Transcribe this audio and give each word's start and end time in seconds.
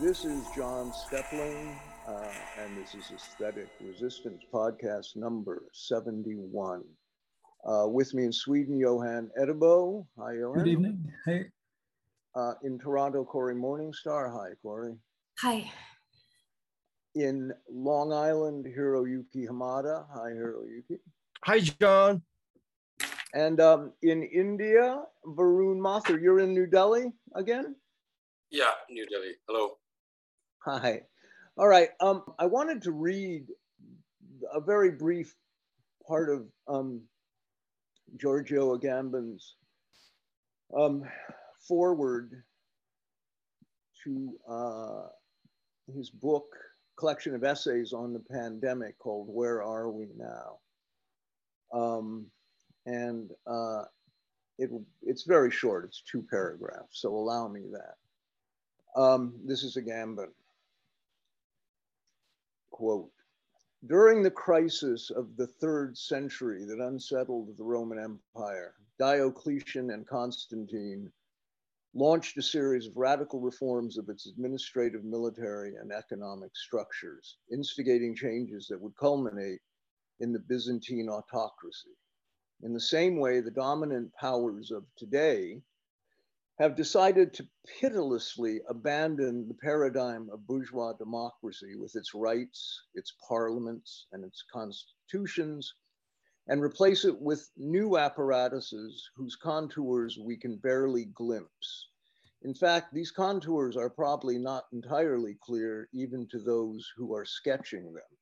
This 0.00 0.24
is 0.24 0.44
John 0.54 0.92
Steppling, 0.92 1.76
uh, 2.06 2.28
and 2.62 2.78
this 2.78 2.94
is 2.94 3.10
Aesthetic 3.12 3.66
Resistance 3.84 4.44
podcast 4.54 5.16
number 5.16 5.64
71. 5.72 6.84
Uh, 7.64 7.86
with 7.88 8.14
me 8.14 8.22
in 8.22 8.32
Sweden, 8.32 8.78
Johan 8.78 9.28
Edebo. 9.36 10.06
Hi, 10.16 10.34
Johan. 10.34 10.58
Good 10.58 10.68
evening. 10.68 11.12
Hey. 11.26 11.46
Uh, 12.36 12.52
in 12.62 12.78
Toronto, 12.78 13.24
Cory 13.24 13.56
Morningstar. 13.56 14.32
Hi, 14.32 14.50
Cory. 14.62 14.94
Hi. 15.40 15.68
In 17.16 17.52
Long 17.68 18.12
Island, 18.12 18.66
Hiroyuki 18.66 19.48
Hamada. 19.48 20.06
Hi, 20.14 20.30
Hiroyuki. 20.30 21.00
Hi, 21.44 21.58
John. 21.58 22.22
And 23.34 23.60
um, 23.60 23.92
in 24.02 24.22
India, 24.22 25.02
Varun 25.26 25.78
Mathur. 25.80 26.22
You're 26.22 26.38
in 26.38 26.54
New 26.54 26.68
Delhi 26.68 27.06
again? 27.34 27.74
Yeah, 28.52 28.70
New 28.88 29.04
Delhi. 29.08 29.32
Hello. 29.48 29.72
Hi. 30.64 31.02
All 31.56 31.68
right. 31.68 31.90
Um, 32.00 32.24
I 32.38 32.46
wanted 32.46 32.82
to 32.82 32.92
read 32.92 33.46
a 34.52 34.60
very 34.60 34.90
brief 34.90 35.34
part 36.06 36.30
of 36.30 36.46
um, 36.66 37.02
Giorgio 38.16 38.76
Agamben's 38.76 39.54
um, 40.76 41.04
forward 41.66 42.42
to 44.04 44.32
uh, 44.48 45.08
his 45.94 46.10
book, 46.10 46.46
collection 46.98 47.34
of 47.34 47.44
essays 47.44 47.92
on 47.92 48.12
the 48.12 48.22
pandemic 48.30 48.98
called 48.98 49.28
Where 49.30 49.62
Are 49.62 49.90
We 49.90 50.08
Now? 50.16 50.58
Um, 51.72 52.26
and 52.84 53.30
uh, 53.46 53.84
it, 54.58 54.70
it's 55.02 55.22
very 55.22 55.50
short, 55.50 55.84
it's 55.84 56.02
two 56.02 56.24
paragraphs, 56.28 57.00
so 57.00 57.10
allow 57.10 57.46
me 57.48 57.62
that. 57.72 59.00
Um, 59.00 59.34
this 59.44 59.62
is 59.62 59.76
Agamben 59.76 60.28
quote, 62.78 63.10
during 63.88 64.22
the 64.22 64.30
crisis 64.30 65.10
of 65.10 65.36
the 65.36 65.48
third 65.48 65.98
century 65.98 66.64
that 66.64 66.78
unsettled 66.78 67.56
the 67.56 67.64
Roman 67.64 67.98
Empire, 67.98 68.74
Diocletian 69.00 69.90
and 69.90 70.06
Constantine 70.06 71.10
launched 71.92 72.38
a 72.38 72.42
series 72.42 72.86
of 72.86 72.96
radical 72.96 73.40
reforms 73.40 73.98
of 73.98 74.08
its 74.08 74.26
administrative, 74.26 75.04
military, 75.04 75.74
and 75.74 75.90
economic 75.90 76.56
structures, 76.56 77.38
instigating 77.50 78.14
changes 78.14 78.68
that 78.68 78.80
would 78.80 78.96
culminate 78.96 79.60
in 80.20 80.32
the 80.32 80.38
Byzantine 80.38 81.08
autocracy. 81.08 81.96
In 82.62 82.72
the 82.72 82.80
same 82.80 83.18
way, 83.18 83.40
the 83.40 83.50
dominant 83.50 84.12
powers 84.14 84.70
of 84.70 84.84
today 84.96 85.60
have 86.58 86.74
decided 86.74 87.32
to 87.32 87.46
pitilessly 87.80 88.60
abandon 88.68 89.46
the 89.46 89.54
paradigm 89.54 90.28
of 90.32 90.44
bourgeois 90.46 90.92
democracy 90.94 91.76
with 91.76 91.94
its 91.94 92.14
rights, 92.14 92.82
its 92.94 93.14
parliaments, 93.28 94.06
and 94.10 94.24
its 94.24 94.44
constitutions, 94.52 95.72
and 96.48 96.60
replace 96.60 97.04
it 97.04 97.20
with 97.20 97.48
new 97.56 97.96
apparatuses 97.96 99.08
whose 99.14 99.36
contours 99.36 100.18
we 100.18 100.36
can 100.36 100.56
barely 100.56 101.04
glimpse. 101.04 101.88
In 102.42 102.54
fact, 102.54 102.92
these 102.92 103.12
contours 103.12 103.76
are 103.76 103.90
probably 103.90 104.38
not 104.38 104.64
entirely 104.72 105.38
clear 105.40 105.88
even 105.92 106.26
to 106.28 106.40
those 106.40 106.90
who 106.96 107.14
are 107.14 107.24
sketching 107.24 107.92
them. 107.92 108.17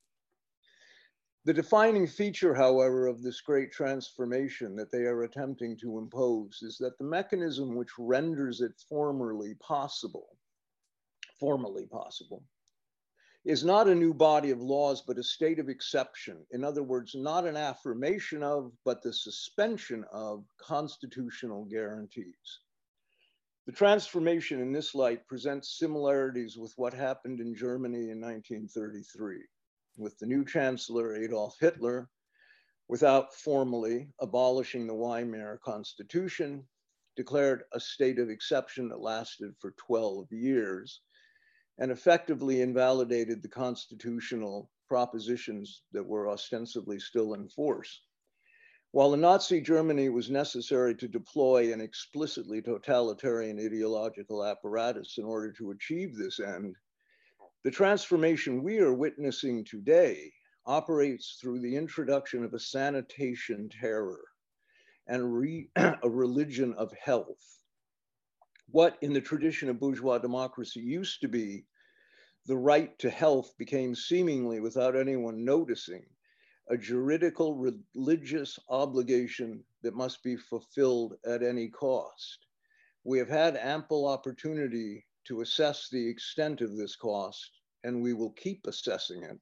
The 1.47 1.55
defining 1.55 2.09
feature, 2.09 2.55
however, 2.55 3.07
of 3.07 3.23
this 3.23 3.41
great 3.41 3.71
transformation 3.71 4.75
that 4.75 4.91
they 4.91 5.05
are 5.05 5.23
attempting 5.23 5.77
to 5.77 5.97
impose 5.97 6.61
is 6.61 6.77
that 6.79 6.99
the 6.99 7.05
mechanism 7.05 7.77
which 7.77 7.97
renders 8.01 8.61
it 8.61 8.73
formerly 8.89 9.55
possible, 9.55 10.39
formally 11.39 11.87
possible, 11.87 12.43
is 13.45 13.63
not 13.63 13.87
a 13.87 13.95
new 13.95 14.13
body 14.13 14.51
of 14.51 14.61
laws, 14.61 15.03
but 15.03 15.19
a 15.19 15.23
state 15.23 15.61
of 15.61 15.69
exception. 15.69 16.45
In 16.51 16.65
other 16.65 16.83
words, 16.83 17.15
not 17.15 17.47
an 17.47 17.57
affirmation 17.57 18.43
of, 18.43 18.73
but 18.85 19.01
the 19.01 19.13
suspension 19.13 20.05
of 20.11 20.45
constitutional 20.59 21.65
guarantees. 21.67 22.59
The 23.67 23.73
transformation 23.73 24.61
in 24.61 24.73
this 24.73 24.97
light 24.97 25.29
presents 25.29 25.79
similarities 25.79 26.59
with 26.59 26.73
what 26.77 26.93
happened 26.93 27.39
in 27.39 27.55
Germany 27.55 28.11
in 28.11 28.21
1933 28.21 29.45
with 29.97 30.19
the 30.19 30.27
new 30.27 30.45
chancellor 30.45 31.15
Adolf 31.17 31.57
Hitler 31.61 32.09
without 32.89 33.35
formally 33.35 34.09
abolishing 34.21 34.87
the 34.87 34.95
Weimar 34.95 35.59
Constitution, 35.59 36.67
declared 37.17 37.65
a 37.73 37.81
state 37.81 38.19
of 38.19 38.31
exception 38.31 38.89
that 38.89 39.01
lasted 39.01 39.55
for 39.59 39.73
12 39.73 40.31
years 40.31 41.01
and 41.79 41.91
effectively 41.91 42.61
invalidated 42.61 43.43
the 43.43 43.49
constitutional 43.49 44.71
propositions 44.89 45.83
that 45.93 46.07
were 46.07 46.29
ostensibly 46.29 46.99
still 46.99 47.35
in 47.35 47.49
force. 47.49 48.03
While 48.93 49.11
the 49.11 49.17
Nazi 49.17 49.61
Germany 49.61 50.09
was 50.09 50.31
necessary 50.31 50.95
to 50.95 51.09
deploy 51.09 51.73
an 51.73 51.81
explicitly 51.81 52.63
totalitarian 52.63 53.59
ideological 53.59 54.45
apparatus 54.45 55.19
in 55.19 55.25
order 55.25 55.53
to 55.53 55.73
achieve 55.73 56.17
this 56.17 56.39
end, 56.41 56.77
the 57.67 57.73
transformation 57.73 58.63
we 58.63 58.79
are 58.79 58.95
witnessing 58.95 59.65
today 59.65 60.33
operates 60.67 61.37
through 61.41 61.59
the 61.59 61.75
introduction 61.75 62.45
of 62.45 62.55
a 62.55 62.61
sanitation 62.61 63.69
terror 63.69 64.21
and 65.09 65.35
re, 65.35 65.69
a 65.77 66.09
religion 66.09 66.73
of 66.75 66.93
health. 66.93 67.59
What 68.71 68.97
in 69.03 69.13
the 69.13 69.21
tradition 69.21 69.69
of 69.69 69.81
bourgeois 69.81 70.19
democracy 70.19 70.79
used 70.79 71.21
to 71.23 71.29
be 71.29 71.65
the 72.47 72.57
right 72.57 72.97
to 73.01 73.11
health 73.11 73.53
became 73.59 73.97
seemingly, 73.97 74.61
without 74.61 74.95
anyone 74.95 75.45
noticing, 75.45 76.07
a 76.71 76.77
juridical 76.77 77.57
religious 77.97 78.61
obligation 78.69 79.65
that 79.83 79.97
must 79.97 80.23
be 80.23 80.37
fulfilled 80.37 81.15
at 81.27 81.43
any 81.43 81.67
cost. 81.71 82.47
We 83.03 83.19
have 83.19 83.29
had 83.29 83.57
ample 83.57 84.07
opportunity 84.07 85.05
to 85.27 85.41
assess 85.41 85.89
the 85.89 86.09
extent 86.09 86.61
of 86.61 86.77
this 86.77 86.97
cost 86.97 87.51
and 87.85 88.03
we 88.03 88.15
will 88.15 88.33
keep 88.33 88.67
assessing 88.67 89.23
it, 89.23 89.39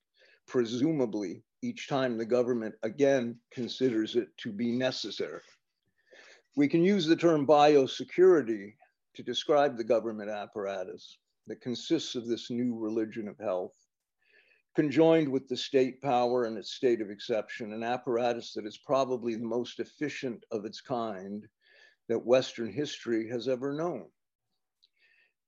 presumably 0.46 1.42
each 1.62 1.88
time 1.88 2.16
the 2.16 2.24
government 2.24 2.74
again 2.82 3.38
considers 3.50 4.16
it 4.16 4.28
to 4.38 4.52
be 4.52 4.70
necessary. 4.70 5.40
We 6.56 6.68
can 6.68 6.84
use 6.84 7.06
the 7.06 7.16
term 7.16 7.46
biosecurity 7.46 8.74
to 9.14 9.22
describe 9.22 9.76
the 9.76 9.84
government 9.84 10.30
apparatus 10.30 11.18
that 11.46 11.60
consists 11.60 12.14
of 12.14 12.26
this 12.26 12.50
new 12.50 12.78
religion 12.78 13.28
of 13.28 13.38
health, 13.38 13.74
conjoined 14.74 15.28
with 15.28 15.48
the 15.48 15.56
state 15.56 16.00
power 16.02 16.44
and 16.44 16.56
its 16.56 16.72
state 16.72 17.00
of 17.00 17.10
exception, 17.10 17.72
an 17.72 17.82
apparatus 17.82 18.52
that 18.54 18.66
is 18.66 18.78
probably 18.78 19.34
the 19.34 19.44
most 19.44 19.80
efficient 19.80 20.44
of 20.50 20.64
its 20.64 20.80
kind 20.80 21.46
that 22.08 22.26
Western 22.26 22.72
history 22.72 23.28
has 23.28 23.48
ever 23.48 23.72
known. 23.72 24.06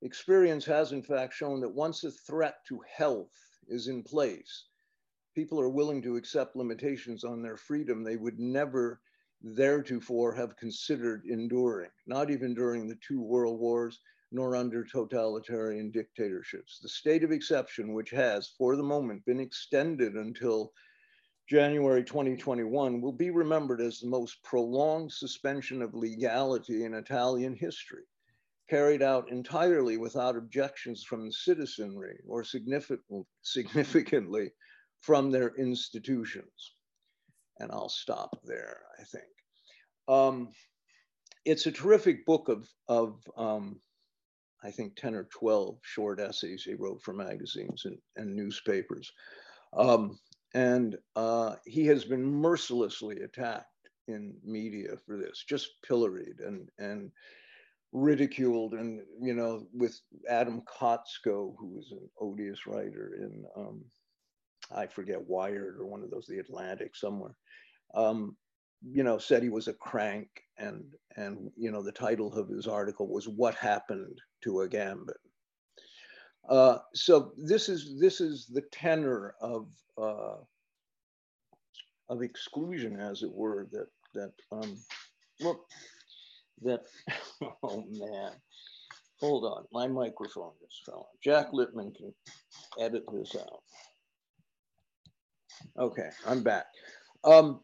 Experience 0.07 0.65
has, 0.65 0.93
in 0.93 1.03
fact, 1.03 1.35
shown 1.35 1.59
that 1.59 1.75
once 1.75 2.05
a 2.05 2.13
threat 2.13 2.65
to 2.65 2.79
health 2.89 3.59
is 3.67 3.89
in 3.89 4.05
place, 4.05 4.67
people 5.35 5.61
are 5.61 5.69
willing 5.69 6.01
to 6.01 6.15
accept 6.15 6.55
limitations 6.55 7.25
on 7.25 7.43
their 7.43 7.57
freedom 7.57 8.05
they 8.05 8.15
would 8.15 8.39
never 8.39 9.01
theretofore 9.43 10.33
have 10.33 10.57
considered 10.57 11.25
enduring, 11.27 11.91
not 12.07 12.31
even 12.31 12.55
during 12.55 12.87
the 12.87 12.95
two 13.05 13.21
world 13.21 13.59
wars, 13.59 13.99
nor 14.31 14.55
under 14.55 14.85
totalitarian 14.85 15.91
dictatorships. 15.91 16.79
The 16.79 16.89
state 16.89 17.25
of 17.25 17.33
exception, 17.33 17.93
which 17.93 18.11
has, 18.11 18.51
for 18.57 18.77
the 18.77 18.85
moment, 18.85 19.25
been 19.25 19.41
extended 19.41 20.15
until 20.15 20.73
January 21.49 22.05
2021, 22.05 23.01
will 23.01 23.11
be 23.11 23.31
remembered 23.31 23.81
as 23.81 23.99
the 23.99 24.07
most 24.07 24.41
prolonged 24.45 25.11
suspension 25.11 25.83
of 25.83 25.95
legality 25.95 26.85
in 26.85 26.95
Italian 26.95 27.57
history 27.57 28.05
carried 28.69 29.03
out 29.03 29.31
entirely 29.31 29.97
without 29.97 30.37
objections 30.37 31.05
from 31.05 31.27
the 31.27 31.33
citizenry 31.33 32.19
or 32.27 32.43
significant, 32.45 33.27
significantly 33.43 34.51
from 35.01 35.31
their 35.31 35.55
institutions. 35.57 36.75
And 37.59 37.71
I'll 37.71 37.89
stop 37.89 38.39
there, 38.45 38.81
I 38.99 39.05
think. 39.05 39.25
Um, 40.09 40.49
it's 41.45 41.67
a 41.67 41.73
terrific 41.73 42.27
book 42.27 42.49
of, 42.49 42.69
of 42.89 43.19
um, 43.37 43.81
I 44.65 44.71
think, 44.71 44.97
10 44.97 45.15
or 45.15 45.29
12 45.33 45.79
short 45.83 46.21
essays 46.21 46.65
he 46.65 46.75
wrote 46.75 47.03
for 47.03 47.13
magazines 47.13 47.85
and, 47.85 47.99
and 48.17 48.35
newspapers. 48.35 49.11
Um, 49.77 50.19
and 50.55 50.97
uh, 51.15 51.57
he 51.65 51.87
has 51.87 52.05
been 52.05 52.25
mercilessly 52.25 53.21
attacked 53.21 53.67
in 54.09 54.35
media 54.45 54.97
for 55.05 55.17
this, 55.17 55.45
just 55.49 55.69
pilloried 55.87 56.41
and, 56.41 56.69
and 56.79 57.11
ridiculed 57.93 58.75
and 58.75 59.01
you 59.21 59.35
know 59.35 59.67
with 59.75 60.01
adam 60.29 60.63
kotsko 60.63 61.55
who 61.59 61.69
was 61.77 61.93
an 61.93 62.09
odious 62.21 62.67
writer 62.67 63.19
in 63.21 63.45
um, 63.57 63.85
i 64.77 64.87
forget 64.87 65.21
wired 65.29 65.79
or 65.81 65.87
one 65.87 66.03
of 66.03 66.11
those 66.11 66.27
the 66.29 66.39
atlantic 66.39 66.97
somewhere 66.97 67.37
um, 67.95 68.37
you 68.93 69.03
know 69.05 69.19
said 69.19 69.43
he 69.43 69.51
was 69.51 69.69
a 69.69 69.75
crank 69.75 70.29
and 70.59 70.85
and 71.17 71.51
you 71.57 71.71
know 71.73 71.83
the 71.83 71.93
title 71.93 72.33
of 72.35 72.49
his 72.49 72.67
article 72.69 73.09
was 73.09 73.29
what 73.29 73.55
happened 73.57 74.21
to 74.43 74.55
Agamben 74.69 75.09
Uh, 76.49 76.79
so 76.95 77.33
this 77.39 77.69
is 77.69 77.99
this 78.01 78.21
is 78.21 78.47
the 78.47 78.63
tenor 78.73 79.35
of 79.41 79.69
uh, 79.99 80.37
of 82.11 82.23
exclusion, 82.23 83.01
as 83.01 83.23
it 83.23 83.33
were, 83.33 83.69
that 83.73 83.89
that 84.15 84.33
um, 84.53 84.79
look 85.41 85.67
that 86.63 86.83
oh 87.63 87.85
man, 87.91 88.33
hold 89.21 89.45
on, 89.45 89.65
my 89.73 89.87
microphone 89.87 90.53
just 90.61 90.85
fell. 90.85 91.09
Jack 91.23 91.53
Littman 91.53 91.95
can 91.95 92.15
edit 92.81 93.05
this 93.13 93.37
out. 93.37 93.63
Okay, 95.79 96.11
I'm 96.27 96.43
back. 96.43 96.67
Um, 97.25 97.61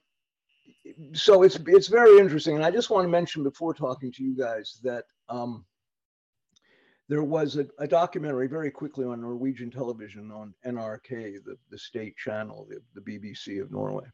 so 1.13 1.43
it's 1.43 1.59
it's 1.67 1.89
very 1.89 2.19
interesting, 2.19 2.57
and 2.57 2.65
I 2.65 2.71
just 2.71 2.91
want 2.91 3.05
to 3.05 3.11
mention 3.11 3.43
before 3.43 3.75
talking 3.75 4.13
to 4.13 4.25
you 4.25 4.37
guys 4.37 4.81
that 4.83 5.05
um, 5.29 5.65
there 7.09 7.23
was 7.23 7.57
a, 7.57 7.67
a, 7.79 7.87
documentary 7.87 8.49
very 8.49 8.71
quickly 8.71 9.05
on 9.05 9.21
Norwegian 9.21 9.71
television 9.71 10.31
on 10.31 10.55
NRK, 10.65 11.45
the, 11.45 11.57
the 11.71 11.79
state 11.79 12.17
channel, 12.17 12.67
the, 12.71 12.81
the 12.95 13.01
BBC 13.01 13.61
of 13.61 13.71
Norway. 13.71 14.07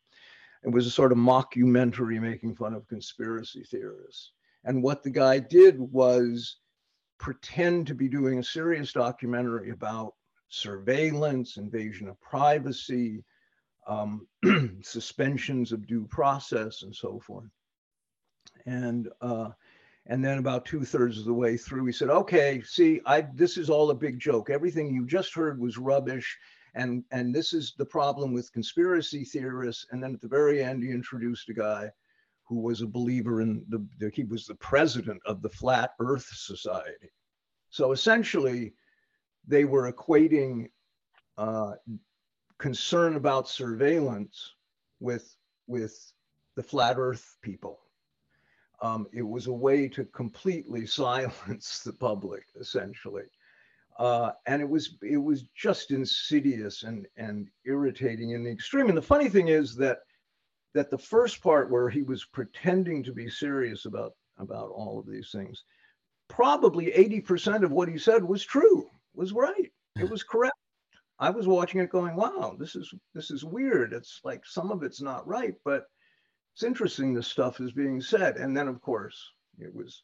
It 0.65 0.73
was 0.73 0.87
a 0.87 0.91
sort 0.91 1.13
of 1.13 1.19
mockumentary 1.19 2.21
making 2.21 2.57
fun 2.57 2.75
of 2.75 2.89
conspiracy 2.89 3.65
theorists. 3.71 4.33
And 4.65 4.83
what 4.83 5.03
the 5.03 5.11
guy 5.11 5.39
did 5.39 5.79
was 5.79 6.57
pretend 7.19 7.87
to 7.87 7.95
be 7.95 8.09
doing 8.09 8.39
a 8.39 8.45
serious 8.45 8.93
documentary 8.93 9.71
about 9.71 10.15
surveillance, 10.49 11.57
invasion 11.57 12.09
of 12.09 12.21
privacy, 12.21 13.25
um, 13.87 14.27
suspensions 14.83 15.73
of 15.73 15.87
due 15.87 16.07
process, 16.07 16.83
and 16.83 16.95
so 16.95 17.19
forth. 17.21 17.51
And 18.67 19.09
uh, 19.21 19.51
and 20.07 20.25
then 20.25 20.39
about 20.39 20.65
two 20.65 20.85
thirds 20.85 21.19
of 21.19 21.25
the 21.25 21.35
way 21.35 21.57
through, 21.57 21.87
he 21.87 21.93
said, 21.93 22.11
"Okay, 22.11 22.63
see, 22.65 23.01
I 23.07 23.27
this 23.35 23.57
is 23.57 23.71
all 23.71 23.91
a 23.91 23.95
big 23.95 24.19
joke. 24.19 24.51
Everything 24.51 24.93
you 24.93 25.07
just 25.07 25.35
heard 25.35 25.59
was 25.59 25.79
rubbish, 25.79 26.39
and 26.75 27.05
and 27.11 27.35
this 27.35 27.53
is 27.53 27.75
the 27.77 27.87
problem 27.87 28.33
with 28.33 28.53
conspiracy 28.53 29.25
theorists." 29.25 29.87
And 29.91 30.03
then 30.03 30.15
at 30.15 30.21
the 30.21 30.29
very 30.29 30.63
end, 30.63 30.83
he 30.83 30.91
introduced 30.91 31.49
a 31.49 31.55
guy 31.55 31.91
who 32.49 32.61
was 32.61 32.83
a 32.83 32.87
believer 32.87 33.41
in 33.41 33.65
the, 33.69 33.85
the 33.99 34.11
he 34.15 34.25
was 34.25 34.47
the 34.47 34.55
president 34.57 35.21
of 35.27 35.43
the 35.43 35.51
Flat 35.51 35.93
Earth 36.01 36.29
Society. 36.33 37.11
So 37.71 37.93
essentially, 37.93 38.75
they 39.47 39.65
were 39.65 39.93
equating 39.93 40.71
uh, 41.37 41.73
concern 42.59 43.17
about 43.17 43.49
surveillance 43.49 44.55
with 45.01 45.37
with 45.67 46.13
the 46.57 46.63
flat 46.63 46.97
Earth 46.99 47.37
people 47.43 47.79
um, 48.81 49.07
it 49.13 49.23
was 49.23 49.47
a 49.47 49.53
way 49.53 49.89
to 49.89 50.05
completely 50.07 50.87
silence 50.87 51.81
the 51.85 51.93
public, 51.93 52.45
essentially. 52.61 53.25
Uh, 53.99 54.31
and 54.47 54.63
it 54.63 54.69
was 54.69 54.97
it 55.03 55.17
was 55.17 55.43
just 55.57 55.91
insidious 55.91 56.85
and 56.85 57.07
and 57.17 57.49
irritating 57.67 58.31
in 58.31 58.45
the 58.45 58.51
extreme. 58.51 58.89
And 58.89 58.97
the 58.97 59.03
funny 59.03 59.29
thing 59.29 59.49
is 59.49 59.75
that 59.77 59.99
that 60.75 60.91
the 60.91 60.99
first 60.99 61.43
part 61.43 61.71
where 61.71 61.89
he 61.89 62.03
was 62.03 62.25
pretending 62.25 63.03
to 63.05 63.13
be 63.13 63.29
serious 63.29 63.85
about 63.85 64.13
about 64.39 64.71
all 64.71 64.99
of 64.99 65.07
these 65.07 65.31
things, 65.33 65.65
probably 66.29 66.93
80% 66.93 67.65
of 67.65 67.73
what 67.73 67.89
he 67.89 67.99
said 67.99 68.23
was 68.23 68.45
true, 68.45 68.89
was 69.15 69.33
right. 69.33 69.73
It 69.97 70.09
was 70.09 70.23
correct. 70.23 70.55
I 71.19 71.31
was 71.31 71.49
watching 71.49 71.81
it 71.81 71.91
going, 71.91 72.15
wow, 72.15 72.55
this 72.59 72.77
is 72.77 72.93
this 73.15 73.31
is 73.31 73.45
weird. 73.45 73.93
It's 73.93 74.21
like 74.23 74.47
some 74.47 74.71
of 74.71 74.85
it's 74.85 75.01
not 75.01 75.27
right, 75.27 75.55
but 75.65 75.87
it's 76.55 76.63
interesting 76.63 77.15
this 77.15 77.27
stuff 77.27 77.61
is 77.61 77.73
being 77.73 78.01
said. 78.01 78.37
And 78.37 78.57
then, 78.57 78.69
of 78.69 78.81
course, 78.81 79.33
it 79.59 79.75
was 79.75 80.03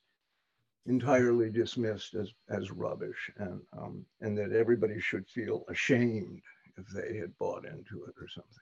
entirely 0.87 1.51
dismissed 1.51 2.15
as, 2.15 2.33
as 2.49 2.71
rubbish 2.71 3.31
and, 3.39 3.61
um, 3.77 4.05
and 4.21 4.37
that 4.37 4.53
everybody 4.53 5.01
should 5.01 5.27
feel 5.29 5.65
ashamed 5.69 6.41
if 6.77 6.87
they 6.89 7.17
had 7.17 7.37
bought 7.39 7.65
into 7.65 8.05
it 8.05 8.15
or 8.21 8.29
something. 8.29 8.53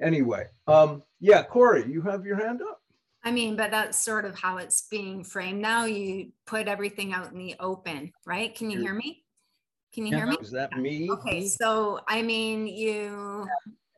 Anyway, 0.00 0.46
um, 0.66 1.02
yeah, 1.20 1.42
Cory, 1.42 1.90
you 1.90 2.02
have 2.02 2.24
your 2.24 2.36
hand 2.36 2.62
up. 2.62 2.80
I 3.24 3.30
mean, 3.30 3.56
but 3.56 3.70
that's 3.70 3.98
sort 3.98 4.24
of 4.24 4.36
how 4.38 4.56
it's 4.56 4.88
being 4.90 5.22
framed 5.22 5.60
now. 5.60 5.84
You 5.84 6.32
put 6.46 6.66
everything 6.66 7.12
out 7.12 7.30
in 7.32 7.38
the 7.38 7.54
open, 7.60 8.12
right? 8.26 8.54
Can 8.54 8.70
you 8.70 8.80
hear 8.80 8.94
me? 8.94 9.22
Can 9.94 10.06
you 10.06 10.16
hear 10.16 10.26
me? 10.26 10.36
Is 10.40 10.50
that 10.50 10.76
me? 10.76 11.08
Okay, 11.10 11.46
so 11.46 12.00
I 12.08 12.22
mean, 12.22 12.66
you 12.66 13.46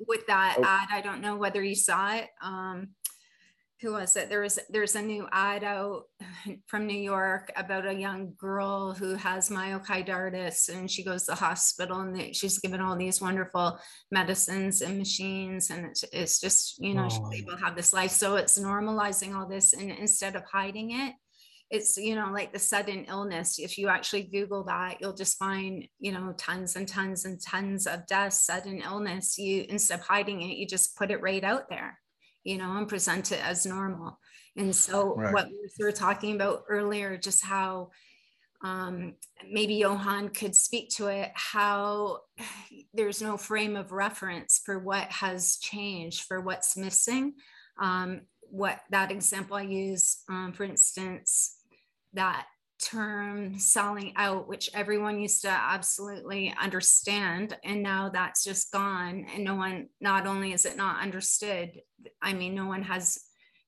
with 0.07 0.27
that 0.27 0.57
oh. 0.59 0.65
ad, 0.65 0.89
I 0.91 1.01
don't 1.01 1.21
know 1.21 1.37
whether 1.37 1.63
you 1.63 1.75
saw 1.75 2.17
it. 2.17 2.29
Um, 2.43 2.89
who 3.85 3.93
was 3.93 4.17
it? 4.17 4.31
There's 4.31 4.59
there's 4.71 4.95
a 4.95 5.03
new 5.03 5.29
ad 5.31 5.63
out 5.63 6.05
from 6.67 6.87
New 6.87 6.99
York 6.99 7.53
about 7.55 7.87
a 7.87 7.95
young 7.95 8.33
girl 8.39 8.95
who 8.95 9.15
has 9.15 9.51
myocarditis 9.51 10.71
and 10.71 10.91
she 10.91 11.05
goes 11.05 11.25
to 11.25 11.33
the 11.33 11.37
hospital 11.37 12.01
and 12.01 12.35
she's 12.35 12.59
given 12.59 12.81
all 12.81 12.97
these 12.97 13.21
wonderful 13.21 13.79
medicines 14.11 14.81
and 14.81 14.97
machines 14.97 15.69
and 15.69 15.85
it's, 15.85 16.03
it's 16.13 16.41
just 16.41 16.79
you 16.79 16.95
know 16.95 17.09
oh. 17.11 17.31
to 17.31 17.57
have 17.63 17.77
this 17.77 17.93
life. 17.93 18.11
So 18.11 18.37
it's 18.37 18.59
normalizing 18.59 19.37
all 19.37 19.47
this 19.47 19.75
and 19.75 19.91
instead 19.91 20.35
of 20.35 20.45
hiding 20.51 20.93
it, 20.93 21.15
it's 21.71 21.99
you 21.99 22.15
know 22.15 22.31
like 22.33 22.55
the 22.55 22.59
sudden 22.59 23.05
illness. 23.05 23.59
If 23.59 23.77
you 23.77 23.89
actually 23.89 24.23
Google 24.23 24.65
that, 24.65 24.97
you'll 25.03 25.13
just 25.13 25.37
find 25.37 25.87
you 26.01 26.13
know 26.13 26.33
tons 26.39 26.75
and 26.77 26.89
tons 26.89 27.27
and 27.27 27.39
tons 27.39 27.87
of 27.87 28.07
deaths, 28.07 28.47
sudden 28.47 28.79
illness. 28.79 29.37
You 29.37 29.67
instead 29.69 30.01
of 30.01 30.07
hiding 30.07 30.41
it, 30.41 30.57
you 30.57 30.67
just 30.67 30.97
put 30.97 31.11
it 31.11 31.21
right 31.21 31.45
out 31.45 31.69
there 31.69 31.99
you 32.45 32.59
know, 32.59 32.77
and 32.77 32.89
present 32.89 33.33
it 33.33 33.45
as 33.45 33.67
normal. 33.67 34.19
And 34.57 34.75
so, 34.75 35.17
right. 35.17 35.35
what 35.35 35.49
we 35.49 35.85
were 35.85 35.93
talking 35.93 36.35
about 36.35 36.65
earlier, 36.69 37.17
just 37.17 37.45
how 37.45 37.91
um, 38.63 39.15
maybe 39.51 39.75
Johan 39.75 40.31
could 40.31 40.55
speak 40.55 40.91
to 40.91 41.09
it, 41.09 41.33
how 41.35 42.21
there's 42.95 43.21
no 43.21 43.37
frame 43.37 43.77
of 43.77 43.93
reference 43.93 44.61
for 44.65 44.79
what 44.79 45.11
has 45.11 45.57
changed, 45.57 46.23
for 46.23 46.41
what's 46.41 46.77
missing. 46.77 47.35
Um, 47.79 48.23
what 48.51 48.81
that 48.91 49.11
example 49.11 49.57
I 49.57 49.63
use, 49.63 50.19
um, 50.29 50.53
for 50.53 50.63
instance, 50.63 51.57
that 52.13 52.47
term 52.85 53.59
selling 53.59 54.13
out, 54.17 54.47
which 54.47 54.71
everyone 54.75 55.19
used 55.19 55.43
to 55.43 55.49
absolutely 55.49 56.55
understand. 56.61 57.57
And 57.65 57.83
now 57.83 58.11
that's 58.11 58.45
just 58.45 58.71
gone. 58.73 59.27
And 59.35 59.45
no 59.45 59.55
one, 59.55 59.89
not 60.01 60.27
only 60.27 60.53
is 60.53 60.67
it 60.67 60.77
not 60.77 61.01
understood, 61.01 61.81
I 62.21 62.35
mean, 62.35 62.55
no 62.55 62.67
one 62.67 62.83
has 62.83 63.19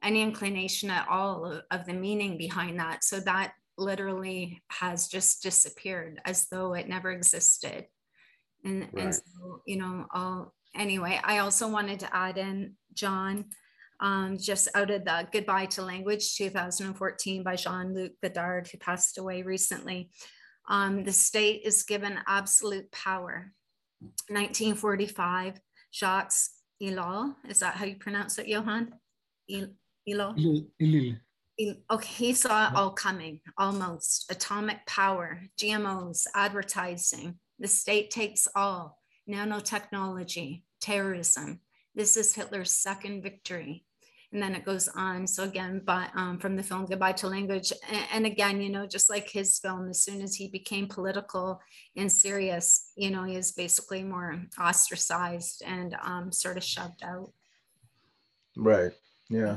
any 0.03 0.23
inclination 0.23 0.91
at 0.91 1.09
all 1.09 1.61
of, 1.71 1.87
the 1.87 1.95
meaning 1.95 2.37
behind 2.37 2.79
that. 2.79 3.03
So 3.03 3.21
that 3.21 3.53
literally 3.79 4.63
has 4.69 5.09
just 5.09 5.43
disappeared 5.43 6.21
as 6.25 6.49
though 6.49 6.75
it 6.75 6.89
never 6.89 7.11
existed. 7.11 7.87
And, 8.65 8.89
right. 8.93 9.05
and 9.05 9.15
so, 9.15 9.63
you 9.67 9.79
know, 9.79 10.07
I'll, 10.13 10.55
anyway, 10.75 11.19
I 11.25 11.39
also 11.39 11.69
wanted 11.69 12.01
to 12.01 12.15
add 12.15 12.37
in, 12.39 12.75
John, 12.95 13.47
um, 14.01 14.37
just 14.39 14.69
out 14.75 14.91
of 14.91 15.05
the 15.05 15.29
Goodbye 15.33 15.67
to 15.67 15.83
Language 15.83 16.37
2014 16.37 17.43
by 17.43 17.57
Jean 17.57 17.95
Luc 17.95 18.13
Godard, 18.23 18.69
who 18.69 18.79
passed 18.79 19.19
away 19.19 19.43
recently. 19.43 20.11
Um, 20.69 21.05
the 21.05 21.13
state 21.13 21.63
is 21.65 21.85
given 21.85 22.19
absolute 22.27 22.91
power. 22.93 23.53
1945, 24.29 25.59
Jacques 25.93 26.33
Ellul, 26.83 27.35
is 27.49 27.61
that 27.61 27.75
how 27.75 27.87
you 27.87 27.97
pronounce 27.97 28.39
it, 28.39 28.49
Johan? 28.49 28.93
Ellul? 29.51 30.35
Okay, 31.91 32.13
he 32.13 32.35
saw 32.35 32.69
it 32.69 32.75
all 32.75 32.91
coming, 32.91 33.41
almost. 33.57 34.31
Atomic 34.31 34.85
power, 34.87 35.41
GMOs, 35.59 36.27
advertising. 36.35 37.39
The 37.59 37.69
state 37.69 38.11
takes 38.11 38.47
all. 38.55 38.99
Nanotechnology, 39.29 40.65
terrorism. 40.83 41.61
This 41.95 42.19
is 42.19 42.35
Hitler's 42.35 42.73
second 42.73 43.23
victory 43.23 43.86
and 44.37 44.43
then 44.43 44.55
it 44.55 44.67
goes 44.67 44.87
on. 44.89 45.27
So 45.27 45.45
again, 45.45 45.81
but 45.87 46.11
um, 46.15 46.39
from 46.39 46.57
the 46.57 46.63
film 46.63 46.85
Goodbye 46.85 47.13
to 47.13 47.27
Language, 47.27 47.73
and, 47.91 48.07
and, 48.13 48.27
again, 48.27 48.61
you 48.61 48.69
know, 48.69 48.87
just 48.87 49.09
like 49.09 49.31
his 49.31 49.59
film, 49.59 49.89
as 49.89 50.03
soon 50.03 50.21
as 50.21 50.35
he 50.35 50.49
became 50.49 50.89
political 50.89 51.59
and 51.97 52.13
serious, 52.13 52.93
you 52.97 53.11
know, 53.11 53.25
he 53.25 53.35
was 53.39 53.53
basically 53.53 54.05
more 54.05 54.43
ostracized 54.61 55.63
and 55.67 55.97
um, 56.03 56.31
sort 56.31 56.59
of 56.59 56.65
shoved 56.65 57.03
out. 57.03 57.33
Right. 58.59 58.93
Yeah. 59.31 59.57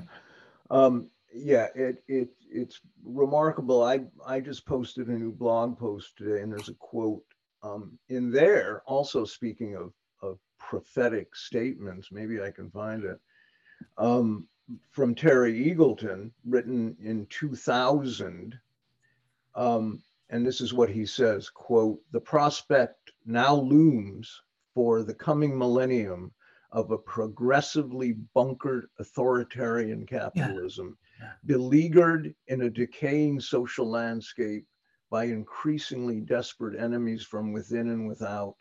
Um, 0.71 1.09
yeah. 1.33 1.67
It 1.75 2.01
it 2.07 2.29
it's 2.49 2.79
remarkable. 3.03 3.83
I 3.83 4.05
I 4.25 4.39
just 4.39 4.65
posted 4.65 5.09
a 5.09 5.11
new 5.11 5.33
blog 5.33 5.77
post 5.77 6.15
today, 6.17 6.41
and 6.41 6.49
there's 6.49 6.69
a 6.69 6.73
quote 6.75 7.25
um, 7.63 7.99
in 8.07 8.31
there. 8.31 8.81
Also 8.85 9.25
speaking 9.25 9.75
of 9.75 9.91
of 10.21 10.39
prophetic 10.57 11.35
statements, 11.35 12.13
maybe 12.13 12.41
I 12.41 12.51
can 12.51 12.71
find 12.71 13.03
it. 13.03 13.19
Um, 13.97 14.47
from 14.91 15.15
Terry 15.15 15.53
Eagleton, 15.53 16.31
written 16.45 16.95
in 17.01 17.25
2000. 17.27 18.59
Um, 19.55 20.01
and 20.29 20.45
this 20.45 20.61
is 20.61 20.73
what 20.73 20.89
he 20.89 21.05
says, 21.05 21.49
quote, 21.49 21.99
the 22.11 22.21
prospect 22.21 23.11
now 23.25 23.55
looms 23.55 24.41
for 24.73 25.03
the 25.03 25.13
coming 25.13 25.57
millennium 25.57 26.31
of 26.71 26.91
a 26.91 26.97
progressively 26.97 28.13
bunkered 28.35 28.87
authoritarian 28.99 30.05
capitalism, 30.05 30.97
yeah. 31.19 31.25
Yeah. 31.25 31.31
beleaguered 31.45 32.35
in 32.47 32.61
a 32.61 32.69
decaying 32.69 33.39
social 33.39 33.89
landscape 33.89 34.67
by 35.09 35.25
increasingly 35.25 36.21
desperate 36.21 36.79
enemies 36.79 37.23
from 37.23 37.51
within 37.51 37.89
and 37.89 38.07
without, 38.07 38.55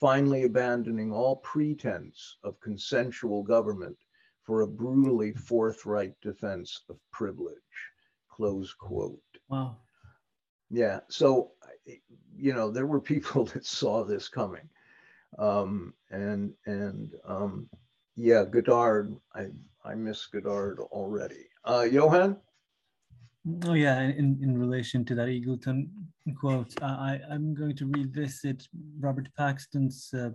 finally 0.00 0.44
abandoning 0.44 1.12
all 1.12 1.36
pretense 1.36 2.38
of 2.42 2.58
consensual 2.60 3.42
government 3.42 3.96
for 4.44 4.62
a 4.62 4.66
brutally 4.66 5.32
forthright 5.32 6.14
defense 6.20 6.82
of 6.88 6.96
privilege. 7.12 7.56
Close 8.30 8.72
quote. 8.72 9.20
Wow. 9.48 9.76
Yeah. 10.70 11.00
So, 11.08 11.52
you 12.36 12.54
know, 12.54 12.70
there 12.70 12.86
were 12.86 13.00
people 13.00 13.44
that 13.52 13.66
saw 13.66 14.04
this 14.04 14.28
coming. 14.28 14.68
Um, 15.38 15.94
and, 16.10 16.52
and, 16.66 17.12
um, 17.26 17.68
yeah, 18.16 18.44
Godard, 18.44 19.16
I, 19.34 19.46
I 19.84 19.94
miss 19.94 20.26
Godard 20.26 20.80
already. 20.80 21.46
Uh, 21.64 21.86
Johan? 21.90 22.36
Oh 23.64 23.74
yeah, 23.74 24.00
in, 24.00 24.38
in 24.40 24.56
relation 24.56 25.04
to 25.06 25.14
that 25.16 25.26
Eagleton 25.26 25.88
quote, 26.38 26.72
I, 26.80 27.18
I'm 27.28 27.54
going 27.54 27.74
to 27.76 27.86
revisit 27.86 28.68
Robert 29.00 29.28
Paxton's 29.36 30.14
uh, 30.14 30.30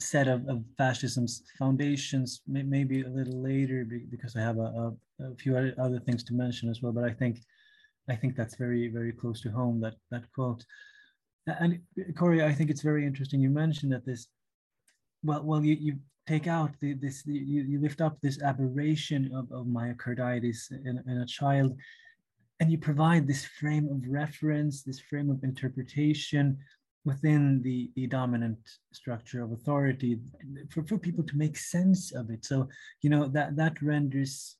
set 0.00 0.28
of, 0.28 0.48
of 0.48 0.64
fascism's 0.78 1.42
foundations, 1.58 2.40
may, 2.46 2.62
maybe 2.62 3.02
a 3.02 3.08
little 3.08 3.42
later 3.42 3.86
because 4.10 4.34
I 4.34 4.40
have 4.40 4.58
a, 4.58 4.60
a, 4.60 4.92
a, 5.24 5.34
few 5.36 5.56
other 5.56 6.00
things 6.00 6.24
to 6.24 6.34
mention 6.34 6.70
as 6.70 6.80
well. 6.80 6.92
But 6.92 7.04
I 7.04 7.12
think 7.12 7.40
I 8.08 8.16
think 8.16 8.34
that's 8.34 8.56
very 8.56 8.88
very 8.88 9.12
close 9.12 9.40
to 9.42 9.50
home 9.50 9.80
that 9.82 9.94
that 10.10 10.24
quote. 10.34 10.64
And 11.46 11.80
Cory, 12.16 12.44
I 12.44 12.52
think 12.52 12.70
it's 12.70 12.82
very 12.82 13.06
interesting. 13.06 13.40
You 13.40 13.50
mentioned 13.50 13.92
that 13.92 14.06
this, 14.06 14.28
well, 15.22 15.42
well, 15.42 15.64
you, 15.64 15.76
you 15.80 15.98
take 16.26 16.46
out 16.46 16.70
the, 16.80 16.94
this, 16.94 17.24
you, 17.26 17.62
you 17.62 17.80
lift 17.80 18.00
up 18.00 18.20
this 18.20 18.40
aberration 18.42 19.30
of, 19.34 19.50
of 19.50 19.66
myocarditis 19.66 20.70
in, 20.70 21.02
in 21.06 21.18
a 21.18 21.26
child, 21.26 21.76
and 22.60 22.70
you 22.70 22.78
provide 22.78 23.26
this 23.26 23.44
frame 23.44 23.88
of 23.88 24.06
reference, 24.06 24.82
this 24.82 25.00
frame 25.00 25.30
of 25.30 25.42
interpretation 25.42 26.58
within 27.04 27.62
the, 27.62 27.90
the 27.96 28.06
dominant 28.06 28.58
structure 28.92 29.42
of 29.42 29.52
authority 29.52 30.18
for, 30.70 30.84
for 30.84 30.98
people 30.98 31.24
to 31.24 31.36
make 31.36 31.56
sense 31.56 32.12
of 32.12 32.30
it. 32.30 32.44
So, 32.44 32.68
you 33.02 33.10
know, 33.10 33.26
that, 33.28 33.56
that 33.56 33.80
renders 33.80 34.56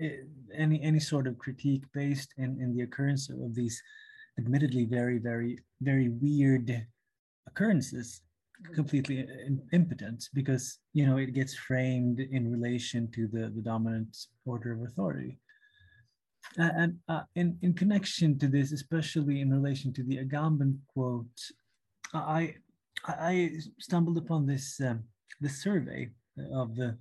eh, 0.00 0.10
any, 0.56 0.80
any 0.82 1.00
sort 1.00 1.26
of 1.26 1.38
critique 1.38 1.84
based 1.92 2.32
in, 2.36 2.60
in 2.60 2.74
the 2.76 2.82
occurrence 2.82 3.28
of 3.28 3.54
these 3.54 3.82
admittedly 4.38 4.84
very, 4.84 5.18
very, 5.18 5.58
very 5.80 6.08
weird 6.08 6.86
occurrences 7.46 8.22
completely 8.74 9.26
impotent 9.72 10.28
because 10.34 10.78
you 10.92 11.06
know 11.06 11.16
it 11.16 11.34
gets 11.34 11.54
framed 11.54 12.20
in 12.20 12.50
relation 12.50 13.10
to 13.10 13.26
the 13.26 13.50
the 13.56 13.62
dominant 13.62 14.16
order 14.44 14.72
of 14.72 14.82
authority 14.82 15.38
and 16.56 16.98
uh, 17.08 17.22
in 17.36 17.56
in 17.62 17.72
connection 17.72 18.38
to 18.38 18.48
this 18.48 18.72
especially 18.72 19.40
in 19.40 19.50
relation 19.50 19.92
to 19.92 20.02
the 20.04 20.18
agamben 20.18 20.76
quote 20.92 21.40
i 22.14 22.54
i 23.06 23.50
stumbled 23.78 24.18
upon 24.18 24.46
this 24.46 24.80
um, 24.80 25.02
survey 25.48 26.08
of 26.52 26.76
the 26.76 26.96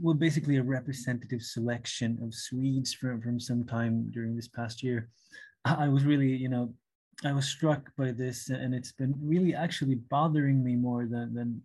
well 0.00 0.14
basically 0.14 0.56
a 0.56 0.62
representative 0.62 1.42
selection 1.42 2.18
of 2.22 2.34
swedes 2.34 2.92
from 2.94 3.20
from 3.20 3.38
some 3.40 3.64
time 3.64 4.10
during 4.12 4.34
this 4.34 4.48
past 4.48 4.82
year 4.82 5.08
i 5.64 5.88
was 5.88 6.04
really 6.04 6.28
you 6.28 6.48
know 6.48 6.72
I 7.24 7.32
was 7.32 7.46
struck 7.46 7.90
by 7.96 8.12
this, 8.12 8.48
and 8.50 8.74
it's 8.74 8.92
been 8.92 9.14
really 9.22 9.54
actually 9.54 9.96
bothering 9.96 10.62
me 10.62 10.74
more 10.74 11.06
than, 11.06 11.34
than 11.34 11.62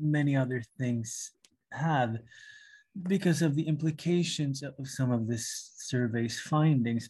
many 0.00 0.36
other 0.36 0.62
things 0.78 1.32
have 1.72 2.16
because 3.04 3.42
of 3.42 3.54
the 3.54 3.68
implications 3.68 4.62
of 4.62 4.74
some 4.84 5.12
of 5.12 5.28
this 5.28 5.72
survey's 5.76 6.40
findings. 6.40 7.08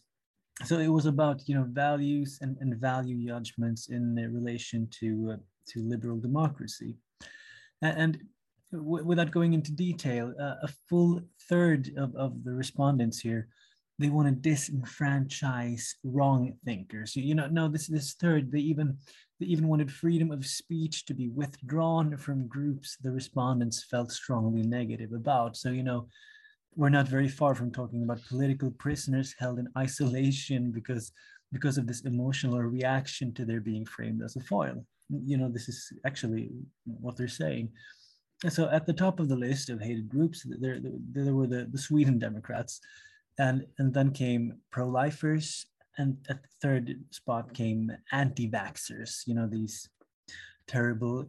So 0.65 0.79
it 0.79 0.87
was 0.87 1.05
about 1.05 1.47
you 1.47 1.55
know 1.55 1.65
values 1.69 2.39
and, 2.41 2.57
and 2.59 2.75
value 2.75 3.27
judgments 3.27 3.89
in 3.89 4.15
relation 4.15 4.87
to 4.99 5.33
uh, 5.33 5.37
to 5.69 5.79
liberal 5.83 6.19
democracy, 6.19 6.95
and, 7.81 8.19
without 8.71 9.31
going 9.31 9.53
into 9.53 9.71
detail, 9.71 10.33
uh, 10.39 10.55
a 10.61 10.69
full 10.89 11.21
third 11.49 11.91
of, 11.97 12.15
of 12.15 12.43
the 12.43 12.53
respondents 12.53 13.19
here 13.19 13.47
they 13.99 14.09
want 14.09 14.43
to 14.43 14.49
disenfranchise 14.49 15.95
wrong 16.05 16.53
thinkers. 16.63 17.15
You 17.15 17.35
know, 17.35 17.47
no, 17.47 17.67
this 17.67 17.87
this 17.87 18.13
third, 18.13 18.51
they 18.51 18.59
even 18.59 18.97
they 19.39 19.45
even 19.45 19.67
wanted 19.67 19.91
freedom 19.91 20.31
of 20.31 20.45
speech 20.45 21.05
to 21.05 21.13
be 21.13 21.27
withdrawn 21.27 22.15
from 22.17 22.47
groups 22.47 22.97
the 23.01 23.11
respondents 23.11 23.83
felt 23.83 24.11
strongly 24.11 24.63
negative 24.63 25.11
about. 25.11 25.57
So, 25.57 25.69
you 25.69 25.83
know, 25.83 26.07
we're 26.79 26.87
not 26.87 27.09
very 27.09 27.27
far 27.27 27.53
from 27.55 27.71
talking 27.71 28.03
about 28.03 28.25
political 28.29 28.71
prisoners 28.71 29.35
held 29.37 29.59
in 29.59 29.67
isolation 29.77 30.71
because 30.71 31.11
because 31.51 31.77
of 31.77 31.85
this 31.87 32.05
emotional 32.05 32.61
reaction 32.61 33.33
to 33.33 33.43
their 33.43 33.59
being 33.59 33.85
framed 33.85 34.21
as 34.23 34.37
a 34.37 34.39
foil. 34.39 34.85
You 35.09 35.37
know, 35.37 35.49
this 35.49 35.67
is 35.67 35.91
actually 36.05 36.51
what 36.85 37.17
they're 37.17 37.27
saying. 37.43 37.69
And 38.43 38.53
so 38.53 38.69
at 38.69 38.85
the 38.85 38.93
top 38.93 39.19
of 39.19 39.27
the 39.27 39.35
list 39.35 39.69
of 39.69 39.81
hated 39.81 40.07
groups, 40.07 40.45
there, 40.47 40.79
there, 40.79 41.25
there 41.25 41.35
were 41.35 41.47
the, 41.47 41.67
the 41.69 41.77
Sweden 41.77 42.17
Democrats, 42.17 42.79
and 43.39 43.65
and 43.79 43.93
then 43.93 44.11
came 44.11 44.53
pro-lifers 44.71 45.65
and 45.97 46.17
at 46.29 46.43
the 46.43 46.49
third 46.61 46.85
spot 47.09 47.53
came 47.53 47.91
anti-vaxxers 48.11 49.23
you 49.25 49.33
know 49.33 49.47
these 49.47 49.89
terrible 50.67 51.25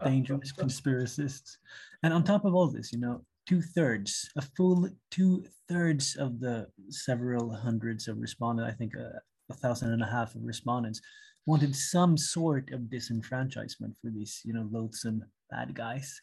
ah, 0.00 0.04
dangerous 0.04 0.52
conspiracists 0.52 1.58
and 2.02 2.12
on 2.12 2.24
top 2.24 2.44
of 2.44 2.54
all 2.54 2.68
this 2.68 2.92
you 2.92 2.98
know 2.98 3.22
two-thirds 3.46 4.30
a 4.36 4.42
full 4.42 4.88
two-thirds 5.10 6.16
of 6.16 6.40
the 6.40 6.66
several 6.88 7.52
hundreds 7.52 8.08
of 8.08 8.18
respondents 8.18 8.72
i 8.72 8.76
think 8.76 8.92
uh, 8.96 9.18
a 9.50 9.54
thousand 9.54 9.92
and 9.92 10.02
a 10.02 10.06
half 10.06 10.34
of 10.34 10.42
respondents 10.44 11.00
wanted 11.46 11.74
some 11.74 12.16
sort 12.16 12.70
of 12.72 12.82
disenfranchisement 12.82 13.94
for 14.00 14.10
these 14.10 14.40
you 14.44 14.52
know 14.52 14.68
loathsome 14.70 15.22
bad 15.50 15.74
guys 15.74 16.20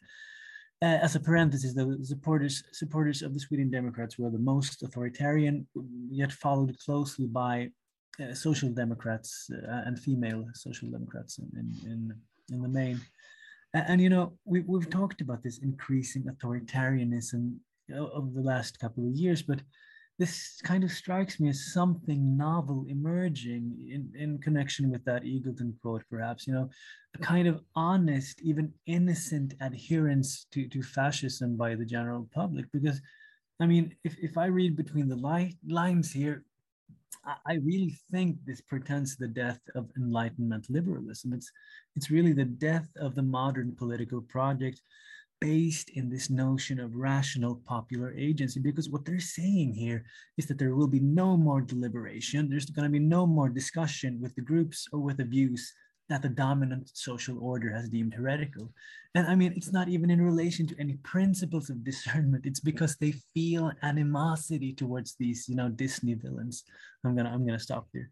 uh, 0.82 0.98
as 1.04 1.16
a 1.16 1.20
parenthesis, 1.20 1.74
the 1.74 2.00
supporters 2.04 2.64
supporters 2.72 3.22
of 3.22 3.34
the 3.34 3.40
Sweden 3.40 3.70
Democrats 3.70 4.18
were 4.18 4.30
the 4.30 4.40
most 4.40 4.82
authoritarian, 4.82 5.68
yet 6.10 6.32
followed 6.32 6.78
closely 6.80 7.28
by 7.28 7.70
uh, 8.22 8.34
social 8.34 8.70
democrats 8.70 9.50
uh, 9.54 9.82
and 9.86 10.00
female 10.00 10.46
social 10.54 10.90
democrats 10.90 11.38
in, 11.38 11.50
in, 11.60 11.92
in, 11.92 12.14
in 12.56 12.62
the 12.62 12.70
main. 12.70 13.00
And, 13.74 13.86
and, 13.88 14.02
you 14.02 14.10
know, 14.10 14.34
we, 14.46 14.62
we've 14.62 14.90
talked 14.90 15.22
about 15.22 15.44
this 15.44 15.60
increasing 15.60 16.24
authoritarianism 16.24 17.56
of 17.92 18.34
the 18.34 18.42
last 18.42 18.80
couple 18.80 19.08
of 19.08 19.14
years, 19.14 19.42
but 19.42 19.62
this 20.20 20.60
kind 20.64 20.84
of 20.84 20.92
strikes 20.92 21.40
me 21.40 21.48
as 21.48 21.72
something 21.74 22.38
novel 22.38 22.86
emerging 22.90 23.74
in, 23.90 24.12
in 24.22 24.38
connection 24.38 24.92
with 24.92 25.04
that 25.06 25.24
Eagleton 25.24 25.74
quote, 25.82 26.04
perhaps, 26.12 26.46
you 26.46 26.54
know, 26.54 26.70
a 27.16 27.18
kind 27.20 27.48
of 27.48 27.62
honest, 27.74 28.42
even 28.42 28.74
innocent 28.86 29.54
adherence 29.62 30.46
to, 30.52 30.68
to 30.68 30.84
fascism 30.84 31.56
by 31.56 31.74
the 31.74 31.86
general 31.86 32.28
public. 32.34 32.66
Because, 32.74 33.02
I 33.62 33.66
mean, 33.66 33.96
if, 34.04 34.18
if 34.22 34.38
I 34.38 34.48
read 34.48 34.76
between 34.76 35.08
the 35.08 35.16
li- 35.16 35.58
lines 35.68 36.12
here, 36.12 36.44
I, 37.46 37.56
really 37.56 37.96
think 38.12 38.38
this 38.46 38.62
portends 38.62 39.16
the 39.16 39.28
death 39.28 39.60
of 39.76 39.90
Enlightenment 39.98 40.68
liberalism. 40.70 41.34
It's, 41.34 41.52
it's 41.96 42.10
really 42.10 42.34
the 42.34 42.46
death 42.46 42.88
of 42.98 43.16
the 43.16 43.24
modern 43.24 43.76
political 43.76 44.22
project 44.22 44.82
based 45.42 45.90
in 45.92 46.10
this 46.10 46.30
notion 46.30 46.80
of 46.80 46.96
rational 46.96 47.62
popular 47.66 48.14
agency 48.14 48.60
because 48.60 48.90
what 48.90 49.06
they're 49.06 49.20
saying 49.20 49.74
here 49.74 50.04
is 50.38 50.46
that 50.48 50.58
there 50.58 50.76
will 50.76 50.88
be 50.88 51.00
no 51.00 51.38
more 51.38 51.62
deliberation 51.62 52.50
there's 52.50 52.66
going 52.66 52.84
to 52.84 52.92
be 52.92 53.00
no 53.00 53.26
more 53.26 53.48
discussion 53.48 54.20
with 54.22 54.36
the 54.36 54.42
groups 54.42 54.88
or 54.92 55.00
with 55.00 55.18
the 55.18 55.24
views 55.24 55.74
that 56.10 56.22
the 56.22 56.30
dominant 56.30 56.90
social 56.94 57.38
order 57.40 57.72
has 57.72 57.90
deemed 57.90 58.14
heretical. 58.14 58.72
And 59.16 59.28
i 59.28 59.36
mean 59.36 59.54
it's 59.56 59.72
not 59.72 59.90
even 59.90 60.10
in 60.10 60.22
relation 60.22 60.68
to 60.68 60.80
any 60.80 60.98
principles 60.98 61.70
of 61.70 61.84
discernment. 61.84 62.46
It's 62.46 62.60
because 62.60 62.96
they 62.96 63.14
feel 63.34 63.72
animosity 63.84 64.74
towards 64.74 65.16
these 65.20 65.48
you 65.48 65.56
know 65.56 65.70
disney 65.70 66.16
villains. 66.16 66.64
I'm 67.04 67.16
gonna 67.16 67.30
i'm 67.30 67.46
gonna 67.46 67.60
stop 67.60 67.88
there. 67.94 68.10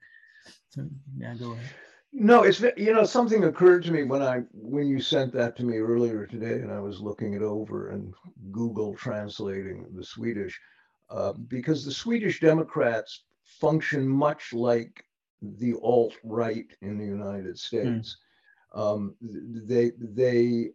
So 0.70 0.88
yeah 1.18 1.34
go 1.36 1.52
ahead. 1.52 1.70
No, 2.14 2.44
it's 2.44 2.62
you 2.78 2.94
know 2.94 3.04
something 3.04 3.44
occurred 3.44 3.84
to 3.84 3.92
me 3.92 4.04
when 4.04 4.24
I 4.24 4.42
when 4.54 4.88
you 4.88 5.00
sent 5.00 5.34
that 5.34 5.56
to 5.58 5.64
me 5.64 5.78
earlier 5.78 6.26
today, 6.26 6.62
and 6.62 6.72
I 6.72 6.80
was 6.80 7.02
looking 7.02 7.34
it 7.34 7.42
over 7.42 7.90
and 7.90 8.14
Google 8.52 8.96
translating 8.96 9.86
the 9.94 10.04
Swedish, 10.04 10.60
uh, 11.10 11.34
because 11.34 11.84
the 11.84 11.92
Swedish 11.92 12.40
Democrats 12.40 13.26
function 13.44 14.08
much 14.08 14.54
like 14.54 15.04
the 15.42 15.76
alt 15.82 16.14
right 16.24 16.68
in 16.82 16.98
the 16.98 17.06
United 17.06 17.52
hmm. 17.52 17.56
States. 17.56 18.18
Mm. 18.18 18.24
Um, 18.76 19.16
they 19.22 19.92
they 19.98 20.72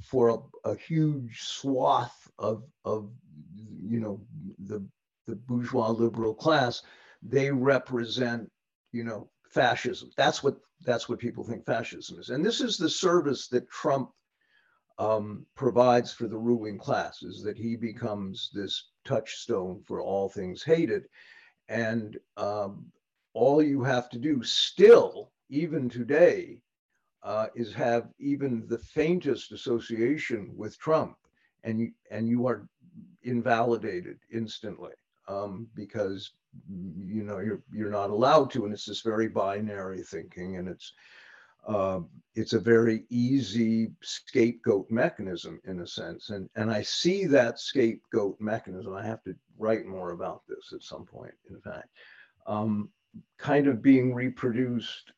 for 0.00 0.28
a, 0.28 0.70
a, 0.70 0.76
huge 0.76 1.42
swath 1.42 2.30
of 2.38 2.62
of 2.84 3.10
you 3.82 3.98
know 3.98 4.20
the 4.66 4.86
the 5.26 5.34
bourgeois 5.34 5.90
liberal 5.90 6.32
class, 6.32 6.82
they 7.22 7.50
represent 7.50 8.50
you 8.92 9.02
know 9.02 9.28
fascism. 9.50 10.10
That's 10.16 10.44
what 10.44 10.58
that's 10.84 11.08
what 11.08 11.18
people 11.18 11.44
think 11.44 11.66
fascism 11.66 12.18
is. 12.18 12.30
And 12.30 12.44
this 12.44 12.60
is 12.60 12.76
the 12.76 12.88
service 12.88 13.48
that 13.48 13.68
Trump 13.68 14.10
um, 14.98 15.46
provides 15.54 16.12
for 16.12 16.26
the 16.26 16.38
ruling 16.38 16.78
class 16.78 17.22
is 17.22 17.42
that 17.42 17.56
he 17.56 17.76
becomes 17.76 18.50
this 18.52 18.90
touchstone 19.04 19.82
for 19.86 20.00
all 20.00 20.28
things 20.28 20.62
hated. 20.62 21.04
And 21.68 22.18
um, 22.36 22.86
all 23.34 23.62
you 23.62 23.82
have 23.82 24.08
to 24.10 24.18
do 24.18 24.42
still, 24.42 25.30
even 25.48 25.88
today, 25.88 26.58
uh, 27.22 27.46
is 27.54 27.72
have 27.72 28.08
even 28.18 28.66
the 28.68 28.78
faintest 28.78 29.52
association 29.52 30.52
with 30.56 30.78
Trump, 30.78 31.16
and 31.64 31.92
and 32.10 32.28
you 32.28 32.46
are 32.46 32.66
invalidated 33.22 34.18
instantly 34.32 34.92
um, 35.28 35.68
because 35.74 36.32
you 36.68 37.22
know 37.22 37.38
you're 37.38 37.62
you're 37.72 37.90
not 37.90 38.10
allowed 38.10 38.50
to, 38.50 38.64
and 38.64 38.72
it's 38.72 38.86
this 38.86 39.02
very 39.02 39.28
binary 39.28 40.02
thinking, 40.02 40.56
and 40.56 40.68
it's 40.68 40.92
uh, 41.66 42.00
it's 42.34 42.54
a 42.54 42.60
very 42.60 43.04
easy 43.08 43.92
scapegoat 44.02 44.90
mechanism 44.90 45.60
in 45.64 45.80
a 45.80 45.86
sense, 45.86 46.30
and 46.30 46.48
and 46.56 46.70
I 46.70 46.82
see 46.82 47.24
that 47.26 47.60
scapegoat 47.60 48.40
mechanism. 48.40 48.94
I 48.94 49.06
have 49.06 49.22
to 49.24 49.34
write 49.58 49.86
more 49.86 50.10
about 50.10 50.42
this 50.48 50.72
at 50.74 50.82
some 50.82 51.04
point, 51.04 51.34
in 51.48 51.60
fact, 51.60 51.88
um, 52.46 52.88
kind 53.38 53.66
of 53.66 53.82
being 53.82 54.14
reproduced 54.14 55.12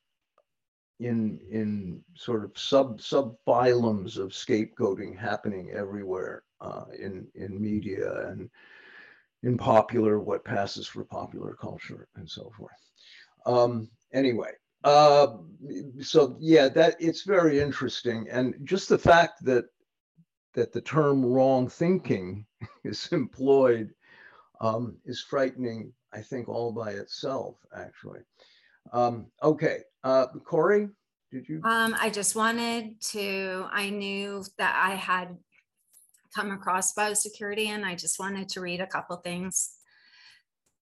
in 1.00 1.40
in 1.50 2.00
sort 2.14 2.44
of 2.44 2.56
sub 2.56 3.00
sub 3.00 3.36
phylums 3.46 4.16
of 4.16 4.30
scapegoating 4.30 5.18
happening 5.18 5.70
everywhere 5.72 6.44
uh, 6.60 6.84
in 6.98 7.26
in 7.34 7.60
media 7.60 8.28
and 8.28 8.48
in 9.42 9.58
popular 9.58 10.20
what 10.20 10.44
passes 10.44 10.86
for 10.86 11.04
popular 11.04 11.54
culture 11.54 12.08
and 12.16 12.28
so 12.28 12.50
forth. 12.56 12.72
Um, 13.44 13.90
anyway, 14.12 14.52
uh, 14.84 15.36
so 16.00 16.36
yeah, 16.40 16.68
that 16.68 16.96
it's 17.00 17.22
very 17.22 17.60
interesting, 17.60 18.26
and 18.30 18.54
just 18.64 18.88
the 18.88 18.98
fact 18.98 19.44
that 19.44 19.66
that 20.54 20.72
the 20.72 20.80
term 20.80 21.24
wrong 21.24 21.68
thinking 21.68 22.46
is 22.84 23.08
employed 23.12 23.92
um, 24.60 24.96
is 25.04 25.20
frightening. 25.20 25.92
I 26.14 26.22
think 26.22 26.48
all 26.48 26.72
by 26.72 26.92
itself, 26.92 27.56
actually. 27.76 28.20
Um, 28.92 29.26
okay, 29.42 29.78
uh, 30.04 30.26
Cory, 30.44 30.88
did 31.32 31.48
you? 31.48 31.60
Um, 31.64 31.96
I 32.00 32.10
just 32.10 32.36
wanted 32.36 33.00
to, 33.12 33.66
I 33.70 33.90
knew 33.90 34.44
that 34.58 34.80
I 34.80 34.94
had 34.94 35.36
come 36.34 36.52
across 36.52 36.94
biosecurity 36.94 37.66
and 37.66 37.84
I 37.84 37.94
just 37.94 38.18
wanted 38.18 38.48
to 38.50 38.60
read 38.60 38.80
a 38.80 38.86
couple 38.86 39.16
things. 39.16 39.70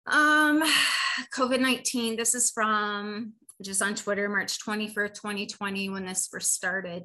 Um, 0.06 0.62
COVID-19, 1.34 2.16
this 2.16 2.34
is 2.34 2.50
from 2.50 3.34
just 3.62 3.80
on 3.80 3.94
Twitter, 3.94 4.28
March 4.28 4.58
21st, 4.58 5.14
2020, 5.14 5.88
when 5.90 6.04
this 6.04 6.26
first 6.26 6.52
started. 6.52 7.04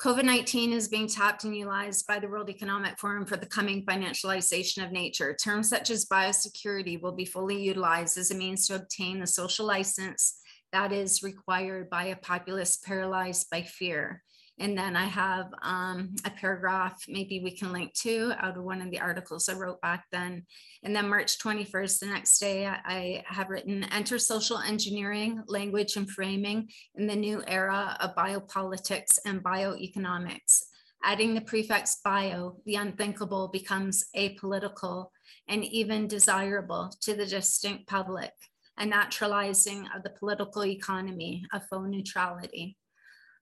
COVID 0.00 0.22
19 0.22 0.72
is 0.72 0.86
being 0.86 1.08
tapped 1.08 1.42
and 1.42 1.56
utilized 1.56 2.06
by 2.06 2.20
the 2.20 2.28
World 2.28 2.48
Economic 2.48 2.96
Forum 3.00 3.26
for 3.26 3.36
the 3.36 3.46
coming 3.46 3.84
financialization 3.84 4.84
of 4.84 4.92
nature. 4.92 5.34
Terms 5.34 5.68
such 5.68 5.90
as 5.90 6.06
biosecurity 6.06 7.02
will 7.02 7.10
be 7.10 7.24
fully 7.24 7.60
utilized 7.60 8.16
as 8.16 8.30
a 8.30 8.36
means 8.36 8.68
to 8.68 8.76
obtain 8.76 9.18
the 9.18 9.26
social 9.26 9.66
license 9.66 10.38
that 10.70 10.92
is 10.92 11.24
required 11.24 11.90
by 11.90 12.04
a 12.04 12.16
populace 12.16 12.76
paralyzed 12.76 13.50
by 13.50 13.62
fear. 13.62 14.22
And 14.60 14.76
then 14.76 14.96
I 14.96 15.04
have 15.04 15.46
um, 15.62 16.16
a 16.24 16.30
paragraph, 16.30 17.04
maybe 17.06 17.40
we 17.40 17.52
can 17.52 17.72
link 17.72 17.94
to 18.00 18.32
out 18.38 18.56
of 18.56 18.64
one 18.64 18.82
of 18.82 18.90
the 18.90 18.98
articles 18.98 19.48
I 19.48 19.54
wrote 19.54 19.80
back 19.80 20.04
then. 20.10 20.44
And 20.82 20.94
then 20.96 21.08
March 21.08 21.38
21st, 21.38 21.98
the 22.00 22.06
next 22.06 22.38
day, 22.38 22.66
I 22.66 23.22
have 23.26 23.50
written 23.50 23.84
Enter 23.84 24.18
Social 24.18 24.58
Engineering, 24.58 25.42
Language 25.46 25.96
and 25.96 26.10
Framing 26.10 26.68
in 26.96 27.06
the 27.06 27.14
New 27.14 27.42
Era 27.46 27.96
of 28.00 28.16
Biopolitics 28.16 29.18
and 29.24 29.42
Bioeconomics. 29.42 30.62
Adding 31.04 31.34
the 31.34 31.40
prefix 31.40 32.00
bio, 32.04 32.56
the 32.66 32.74
unthinkable 32.74 33.48
becomes 33.48 34.06
apolitical 34.16 35.10
and 35.46 35.64
even 35.64 36.08
desirable 36.08 36.92
to 37.02 37.14
the 37.14 37.26
distinct 37.26 37.86
public, 37.86 38.32
a 38.76 38.84
naturalizing 38.84 39.86
of 39.94 40.02
the 40.02 40.10
political 40.10 40.64
economy 40.64 41.44
of 41.52 41.64
faux 41.68 41.88
neutrality. 41.88 42.76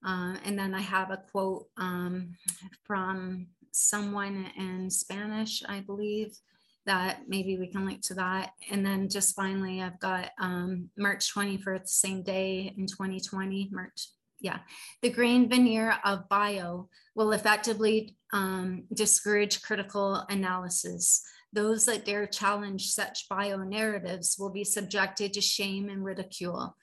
Uh, 0.07 0.37
and 0.45 0.57
then 0.57 0.73
I 0.73 0.81
have 0.81 1.11
a 1.11 1.23
quote 1.33 1.66
um, 1.77 2.37
from 2.85 3.49
someone 3.73 4.47
in 4.57 4.88
Spanish, 4.88 5.62
I 5.69 5.81
believe, 5.81 6.38
that 6.87 7.23
maybe 7.27 7.59
we 7.59 7.66
can 7.66 7.85
link 7.85 8.03
to 8.03 8.14
that. 8.14 8.53
And 8.71 8.87
then 8.87 9.09
just 9.09 9.35
finally, 9.35 9.83
I've 9.83 9.99
got 9.99 10.31
um, 10.38 10.88
March 10.97 11.35
21st, 11.35 11.88
same 11.88 12.23
day 12.23 12.73
in 12.79 12.87
2020, 12.87 13.71
March. 13.73 14.09
Yeah, 14.38 14.59
the 15.03 15.11
green 15.11 15.49
veneer 15.49 15.97
of 16.05 16.29
bio 16.29 16.88
will 17.16 17.33
effectively 17.33 18.16
um, 18.33 18.85
discourage 18.95 19.62
critical 19.62 20.25
analysis. 20.29 21.23
Those 21.53 21.87
that 21.87 22.05
dare 22.05 22.27
challenge 22.27 22.90
such 22.90 23.29
bio 23.29 23.57
narratives 23.57 24.37
will 24.38 24.51
be 24.51 24.62
subjected 24.62 25.33
to 25.33 25.40
shame 25.40 25.88
and 25.88 26.05
ridicule 26.05 26.77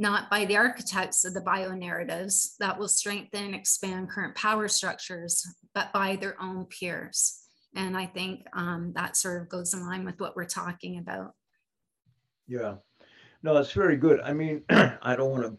not 0.00 0.30
by 0.30 0.46
the 0.46 0.56
architects 0.56 1.26
of 1.26 1.34
the 1.34 1.42
bio 1.42 1.74
narratives 1.74 2.56
that 2.58 2.78
will 2.78 2.88
strengthen 2.88 3.44
and 3.44 3.54
expand 3.54 4.08
current 4.08 4.34
power 4.34 4.66
structures, 4.66 5.46
but 5.74 5.92
by 5.92 6.16
their 6.16 6.40
own 6.40 6.64
peers. 6.64 7.38
And 7.76 7.94
I 7.94 8.06
think 8.06 8.46
um, 8.54 8.94
that 8.96 9.14
sort 9.14 9.42
of 9.42 9.50
goes 9.50 9.74
in 9.74 9.84
line 9.86 10.06
with 10.06 10.18
what 10.18 10.34
we're 10.34 10.46
talking 10.46 10.96
about. 10.96 11.34
Yeah, 12.48 12.76
no, 13.42 13.52
that's 13.52 13.72
very 13.72 13.98
good. 13.98 14.20
I 14.20 14.32
mean, 14.32 14.62
I 14.70 15.16
don't 15.16 15.32
want 15.32 15.42
to, 15.42 15.58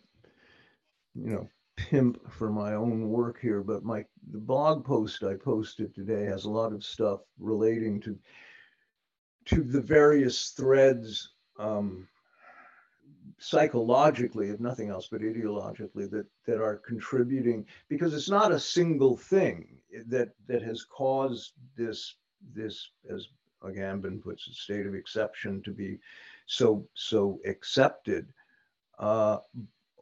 you 1.13 1.29
know, 1.33 1.47
pimp 1.77 2.19
for 2.31 2.49
my 2.49 2.73
own 2.73 3.09
work 3.09 3.39
here, 3.39 3.61
but 3.61 3.83
my 3.83 4.03
the 4.31 4.39
blog 4.39 4.83
post 4.83 5.23
I 5.23 5.35
posted 5.35 5.93
today 5.93 6.25
has 6.25 6.45
a 6.45 6.49
lot 6.49 6.73
of 6.73 6.83
stuff 6.83 7.19
relating 7.39 8.01
to 8.01 8.17
to 9.45 9.63
the 9.63 9.81
various 9.81 10.49
threads 10.49 11.29
um, 11.59 12.07
psychologically, 13.41 14.49
if 14.49 14.59
nothing 14.59 14.89
else, 14.89 15.07
but 15.11 15.21
ideologically, 15.21 16.09
that 16.11 16.27
that 16.45 16.61
are 16.61 16.77
contributing 16.77 17.65
because 17.89 18.13
it's 18.13 18.29
not 18.29 18.51
a 18.51 18.59
single 18.59 19.17
thing 19.17 19.79
that 20.07 20.29
that 20.47 20.61
has 20.61 20.85
caused 20.85 21.53
this 21.75 22.15
this 22.53 22.91
as 23.09 23.27
Agamben 23.63 24.21
puts 24.21 24.47
it, 24.47 24.53
state 24.53 24.85
of 24.85 24.95
exception 24.95 25.61
to 25.63 25.71
be 25.71 25.99
so 26.45 26.87
so 26.93 27.39
accepted. 27.45 28.31
Uh, 28.99 29.39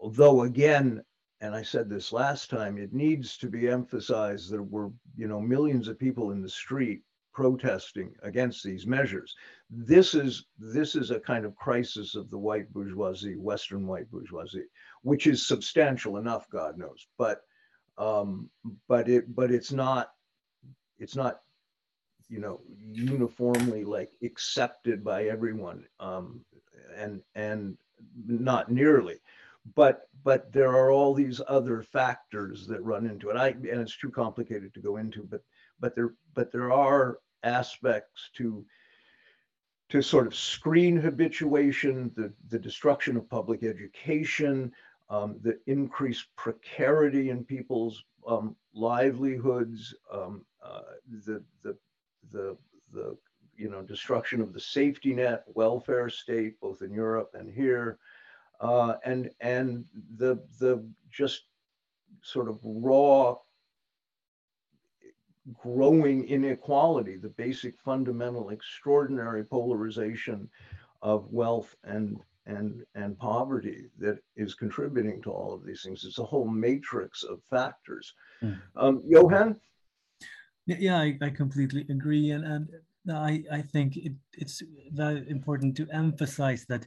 although 0.02 0.43
again, 0.43 1.02
and 1.41 1.56
I 1.56 1.63
said 1.63 1.89
this 1.89 2.12
last 2.12 2.49
time, 2.49 2.78
it 2.78 2.93
needs 2.93 3.38
to 3.38 3.47
be 3.47 3.69
emphasized 3.69 4.52
that 4.52 4.62
we're 4.62 4.89
you 5.15 5.28
know 5.28 5.39
millions 5.39 5.88
of 5.88 5.97
people 5.97 6.32
in 6.32 6.41
the 6.41 6.49
street 6.49 7.04
protesting 7.33 8.13
against 8.23 8.63
these 8.63 8.85
measures. 8.87 9.35
This 9.69 10.13
is 10.13 10.45
this 10.57 10.95
is 10.95 11.11
a 11.11 11.19
kind 11.19 11.45
of 11.45 11.55
crisis 11.55 12.15
of 12.15 12.29
the 12.29 12.37
white 12.37 12.71
bourgeoisie, 12.73 13.37
Western 13.37 13.87
white 13.87 14.09
bourgeoisie, 14.11 14.65
which 15.03 15.27
is 15.27 15.47
substantial 15.47 16.17
enough, 16.17 16.49
God 16.49 16.77
knows. 16.77 17.07
But 17.17 17.41
um, 17.97 18.49
but 18.87 19.09
it 19.09 19.35
but 19.35 19.51
it's 19.51 19.71
not 19.71 20.11
it's 20.97 21.15
not 21.15 21.41
you 22.29 22.39
know 22.39 22.61
uniformly 22.79 23.83
like 23.83 24.11
accepted 24.23 25.03
by 25.03 25.25
everyone 25.25 25.85
um, 25.99 26.41
and 26.95 27.21
and 27.35 27.77
not 28.25 28.71
nearly 28.71 29.17
but 29.75 30.09
but 30.23 30.51
there 30.53 30.69
are 30.69 30.91
all 30.91 31.13
these 31.13 31.41
other 31.47 31.83
factors 31.83 32.65
that 32.67 32.83
run 32.83 33.05
into 33.05 33.29
it 33.29 33.35
i 33.35 33.49
and 33.49 33.81
it's 33.81 33.97
too 33.97 34.09
complicated 34.09 34.73
to 34.73 34.79
go 34.79 34.97
into 34.97 35.23
but 35.23 35.41
but 35.79 35.95
there 35.95 36.13
but 36.33 36.51
there 36.51 36.71
are 36.71 37.19
aspects 37.43 38.29
to 38.35 38.65
to 39.89 40.01
sort 40.03 40.27
of 40.27 40.35
screen 40.35 40.95
habituation, 40.95 42.11
the, 42.15 42.31
the 42.49 42.59
destruction 42.59 43.17
of 43.17 43.27
public 43.27 43.63
education, 43.63 44.71
um, 45.09 45.39
the 45.41 45.59
increased 45.65 46.27
precarity 46.35 47.31
in 47.31 47.43
people's 47.43 48.03
um, 48.27 48.55
livelihoods, 48.73 49.95
um, 50.13 50.45
uh, 50.63 50.81
the, 51.25 51.43
the, 51.63 51.75
the, 52.31 52.55
the, 52.93 53.17
you 53.57 53.69
know, 53.69 53.81
destruction 53.81 54.41
of 54.41 54.53
the 54.53 54.59
safety 54.59 55.13
net, 55.13 55.43
welfare 55.47 56.09
state, 56.09 56.59
both 56.61 56.83
in 56.83 56.93
Europe 56.93 57.31
and 57.33 57.51
here, 57.51 57.97
uh, 58.61 58.93
and, 59.03 59.31
and 59.41 59.85
the, 60.17 60.39
the 60.59 60.85
just 61.11 61.45
sort 62.21 62.47
of 62.47 62.59
raw 62.63 63.35
growing 65.53 66.27
inequality, 66.27 67.17
the 67.17 67.29
basic 67.29 67.79
fundamental 67.79 68.49
extraordinary 68.49 69.43
polarization 69.43 70.49
of 71.01 71.27
wealth 71.31 71.75
and 71.83 72.19
and 72.45 72.83
and 72.95 73.17
poverty 73.17 73.85
that 73.99 74.17
is 74.35 74.55
contributing 74.55 75.21
to 75.21 75.31
all 75.31 75.53
of 75.53 75.65
these 75.65 75.83
things. 75.83 76.03
It's 76.03 76.19
a 76.19 76.23
whole 76.23 76.47
matrix 76.47 77.23
of 77.23 77.41
factors. 77.49 78.13
Mm. 78.41 78.59
Um, 78.75 79.03
Johan? 79.05 79.55
Yeah, 80.65 80.99
I, 80.99 81.17
I 81.21 81.29
completely 81.29 81.85
agree. 81.89 82.31
And, 82.31 82.45
and 82.45 82.69
I, 83.12 83.43
I 83.51 83.62
think 83.62 83.97
it, 83.97 84.13
it's 84.33 84.62
very 84.91 85.27
important 85.29 85.75
to 85.77 85.88
emphasize 85.91 86.65
that 86.69 86.85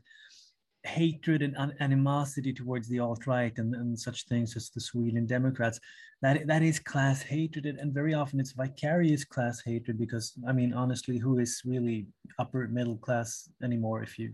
hatred 0.85 1.43
and 1.43 1.57
animosity 1.81 2.53
towards 2.53 2.89
the 2.89 2.99
alt-right 2.99 3.57
and, 3.59 3.75
and 3.75 3.99
such 3.99 4.27
things 4.27 4.57
as 4.57 4.71
the 4.71 4.81
Sweden 4.81 5.27
Democrats, 5.27 5.79
that, 6.23 6.47
that 6.47 6.63
is 6.63 6.79
class 6.79 7.23
hatred. 7.23 7.67
And 7.67 7.95
very 7.95 8.15
often 8.15 8.41
it's 8.41 8.53
vicarious 8.53 9.25
class 9.25 9.63
hatred 9.65 9.99
because, 9.99 10.33
I 10.47 10.53
mean, 10.53 10.73
honestly, 10.73 11.19
who 11.19 11.39
is 11.39 11.63
really 11.65 12.07
upper 12.39 12.67
middle 12.69 12.97
class 12.97 13.49
anymore 13.63 14.03
if 14.03 14.19
you 14.19 14.33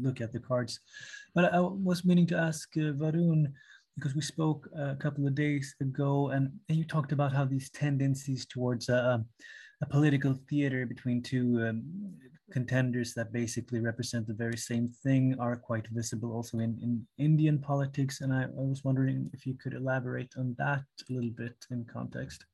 look 0.00 0.20
at 0.20 0.32
the 0.32 0.40
cards. 0.40 0.80
But 1.34 1.52
I 1.52 1.60
was 1.60 2.04
meaning 2.04 2.26
to 2.28 2.36
ask 2.36 2.68
uh, 2.76 2.92
Varun, 2.92 3.52
because 3.96 4.14
we 4.14 4.22
spoke 4.22 4.68
a 4.76 4.96
couple 4.96 5.26
of 5.26 5.34
days 5.34 5.74
ago 5.80 6.30
and, 6.30 6.50
and 6.68 6.78
you 6.78 6.84
talked 6.84 7.12
about 7.12 7.32
how 7.34 7.44
these 7.44 7.68
tendencies 7.70 8.46
towards 8.46 8.88
a, 8.88 9.22
a 9.82 9.86
political 9.86 10.38
theater 10.48 10.86
between 10.86 11.22
two 11.22 11.66
um, 11.68 11.82
contenders 12.52 13.14
that 13.14 13.32
basically 13.32 13.80
represent 13.80 14.26
the 14.26 14.34
very 14.34 14.56
same 14.56 14.86
thing 15.02 15.34
are 15.40 15.56
quite 15.56 15.86
visible 15.88 16.32
also 16.32 16.58
in, 16.58 16.78
in 16.82 17.06
Indian 17.18 17.58
politics. 17.58 18.20
And 18.20 18.32
I, 18.32 18.42
I 18.42 18.48
was 18.72 18.84
wondering 18.84 19.30
if 19.32 19.46
you 19.46 19.54
could 19.54 19.74
elaborate 19.74 20.34
on 20.36 20.54
that 20.58 20.84
a 21.08 21.12
little 21.12 21.30
bit 21.30 21.56
in 21.70 21.84
context. 21.84 22.44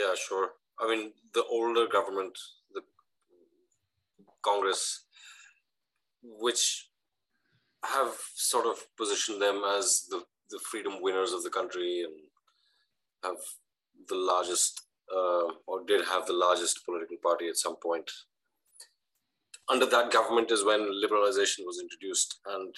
Yeah, 0.00 0.14
sure. 0.16 0.50
I 0.80 0.88
mean, 0.88 1.12
the 1.34 1.44
older 1.50 1.86
government, 1.86 2.36
the 2.74 2.82
Congress, 4.42 5.04
which 6.22 6.88
have 7.84 8.14
sort 8.34 8.66
of 8.66 8.76
positioned 8.96 9.40
them 9.40 9.62
as 9.78 10.06
the, 10.10 10.22
the 10.50 10.58
freedom 10.70 10.94
winners 11.00 11.32
of 11.32 11.42
the 11.42 11.50
country 11.50 12.04
and 12.04 12.14
have 13.24 13.40
the 14.08 14.16
largest 14.16 14.82
uh, 15.14 15.48
or 15.66 15.84
did 15.86 16.04
have 16.06 16.26
the 16.26 16.32
largest 16.32 16.84
political 16.84 17.16
party 17.22 17.48
at 17.48 17.56
some 17.56 17.76
point. 17.76 18.10
Under 19.70 19.86
that 19.86 20.10
government 20.10 20.50
is 20.50 20.64
when 20.64 20.80
liberalization 20.80 21.64
was 21.64 21.80
introduced 21.80 22.40
and 22.46 22.74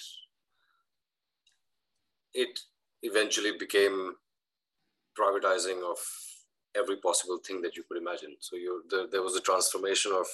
it 2.33 2.59
eventually 3.01 3.51
became 3.57 4.13
privatizing 5.19 5.83
of 5.89 5.97
every 6.75 6.97
possible 6.97 7.39
thing 7.45 7.61
that 7.61 7.75
you 7.75 7.83
could 7.87 7.97
imagine. 7.97 8.35
So 8.39 8.55
you, 8.55 8.83
the, 8.89 9.07
there 9.11 9.21
was 9.21 9.35
a 9.35 9.41
transformation 9.41 10.11
of 10.11 10.27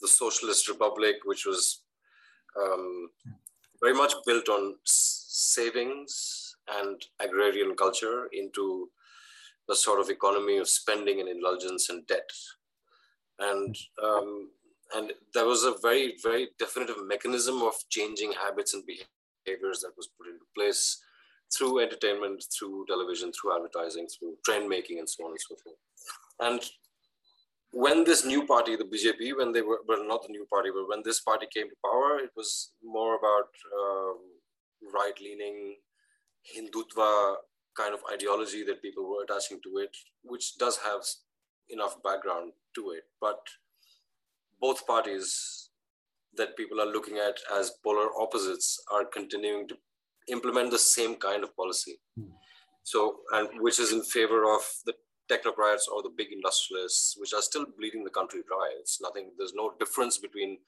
the 0.00 0.08
socialist 0.08 0.68
republic, 0.68 1.16
which 1.24 1.46
was 1.46 1.80
um, 2.60 3.10
very 3.82 3.94
much 3.94 4.14
built 4.26 4.48
on 4.48 4.76
savings 4.84 6.56
and 6.78 7.02
agrarian 7.20 7.74
culture 7.74 8.28
into 8.32 8.88
a 9.70 9.74
sort 9.74 10.00
of 10.00 10.10
economy 10.10 10.58
of 10.58 10.68
spending 10.68 11.20
and 11.20 11.28
indulgence 11.28 11.88
and 11.90 12.06
debt. 12.06 12.30
And 13.38 13.76
um, 14.02 14.50
and 14.94 15.12
there 15.32 15.46
was 15.46 15.64
a 15.64 15.74
very 15.82 16.16
very 16.22 16.48
definitive 16.58 17.06
mechanism 17.06 17.62
of 17.62 17.74
changing 17.90 18.32
habits 18.32 18.74
and 18.74 18.84
behaviors 18.86 19.80
that 19.80 19.92
was 19.96 20.08
put 20.18 20.28
into 20.28 20.44
place 20.56 21.02
through 21.56 21.80
entertainment, 21.80 22.44
through 22.56 22.84
television, 22.88 23.30
through 23.32 23.54
advertising, 23.54 24.06
through 24.08 24.34
trend 24.44 24.68
making, 24.68 24.98
and 24.98 25.08
so 25.08 25.24
on 25.24 25.30
and 25.30 25.40
so 25.40 25.56
forth. 25.62 25.76
And 26.40 26.60
when 27.72 28.04
this 28.04 28.24
new 28.24 28.46
party, 28.46 28.76
the 28.76 28.84
BJP, 28.84 29.36
when 29.36 29.52
they 29.52 29.62
were, 29.62 29.80
well, 29.86 30.06
not 30.06 30.22
the 30.22 30.32
new 30.32 30.46
party, 30.46 30.70
but 30.74 30.88
when 30.88 31.02
this 31.04 31.20
party 31.20 31.46
came 31.52 31.68
to 31.68 31.76
power, 31.84 32.18
it 32.18 32.30
was 32.36 32.72
more 32.82 33.16
about 33.16 33.50
um, 33.78 34.18
right 34.94 35.18
leaning 35.20 35.76
Hindutva 36.54 37.34
kind 37.76 37.94
of 37.94 38.00
ideology 38.12 38.62
that 38.64 38.82
people 38.82 39.08
were 39.08 39.24
attaching 39.24 39.60
to 39.64 39.78
it, 39.78 39.94
which 40.22 40.56
does 40.56 40.78
have 40.78 41.02
enough 41.68 42.00
background 42.02 42.52
to 42.76 42.90
it. 42.90 43.04
But 43.20 43.40
both 44.64 44.86
parties 44.86 45.26
that 46.38 46.56
people 46.56 46.80
are 46.80 46.92
looking 46.96 47.18
at 47.28 47.36
as 47.58 47.72
polar 47.84 48.08
opposites 48.24 48.68
are 48.94 49.04
continuing 49.18 49.68
to 49.68 49.76
implement 50.36 50.70
the 50.70 50.84
same 50.96 51.14
kind 51.16 51.44
of 51.44 51.56
policy. 51.56 51.96
Mm. 52.18 52.32
So, 52.82 52.98
and 53.32 53.48
which 53.60 53.78
is 53.78 53.92
in 53.92 54.02
favor 54.02 54.40
of 54.56 54.62
the 54.86 54.94
technocrats 55.30 55.84
or 55.92 56.02
the 56.02 56.14
big 56.16 56.28
industrialists, 56.32 57.14
which 57.18 57.32
are 57.32 57.42
still 57.42 57.66
bleeding 57.78 58.04
the 58.04 58.16
country 58.18 58.42
dry. 58.46 58.68
It's 58.80 59.00
nothing, 59.00 59.30
there's 59.38 59.54
no 59.54 59.72
difference 59.78 60.18
between 60.18 60.58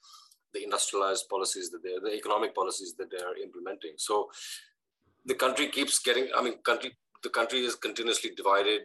the 0.55 0.63
industrialized 0.63 1.29
policies 1.29 1.71
that 1.71 1.83
they're, 1.83 2.01
the 2.01 2.17
economic 2.17 2.55
policies 2.55 2.95
that 2.99 3.11
they're 3.11 3.37
implementing. 3.43 3.95
So 3.97 4.31
the 5.27 5.35
country 5.35 5.69
keeps 5.69 5.99
getting, 5.99 6.29
I 6.37 6.43
mean, 6.43 6.55
country, 6.65 6.93
the 7.23 7.29
country 7.29 7.61
is 7.61 7.75
continuously 7.75 8.31
divided 8.37 8.83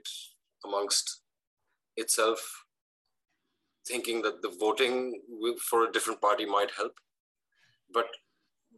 amongst 0.66 1.22
itself, 1.96 2.66
thinking 3.88 4.22
that 4.22 4.42
the 4.42 4.54
voting 4.60 5.22
for 5.70 5.84
a 5.88 5.92
different 5.92 6.22
party 6.22 6.46
might 6.46 6.72
help. 6.78 6.94
But 7.94 8.08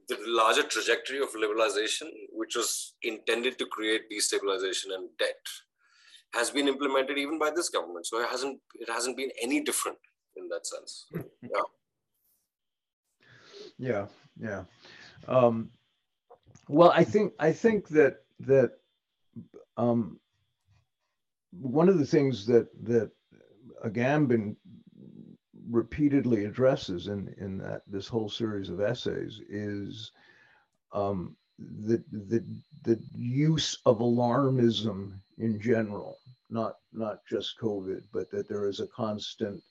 the 0.10 0.18
larger 0.26 0.64
trajectory 0.64 1.20
of 1.20 1.30
liberalization, 1.34 2.10
which 2.32 2.56
was 2.56 2.96
intended 3.04 3.58
to 3.60 3.66
create 3.66 4.10
destabilization 4.12 4.94
and 4.94 5.10
debt, 5.18 5.46
has 6.34 6.50
been 6.50 6.68
implemented 6.68 7.18
even 7.18 7.38
by 7.40 7.52
this 7.52 7.70
government. 7.70 8.06
So 8.06 8.22
it 8.22 8.30
hasn't 8.30 8.60
it 8.76 8.90
hasn't 8.90 9.18
been 9.18 9.30
any 9.42 9.62
different 9.62 9.98
in 10.36 10.48
that 10.50 10.66
sense. 10.66 11.08
Yeah. 11.42 11.50
Yeah, 13.80 14.06
yeah. 14.40 14.64
Um, 15.28 15.72
well, 16.68 16.92
I 16.92 17.04
think 17.04 17.34
I 17.40 17.52
think 17.52 17.88
that 17.90 18.18
that 18.42 18.74
um, 19.78 20.20
one 21.52 21.90
of 21.90 21.98
the 21.98 22.06
things 22.06 22.46
that 22.46 22.68
that 22.84 23.12
Agamben 23.84 24.56
repeatedly 25.70 26.46
addresses 26.46 27.08
in 27.08 27.34
in 27.38 27.58
that 27.60 27.84
this 27.88 28.08
whole 28.08 28.30
series 28.30 28.70
of 28.70 28.82
essays 28.82 29.42
is 29.50 30.12
um, 30.92 31.36
the 31.60 32.04
the 32.12 32.44
the 32.84 33.00
use 33.16 33.78
of 33.86 34.00
alarmism 34.00 35.14
in 35.38 35.60
general, 35.60 36.18
not 36.50 36.78
not 36.92 37.26
just 37.26 37.60
COVID, 37.60 38.04
but 38.12 38.30
that 38.32 38.48
there 38.48 38.68
is 38.68 38.80
a 38.80 38.88
constant 38.88 39.62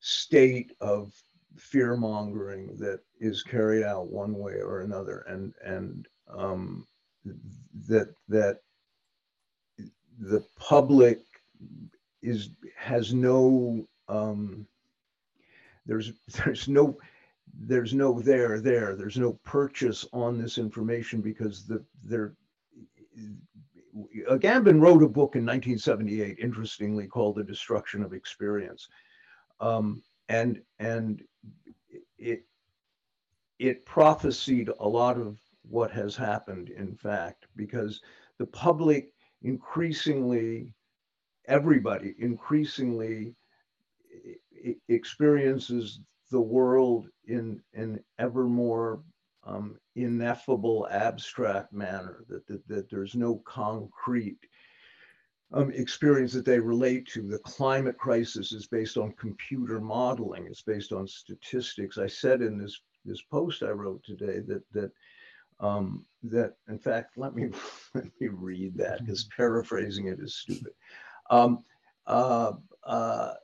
state 0.00 0.72
of 0.80 1.12
fear 1.56 1.96
mongering 1.96 2.76
that 2.78 3.00
is 3.20 3.42
carried 3.42 3.84
out 3.84 4.08
one 4.08 4.34
way 4.34 4.54
or 4.54 4.80
another, 4.80 5.24
and 5.28 5.52
and 5.64 6.08
um, 6.28 6.86
that 7.88 8.14
that 8.28 8.60
the 10.18 10.44
public 10.56 11.20
is 12.22 12.50
has 12.76 13.12
no 13.12 13.86
um, 14.08 14.66
there's 15.86 16.12
there's 16.44 16.68
no 16.68 16.96
there's 17.54 17.92
no 17.92 18.20
there 18.20 18.60
there. 18.60 18.96
There's 18.96 19.18
no 19.18 19.34
purchase 19.44 20.06
on 20.12 20.38
this 20.38 20.58
information 20.58 21.20
because 21.20 21.66
the 21.66 21.84
there 22.04 22.34
Agamben 24.30 24.80
wrote 24.80 25.02
a 25.02 25.08
book 25.08 25.36
in 25.36 25.44
1978 25.44 26.38
interestingly 26.38 27.06
called 27.06 27.36
the 27.36 27.44
destruction 27.44 28.02
of 28.02 28.14
experience. 28.14 28.88
Um, 29.60 30.02
and 30.28 30.62
and 30.78 31.22
it 32.18 32.44
it 33.58 33.84
prophesied 33.84 34.70
a 34.80 34.88
lot 34.88 35.18
of 35.18 35.38
what 35.68 35.90
has 35.90 36.16
happened 36.16 36.70
in 36.70 36.94
fact 36.94 37.46
because 37.54 38.00
the 38.38 38.46
public 38.46 39.12
increasingly 39.42 40.72
everybody 41.46 42.14
increasingly 42.18 43.34
experiences 44.88 46.00
the 46.30 46.40
world 46.40 47.08
in 47.26 47.60
an 47.74 48.02
ever 48.18 48.44
more 48.44 49.00
um, 49.44 49.78
ineffable, 49.96 50.88
abstract 50.90 51.72
manner, 51.72 52.24
that, 52.28 52.46
that, 52.46 52.66
that 52.68 52.90
there's 52.90 53.14
no 53.14 53.36
concrete 53.44 54.38
um, 55.52 55.70
experience 55.72 56.32
that 56.32 56.44
they 56.44 56.58
relate 56.58 57.06
to. 57.08 57.28
The 57.28 57.38
climate 57.40 57.98
crisis 57.98 58.52
is 58.52 58.66
based 58.66 58.96
on 58.96 59.12
computer 59.12 59.80
modeling, 59.80 60.46
it's 60.46 60.62
based 60.62 60.92
on 60.92 61.06
statistics. 61.06 61.98
I 61.98 62.06
said 62.06 62.40
in 62.40 62.56
this, 62.56 62.80
this 63.04 63.20
post 63.22 63.62
I 63.62 63.70
wrote 63.70 64.02
today 64.04 64.40
that, 64.46 64.62
that 64.72 64.92
um, 65.60 66.04
that 66.24 66.54
in 66.68 66.78
fact, 66.78 67.16
let 67.16 67.34
me 67.34 67.50
let 67.94 68.04
me 68.20 68.28
read 68.28 68.76
that 68.76 69.00
because 69.00 69.28
paraphrasing 69.36 70.08
it 70.08 70.18
is 70.20 70.36
stupid. 70.36 70.72
Um, 71.30 71.64
uh, 72.06 72.52
uh, 72.84 73.34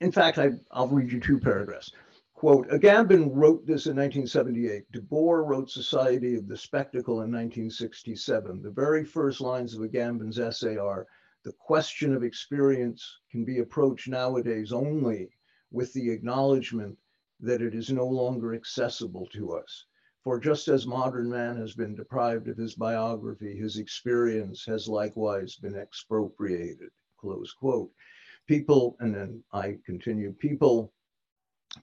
in 0.00 0.10
fact, 0.10 0.38
I, 0.38 0.50
will 0.74 0.88
read 0.88 1.12
you 1.12 1.20
two 1.20 1.38
paragraphs. 1.38 1.92
Quote, 2.34 2.68
Agamben 2.70 3.30
wrote 3.34 3.66
this 3.66 3.86
in 3.86 3.96
1978. 3.96 4.90
Debord 4.92 5.46
wrote 5.46 5.68
Society 5.68 6.36
of 6.36 6.48
the 6.48 6.56
Spectacle 6.56 7.16
in 7.16 7.30
1967. 7.30 8.62
The 8.62 8.70
very 8.70 9.04
first 9.04 9.42
lines 9.42 9.74
of 9.74 9.82
Agamben's 9.82 10.38
essay 10.38 10.78
are, 10.78 11.06
the 11.44 11.52
question 11.52 12.14
of 12.14 12.22
experience 12.22 13.18
can 13.30 13.44
be 13.44 13.58
approached 13.58 14.08
nowadays 14.08 14.72
only 14.72 15.28
with 15.70 15.92
the 15.92 16.10
acknowledgement 16.10 16.96
that 17.40 17.60
it 17.60 17.74
is 17.74 17.90
no 17.90 18.06
longer 18.06 18.54
accessible 18.54 19.26
to 19.34 19.52
us. 19.52 19.84
For 20.22 20.38
just 20.38 20.68
as 20.68 20.86
modern 20.86 21.30
man 21.30 21.56
has 21.56 21.74
been 21.74 21.94
deprived 21.94 22.48
of 22.48 22.56
his 22.56 22.74
biography, 22.74 23.56
his 23.56 23.78
experience 23.78 24.64
has 24.66 24.88
likewise 24.88 25.56
been 25.56 25.76
expropriated, 25.76 26.90
close 27.18 27.52
quote. 27.52 27.90
People, 28.50 28.96
and 28.98 29.14
then 29.14 29.44
I 29.52 29.78
continue, 29.86 30.32
people 30.32 30.92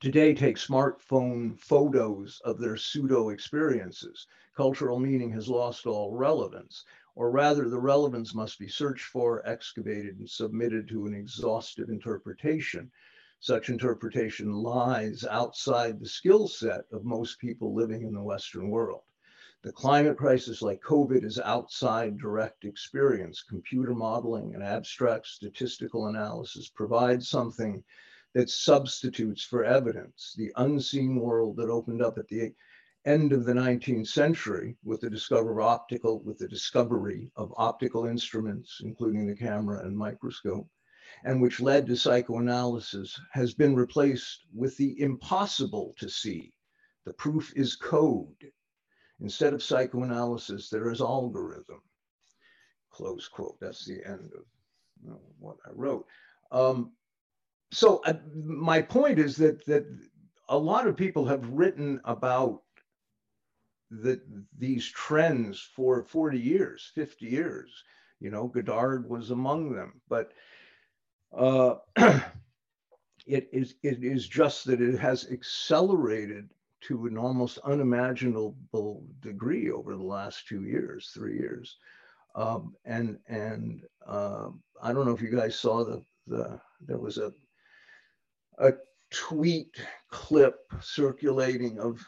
today 0.01 0.33
take 0.33 0.57
smartphone 0.57 1.57
photos 1.57 2.41
of 2.43 2.59
their 2.59 2.75
pseudo 2.75 3.29
experiences. 3.29 4.27
Cultural 4.53 4.99
meaning 4.99 5.31
has 5.31 5.47
lost 5.47 5.85
all 5.85 6.13
relevance, 6.13 6.83
or 7.15 7.31
rather, 7.31 7.69
the 7.69 7.79
relevance 7.79 8.35
must 8.35 8.59
be 8.59 8.67
searched 8.67 9.05
for, 9.05 9.47
excavated, 9.47 10.19
and 10.19 10.29
submitted 10.29 10.89
to 10.89 11.05
an 11.05 11.13
exhaustive 11.13 11.87
interpretation. 11.87 12.91
such 13.39 13.69
interpretation 13.69 14.51
lies 14.51 15.23
outside 15.23 16.01
the 16.01 16.05
skill 16.05 16.49
set 16.49 16.83
of 16.91 17.05
most 17.05 17.39
people 17.39 17.73
living 17.73 18.01
in 18.01 18.13
the 18.13 18.21
Western 18.21 18.69
world. 18.69 19.06
The 19.63 19.71
climate 19.71 20.17
crisis, 20.17 20.61
like 20.61 20.81
COVID, 20.81 21.23
is 21.23 21.39
outside 21.39 22.19
direct 22.19 22.63
experience. 22.63 23.41
Computer 23.41 23.95
modeling 23.95 24.53
and 24.53 24.63
abstract 24.63 25.25
statistical 25.25 26.07
analysis 26.07 26.69
provide 26.69 27.23
something 27.23 27.83
that 28.33 28.51
substitutes 28.51 29.43
for 29.43 29.63
evidence. 29.63 30.35
The 30.37 30.53
unseen 30.57 31.15
world 31.15 31.57
that 31.57 31.71
opened 31.71 32.03
up 32.03 32.19
at 32.19 32.27
the 32.27 32.53
end 33.05 33.33
of 33.33 33.45
the 33.45 33.53
19th 33.53 34.07
century 34.07 34.77
with 34.83 35.01
the 35.01 35.09
discovery 35.09 35.53
of 35.53 35.59
optical, 35.59 36.19
with 36.19 36.37
the 36.37 36.47
discovery 36.47 37.31
of 37.35 37.53
optical 37.57 38.05
instruments, 38.05 38.79
including 38.83 39.25
the 39.25 39.35
camera 39.35 39.83
and 39.83 39.97
microscope, 39.97 40.69
and 41.23 41.41
which 41.41 41.59
led 41.59 41.87
to 41.87 41.95
psychoanalysis, 41.95 43.19
has 43.31 43.55
been 43.55 43.75
replaced 43.75 44.45
with 44.53 44.77
the 44.77 45.01
impossible 45.01 45.95
to 45.97 46.07
see. 46.07 46.53
The 47.05 47.13
proof 47.13 47.53
is 47.55 47.75
code. 47.75 48.51
Instead 49.21 49.53
of 49.53 49.63
psychoanalysis, 49.63 50.69
there 50.69 50.91
is 50.91 51.01
algorithm. 51.01 51.81
Close 52.91 53.27
quote. 53.27 53.57
That's 53.59 53.85
the 53.85 54.05
end 54.05 54.31
of 54.35 55.17
what 55.39 55.57
I 55.65 55.71
wrote. 55.73 56.05
Um, 56.51 56.91
so 57.71 58.01
uh, 58.05 58.13
my 58.33 58.81
point 58.81 59.19
is 59.19 59.35
that 59.37 59.65
that 59.65 59.85
a 60.49 60.57
lot 60.57 60.87
of 60.87 60.95
people 60.95 61.25
have 61.25 61.47
written 61.49 61.99
about 62.05 62.61
the, 63.91 64.21
these 64.57 64.85
trends 64.89 65.59
for 65.75 66.03
40 66.03 66.39
years, 66.39 66.91
50 66.95 67.25
years. 67.25 67.83
You 68.19 68.31
know, 68.31 68.47
Godard 68.47 69.09
was 69.09 69.31
among 69.31 69.73
them, 69.73 70.01
but 70.09 70.31
uh, 71.37 71.75
it 73.27 73.49
is 73.51 73.75
it 73.83 74.03
is 74.03 74.27
just 74.27 74.65
that 74.65 74.81
it 74.81 74.97
has 74.97 75.27
accelerated 75.31 76.49
to 76.81 77.07
an 77.07 77.17
almost 77.17 77.57
unimaginable 77.59 78.55
degree 79.21 79.71
over 79.71 79.95
the 79.95 80.03
last 80.03 80.47
two 80.47 80.63
years, 80.63 81.11
three 81.13 81.37
years. 81.37 81.77
Um, 82.35 82.75
and 82.85 83.17
and 83.27 83.83
uh, 84.05 84.49
I 84.81 84.93
don't 84.93 85.05
know 85.05 85.13
if 85.13 85.21
you 85.21 85.35
guys 85.35 85.59
saw 85.59 85.83
the 85.83 86.03
the 86.27 86.59
there 86.81 86.99
was 86.99 87.17
a 87.17 87.33
a 88.59 88.73
tweet 89.11 89.75
clip 90.11 90.59
circulating 90.81 91.79
of 91.79 92.05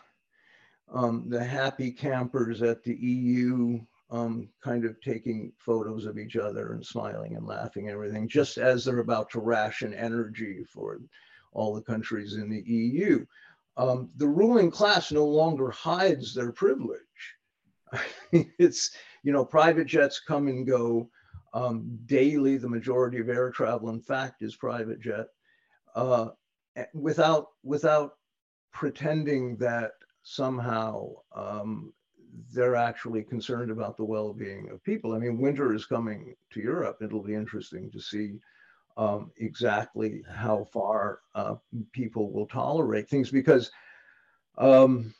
um, 0.93 1.29
the 1.29 1.43
happy 1.43 1.91
campers 1.91 2.61
at 2.61 2.83
the 2.83 2.95
EU 2.95 3.79
um, 4.11 4.49
kind 4.63 4.85
of 4.85 4.99
taking 5.01 5.51
photos 5.57 6.05
of 6.05 6.17
each 6.17 6.35
other 6.35 6.73
and 6.73 6.85
smiling 6.85 7.35
and 7.35 7.45
laughing 7.45 7.87
and 7.87 7.93
everything, 7.93 8.27
just 8.27 8.57
as 8.57 8.83
they're 8.83 8.99
about 8.99 9.29
to 9.29 9.39
ration 9.39 9.93
energy 9.93 10.63
for 10.63 10.99
all 11.53 11.73
the 11.73 11.81
countries 11.81 12.35
in 12.35 12.49
the 12.49 12.61
EU 12.61 13.25
um, 13.79 14.09
the 14.17 14.27
ruling 14.27 14.69
class 14.69 15.09
no 15.09 15.25
longer 15.25 15.71
hides 15.71 16.33
their 16.33 16.51
privilege. 16.51 16.99
it's, 18.33 18.91
you 19.23 19.31
know, 19.31 19.45
private 19.45 19.87
jets 19.87 20.19
come 20.19 20.49
and 20.49 20.67
go 20.67 21.09
um, 21.53 21.97
daily. 22.05 22.57
The 22.57 22.67
majority 22.67 23.19
of 23.19 23.29
air 23.29 23.49
travel, 23.51 23.89
in 23.89 24.01
fact, 24.01 24.41
is 24.41 24.57
private 24.57 24.99
jet. 24.99 25.27
Uh, 25.95 26.27
without 26.93 27.47
without 27.63 28.11
pretending 28.73 29.55
that 29.57 29.91
somehow 30.23 31.09
um, 31.33 31.93
they're 32.53 32.75
actually 32.75 33.23
concerned 33.23 33.71
about 33.71 33.95
the 33.95 34.03
well-being 34.03 34.69
of 34.69 34.83
people. 34.83 35.13
I 35.13 35.19
mean, 35.19 35.39
winter 35.39 35.73
is 35.73 35.85
coming 35.85 36.35
to 36.51 36.59
Europe. 36.59 36.97
It'll 37.01 37.23
be 37.23 37.33
interesting 37.33 37.89
to 37.91 38.01
see 38.01 38.39
um, 38.99 39.31
exactly 39.37 40.21
how 40.29 40.65
far 40.73 41.21
uh, 41.33 41.55
people 41.93 42.33
will 42.33 42.47
tolerate 42.47 43.07
things 43.09 43.31
because, 43.31 43.71
um, 44.57 45.13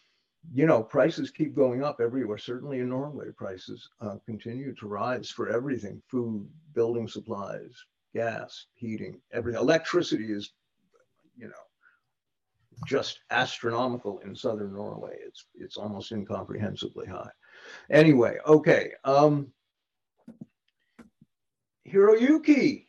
you 0.54 0.66
know, 0.66 0.84
prices 0.84 1.32
keep 1.32 1.56
going 1.56 1.82
up 1.82 2.02
everywhere. 2.02 2.38
Certainly 2.38 2.80
in 2.82 2.90
Norway, 2.90 3.28
prices 3.38 3.90
uh, 4.02 4.16
continue 4.26 4.76
to 4.76 4.88
rise 4.88 5.30
for 5.30 5.50
everything 5.50 6.02
food, 6.12 6.46
building 6.74 7.08
supplies, 7.08 7.72
gas, 8.14 8.66
heating, 8.74 9.22
everything. 9.32 9.62
Electricity 9.62 10.34
is, 10.34 10.52
you 11.38 11.48
know, 11.48 11.66
just 12.86 13.22
astronomical 13.32 14.20
in 14.26 14.36
southern 14.36 14.74
Norway. 14.74 15.16
It's, 15.26 15.46
it's 15.56 15.78
almost 15.78 16.12
incomprehensibly 16.12 17.08
high. 17.08 17.32
Anyway, 17.90 18.40
okay. 18.46 18.92
Um, 19.06 19.54
Hiroyuki, 21.88 22.88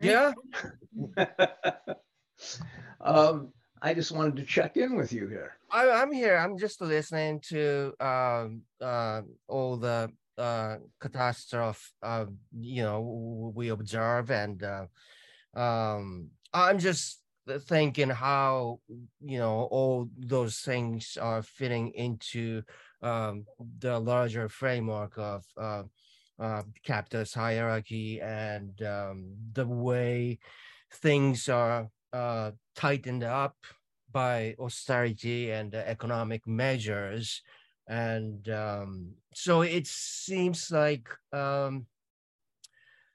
yeah. 0.00 0.32
um, 3.00 3.52
I 3.80 3.94
just 3.94 4.12
wanted 4.12 4.36
to 4.36 4.44
check 4.44 4.76
in 4.76 4.96
with 4.96 5.12
you 5.12 5.28
here. 5.28 5.56
I, 5.70 5.86
am 6.02 6.12
here. 6.12 6.36
I'm 6.36 6.58
just 6.58 6.80
listening 6.80 7.40
to 7.48 7.92
um, 8.00 8.62
uh, 8.80 9.22
all 9.46 9.76
the 9.76 10.10
uh, 10.36 10.76
catastrophe, 11.00 11.80
uh, 12.02 12.26
you 12.58 12.82
know, 12.82 13.52
we 13.54 13.68
observe, 13.68 14.30
and 14.30 14.62
uh, 14.62 14.86
um, 15.58 16.30
I'm 16.52 16.78
just 16.78 17.22
thinking 17.62 18.10
how 18.10 18.78
you 19.24 19.38
know 19.38 19.68
all 19.70 20.08
those 20.18 20.58
things 20.58 21.16
are 21.20 21.42
fitting 21.42 21.88
into 21.94 22.62
um, 23.02 23.46
the 23.78 23.98
larger 23.98 24.48
framework 24.48 25.16
of 25.16 25.44
uh, 26.38 26.62
capitalist 26.84 27.34
hierarchy 27.34 28.20
and 28.20 28.80
um, 28.82 29.34
the 29.52 29.66
way 29.66 30.38
things 30.92 31.48
are 31.48 31.88
uh, 32.12 32.52
tightened 32.74 33.24
up 33.24 33.56
by 34.10 34.54
austerity 34.58 35.50
and 35.50 35.74
economic 35.74 36.46
measures. 36.46 37.42
And 37.88 38.48
um, 38.48 39.14
so 39.34 39.62
it 39.62 39.86
seems 39.86 40.70
like 40.70 41.08
um, 41.32 41.86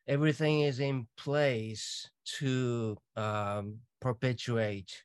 everything 0.07 0.61
is 0.61 0.79
in 0.79 1.07
place 1.17 2.09
to 2.39 2.97
um, 3.15 3.79
perpetuate 4.01 5.03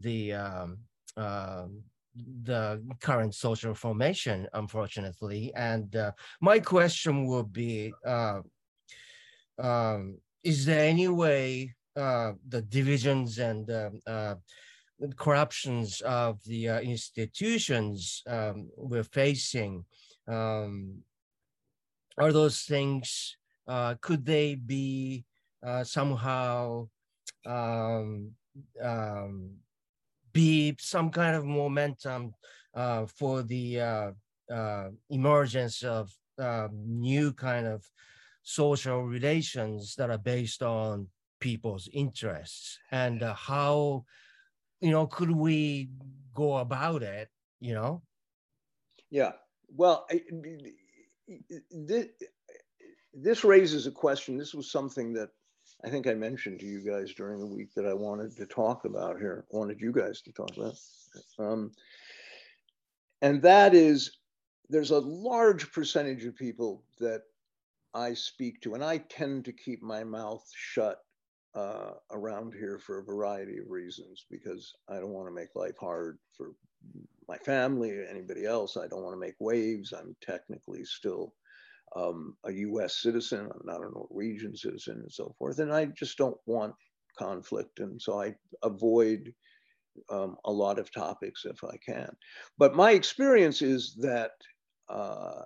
the 0.00 0.34
um, 0.34 0.78
um, 1.16 1.82
the 2.14 2.82
current 3.00 3.34
social 3.34 3.74
formation, 3.74 4.46
unfortunately. 4.52 5.52
And 5.54 5.94
uh, 5.96 6.12
my 6.40 6.58
question 6.58 7.26
would 7.26 7.52
be, 7.52 7.92
uh, 8.06 8.40
um, 9.58 10.18
is 10.42 10.64
there 10.64 10.84
any 10.84 11.08
way 11.08 11.74
uh, 11.96 12.32
the 12.48 12.62
divisions 12.62 13.38
and 13.38 13.70
um, 13.70 14.00
uh, 14.06 14.34
corruptions 15.16 16.00
of 16.02 16.42
the 16.44 16.68
uh, 16.68 16.80
institutions 16.80 18.22
um, 18.26 18.70
we're 18.76 19.04
facing, 19.04 19.84
um, 20.26 20.98
are 22.18 22.32
those 22.32 22.62
things, 22.62 23.36
uh, 23.68 23.94
could 24.00 24.24
they 24.24 24.54
be 24.54 25.24
somehow 25.84 26.88
um, 27.46 28.30
um, 28.82 29.50
be 30.32 30.76
some 30.78 31.10
kind 31.10 31.36
of 31.36 31.44
momentum 31.44 32.34
uh, 32.74 33.06
for 33.06 33.42
the 33.42 33.80
uh, 33.80 34.10
uh, 34.50 34.88
emergence 35.10 35.82
of 35.82 36.10
uh, 36.38 36.68
new 36.72 37.32
kind 37.32 37.66
of 37.66 37.84
social 38.42 39.02
relations 39.02 39.94
that 39.96 40.10
are 40.10 40.18
based 40.18 40.62
on 40.62 41.06
people's 41.40 41.88
interests 41.92 42.78
and 42.90 43.22
how 43.22 44.04
you 44.80 44.90
know 44.90 45.06
could 45.06 45.30
we 45.30 45.90
go 46.34 46.58
about 46.58 47.02
it 47.02 47.28
you 47.62 47.74
know? 47.74 48.02
Yeah. 49.10 49.32
Well 49.74 50.06
I, 50.10 50.20
this, 51.70 52.06
this 53.14 53.44
raises 53.44 53.86
a 53.86 53.92
question. 53.92 54.36
This 54.36 54.54
was 54.54 54.70
something 54.70 55.12
that 55.14 55.30
I 55.84 55.90
think 55.90 56.06
I 56.06 56.14
mentioned 56.14 56.60
to 56.60 56.66
you 56.66 56.80
guys 56.80 57.12
during 57.14 57.40
the 57.40 57.46
week 57.46 57.74
that 57.74 57.86
I 57.86 57.94
wanted 57.94 58.36
to 58.36 58.46
talk 58.46 58.84
about 58.84 59.18
here, 59.18 59.44
wanted 59.50 59.80
you 59.80 59.92
guys 59.92 60.22
to 60.22 60.32
talk 60.32 60.56
about. 60.56 60.78
Um, 61.38 61.72
and 63.20 63.42
that 63.42 63.74
is 63.74 64.18
there's 64.68 64.92
a 64.92 65.00
large 65.00 65.72
percentage 65.72 66.24
of 66.24 66.36
people 66.36 66.84
that 67.00 67.22
I 67.94 68.14
speak 68.14 68.60
to, 68.62 68.74
and 68.74 68.84
I 68.84 68.98
tend 68.98 69.44
to 69.44 69.52
keep 69.52 69.82
my 69.82 70.04
mouth 70.04 70.44
shut 70.54 70.98
uh, 71.54 71.92
around 72.10 72.54
here 72.54 72.78
for 72.78 72.98
a 72.98 73.04
variety 73.04 73.58
of 73.58 73.68
reasons 73.68 74.24
because 74.30 74.72
I 74.88 74.94
don't 74.94 75.12
want 75.12 75.28
to 75.28 75.34
make 75.34 75.54
life 75.54 75.76
hard 75.78 76.18
for 76.36 76.52
my 77.28 77.36
family 77.38 77.90
or 77.90 78.04
anybody 78.04 78.46
else. 78.46 78.76
I 78.76 78.86
don't 78.86 79.02
want 79.02 79.14
to 79.14 79.20
make 79.20 79.34
waves. 79.40 79.92
I'm 79.92 80.16
technically 80.22 80.84
still 80.84 81.34
um, 81.96 82.36
a 82.44 82.52
US 82.52 83.02
citizen, 83.02 83.50
I'm 83.52 83.66
not 83.66 83.80
a 83.80 83.90
Norwegian 83.90 84.56
citizen, 84.56 85.00
and 85.00 85.12
so 85.12 85.34
forth. 85.38 85.58
And 85.58 85.72
I 85.72 85.86
just 85.86 86.16
don't 86.18 86.38
want 86.46 86.74
conflict. 87.18 87.80
And 87.80 88.00
so 88.00 88.20
I 88.20 88.34
avoid 88.62 89.32
um, 90.10 90.36
a 90.44 90.52
lot 90.52 90.78
of 90.78 90.92
topics 90.92 91.44
if 91.44 91.62
I 91.64 91.76
can. 91.84 92.14
But 92.58 92.74
my 92.74 92.92
experience 92.92 93.62
is 93.62 93.94
that 94.00 94.32
uh, 94.88 95.42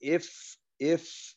if, 0.00 0.56
if 0.78 1.34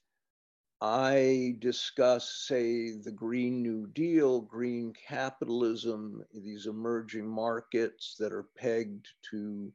I 0.81 1.55
discuss, 1.59 2.45
say, 2.47 2.91
the 3.03 3.11
Green 3.11 3.61
New 3.61 3.87
Deal, 3.87 4.41
green 4.41 4.93
capitalism, 5.07 6.23
these 6.33 6.67
emerging 6.67 7.27
markets 7.27 8.15
that 8.19 8.31
are 8.31 8.47
pegged 8.57 9.07
to 9.31 9.73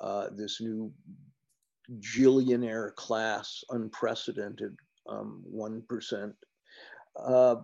uh, 0.00 0.28
this 0.36 0.60
new 0.60 0.92
gillionaire 2.00 2.92
class, 2.96 3.64
unprecedented 3.70 4.76
um, 5.08 5.42
1%. 5.54 6.32
Uh, 7.16 7.56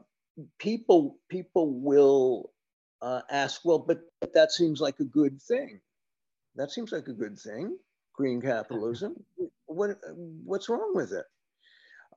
people, 0.59 1.19
people 1.29 1.81
will 1.81 2.53
uh, 3.03 3.23
ask, 3.31 3.63
well, 3.65 3.79
but, 3.79 4.01
but 4.21 4.35
that 4.35 4.53
seems 4.53 4.81
like 4.81 5.01
a 5.01 5.05
good 5.05 5.41
thing. 5.43 5.81
That 6.57 6.71
seems 6.71 6.93
like 6.93 7.09
a 7.09 7.13
good 7.13 7.39
thing, 7.39 7.77
green 8.15 8.41
capitalism. 8.41 9.15
What, 9.67 9.91
what's 10.45 10.69
wrong 10.69 10.93
with 10.95 11.13
it? 11.13 11.25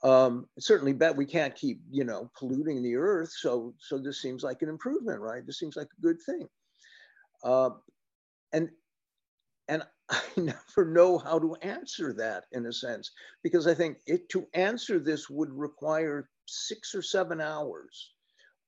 Um, 0.04 0.48
certainly 0.58 0.94
bet 0.94 1.16
we 1.16 1.28
can't 1.28 1.56
keep, 1.56 1.82
you 1.92 2.04
know, 2.04 2.32
polluting 2.38 2.82
the 2.82 2.96
earth. 2.96 3.32
So, 3.38 3.76
so 3.80 4.00
this 4.00 4.20
seems 4.22 4.44
like 4.44 4.64
an 4.64 4.70
improvement, 4.70 5.20
right? 5.22 5.46
This 5.46 5.60
seems 5.60 5.76
like 5.76 5.90
a 5.98 6.02
good 6.02 6.18
thing. 6.26 6.48
Uh, 7.44 7.70
and, 8.52 8.70
and 9.68 9.84
I 10.14 10.22
never 10.38 10.86
know 10.86 11.18
how 11.18 11.40
to 11.40 11.56
answer 11.62 12.14
that 12.14 12.46
in 12.52 12.66
a 12.66 12.74
sense, 12.74 13.12
because 13.44 13.68
I 13.68 13.74
think 13.74 14.00
it 14.06 14.30
to 14.30 14.48
answer 14.54 15.00
this 15.00 15.30
would 15.30 15.52
require 15.52 16.30
six 16.48 16.94
or 16.96 17.02
seven 17.02 17.40
hours 17.42 18.12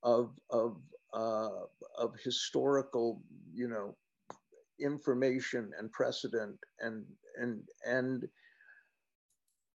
of, 0.02 0.32
of, 0.50 0.78
uh, 1.12 1.50
of 1.98 2.14
historical, 2.24 3.22
you 3.52 3.68
know, 3.68 3.96
information 4.80 5.70
and 5.78 5.92
precedent 5.92 6.56
and, 6.80 7.04
and, 7.40 7.62
and, 7.86 8.28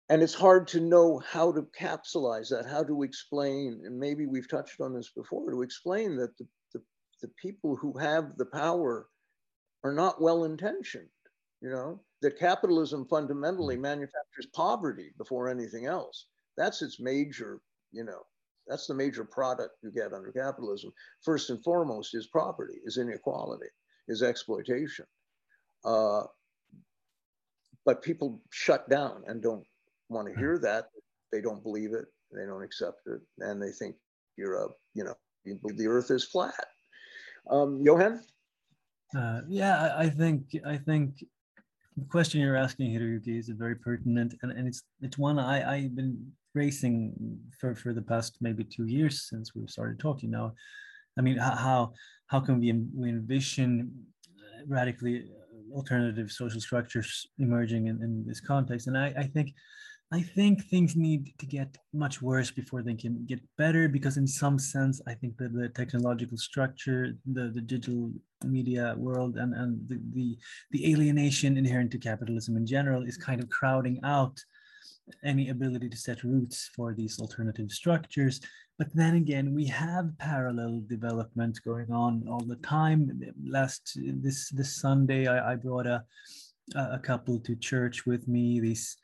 and 0.09 0.23
it's 0.23 0.35
hard 0.35 0.69
to 0.69 0.81
know 0.81 1.19
how 1.31 1.53
to 1.53 1.63
capsulize 1.79 2.49
that, 2.51 2.67
how 2.67 2.83
to 2.83 3.03
explain, 3.03 3.83
and 3.85 3.99
maybe 3.99 4.27
we've 4.27 4.49
touched 4.49 4.81
on 4.81 4.95
this 4.95 5.11
before, 5.11 5.51
to 5.51 5.63
explain 5.63 6.17
that 6.17 6.37
the, 6.39 6.47
the, 6.73 6.83
the 7.23 7.29
people 7.41 7.77
who 7.77 7.99
have 7.99 8.37
the 8.39 8.47
power 8.47 9.09
are 9.85 9.93
not 9.93 10.21
well 10.21 10.45
intentioned, 10.45 11.09
you 11.61 11.71
know, 11.71 12.01
that 12.23 12.39
capitalism 12.39 13.07
fundamentally 13.07 13.77
mm. 13.77 13.81
manufactures 13.81 14.47
poverty 14.55 15.11
before 15.19 15.49
anything 15.49 15.87
else. 15.87 16.27
That's 16.57 16.83
its 16.83 17.01
major, 17.01 17.61
you 17.93 18.05
know, 18.05 18.23
that's 18.67 18.87
the 18.87 18.95
major 18.95 19.25
product 19.25 19.77
you 19.83 19.91
get 19.91 20.13
under 20.13 20.31
capitalism. 20.31 20.93
First 21.23 21.51
and 21.51 21.63
foremost 21.63 22.15
is 22.15 22.27
property, 22.27 22.75
is 22.85 22.99
inequality, 22.99 23.69
is 24.09 24.23
exploitation. 24.23 25.07
Uh, 25.85 26.25
but 27.87 28.03
people 28.03 28.43
shut 28.51 28.89
down 28.91 29.23
and 29.27 29.43
don't 29.43 29.65
want 30.11 30.29
to 30.29 30.39
hear 30.39 30.59
that. 30.59 30.87
They 31.33 31.41
don't 31.41 31.63
believe 31.63 31.95
it. 31.95 32.07
They 32.33 32.45
don't 32.45 32.63
accept 32.63 33.07
it, 33.07 33.21
and 33.39 33.63
they 33.63 33.71
think 33.71 33.97
you're 34.37 34.63
a, 34.63 34.69
you 34.95 35.05
know, 35.05 35.15
you 35.45 35.55
believe 35.55 35.79
the 35.79 35.87
Earth 35.87 36.11
is 36.11 36.25
flat. 36.25 36.67
Um, 37.51 37.81
Johan. 37.83 38.23
Uh, 39.17 39.41
yeah, 39.49 39.95
I, 39.97 40.05
I 40.05 40.11
think 40.11 40.55
I 40.67 40.77
think 40.77 41.25
the 41.99 42.05
question 42.07 42.41
you're 42.41 42.57
asking, 42.57 42.91
Hiroyuki, 42.91 43.39
is 43.39 43.49
very 43.49 43.75
pertinent, 43.75 44.35
and, 44.43 44.53
and 44.53 44.69
it's 44.69 44.83
it's 45.01 45.19
one 45.19 45.39
I 45.39 45.57
I've 45.75 45.97
been 45.97 46.33
racing 46.55 47.15
for 47.59 47.75
for 47.75 47.93
the 47.93 48.03
past 48.03 48.39
maybe 48.41 48.65
two 48.65 48.87
years 48.87 49.29
since 49.29 49.55
we've 49.55 49.71
started 49.71 49.99
talking. 49.99 50.31
Now, 50.31 50.55
I 51.19 51.23
mean, 51.23 51.37
how 51.39 51.93
how 52.27 52.41
can 52.41 52.61
we 52.61 52.73
we 52.95 53.09
envision 53.09 53.93
radically 54.67 55.17
uh, 55.31 55.77
alternative 55.77 56.31
social 56.31 56.61
structures 56.61 57.27
emerging 57.39 57.87
in, 57.87 58.03
in 58.03 58.25
this 58.27 58.41
context? 58.41 58.87
And 58.87 58.97
I 58.97 59.09
I 59.17 59.25
think 59.25 59.55
I 60.11 60.23
think 60.23 60.65
things 60.65 60.97
need 60.97 61.35
to 61.39 61.45
get 61.45 61.77
much 61.93 62.23
worse 62.23 62.51
before 62.51 62.83
they 62.83 62.95
can 62.95 63.27
get 63.27 63.41
better 63.59 63.89
because 63.89 64.17
in 64.17 64.27
some 64.27 64.59
sense, 64.59 65.03
I 65.07 65.13
think 65.13 65.37
that 65.37 65.53
the 65.53 65.69
technological 65.69 66.39
structure, 66.39 67.13
the, 67.31 67.51
the 67.51 67.61
digital 67.61 68.11
media 68.43 68.95
world 68.97 69.37
and, 69.37 69.53
and 69.53 69.87
the, 69.87 70.01
the, 70.15 70.39
the 70.71 70.91
alienation 70.93 71.59
inherent 71.59 71.91
to 71.91 71.99
capitalism 71.99 72.57
in 72.57 72.67
general 72.67 73.03
is 73.03 73.19
kind 73.19 73.43
of 73.43 73.51
crowding 73.51 74.01
out 74.03 74.39
any 75.25 75.51
ability 75.51 75.91
to 75.91 75.97
set 75.97 76.25
roots 76.25 76.71
for 76.75 76.95
these 76.95 77.19
alternative 77.21 77.71
structures. 77.71 78.41
But 78.79 78.95
then 78.95 79.17
again, 79.17 79.55
we 79.55 79.67
have 79.67 80.17
parallel 80.19 80.85
development 80.89 81.59
going 81.65 81.91
on 81.93 82.25
all 82.31 82.45
the 82.47 82.57
time. 82.57 83.21
Last 83.47 83.99
this 84.23 84.49
this 84.51 84.77
Sunday, 84.81 85.27
I, 85.27 85.53
I 85.53 85.57
brought 85.57 85.87
a 85.87 86.05
a 86.77 86.99
couple 86.99 87.41
to 87.41 87.57
church 87.57 88.07
with 88.07 88.29
me. 88.29 88.61
These 88.61 88.97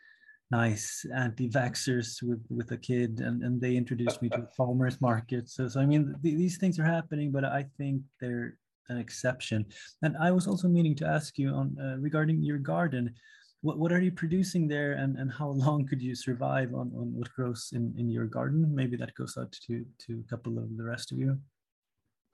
nice 0.50 1.06
anti-vaxxers 1.14 2.22
with 2.22 2.44
with 2.50 2.70
a 2.72 2.76
kid 2.76 3.20
and, 3.20 3.42
and 3.42 3.60
they 3.60 3.76
introduced 3.76 4.20
me 4.20 4.28
to 4.28 4.42
a 4.42 4.46
farmers 4.56 5.00
market 5.00 5.48
so 5.48 5.66
so 5.66 5.80
i 5.80 5.86
mean 5.86 6.14
th- 6.22 6.36
these 6.36 6.58
things 6.58 6.78
are 6.78 6.84
happening 6.84 7.32
but 7.32 7.44
i 7.44 7.64
think 7.78 8.02
they're 8.20 8.56
an 8.88 8.98
exception. 8.98 9.64
And 10.02 10.16
i 10.18 10.30
was 10.30 10.46
also 10.46 10.68
meaning 10.68 10.94
to 10.96 11.06
ask 11.06 11.38
you 11.38 11.50
on 11.50 11.76
uh, 11.80 11.96
regarding 11.98 12.42
your 12.42 12.58
garden. 12.58 13.14
What, 13.62 13.78
what 13.78 13.92
are 13.92 14.00
you 14.00 14.12
producing 14.12 14.68
there 14.68 14.92
and, 14.92 15.16
and 15.16 15.32
how 15.32 15.48
long 15.64 15.86
could 15.86 16.02
you 16.02 16.14
survive 16.14 16.74
on, 16.74 16.92
on 16.96 17.14
what 17.14 17.32
grows 17.32 17.70
in, 17.72 17.94
in 17.96 18.10
your 18.10 18.26
garden? 18.26 18.74
Maybe 18.74 18.96
that 18.96 19.14
goes 19.14 19.36
out 19.38 19.52
to 19.66 19.84
to 20.06 20.22
a 20.24 20.28
couple 20.28 20.58
of 20.58 20.76
the 20.76 20.84
rest 20.84 21.12
of 21.12 21.18
you. 21.18 21.38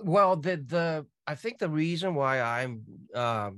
Well 0.03 0.37
the 0.37 0.57
the 0.57 1.07
i 1.27 1.35
think 1.35 1.59
the 1.59 1.69
reason 1.69 2.15
why 2.15 2.41
i'm 2.41 2.83
uh, 3.15 3.51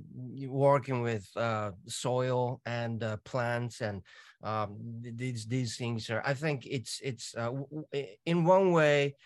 working 0.48 1.00
with 1.00 1.24
uh, 1.36 1.70
soil 1.86 2.60
and 2.66 3.02
uh, 3.02 3.16
plants 3.24 3.80
and 3.80 4.02
um, 4.42 4.76
these 5.02 5.46
these 5.46 5.76
things 5.76 6.10
are 6.10 6.22
i 6.26 6.34
think 6.34 6.66
it's 6.66 7.00
it's 7.02 7.34
uh, 7.36 7.52
in 8.26 8.44
one 8.44 8.72
way 8.72 9.16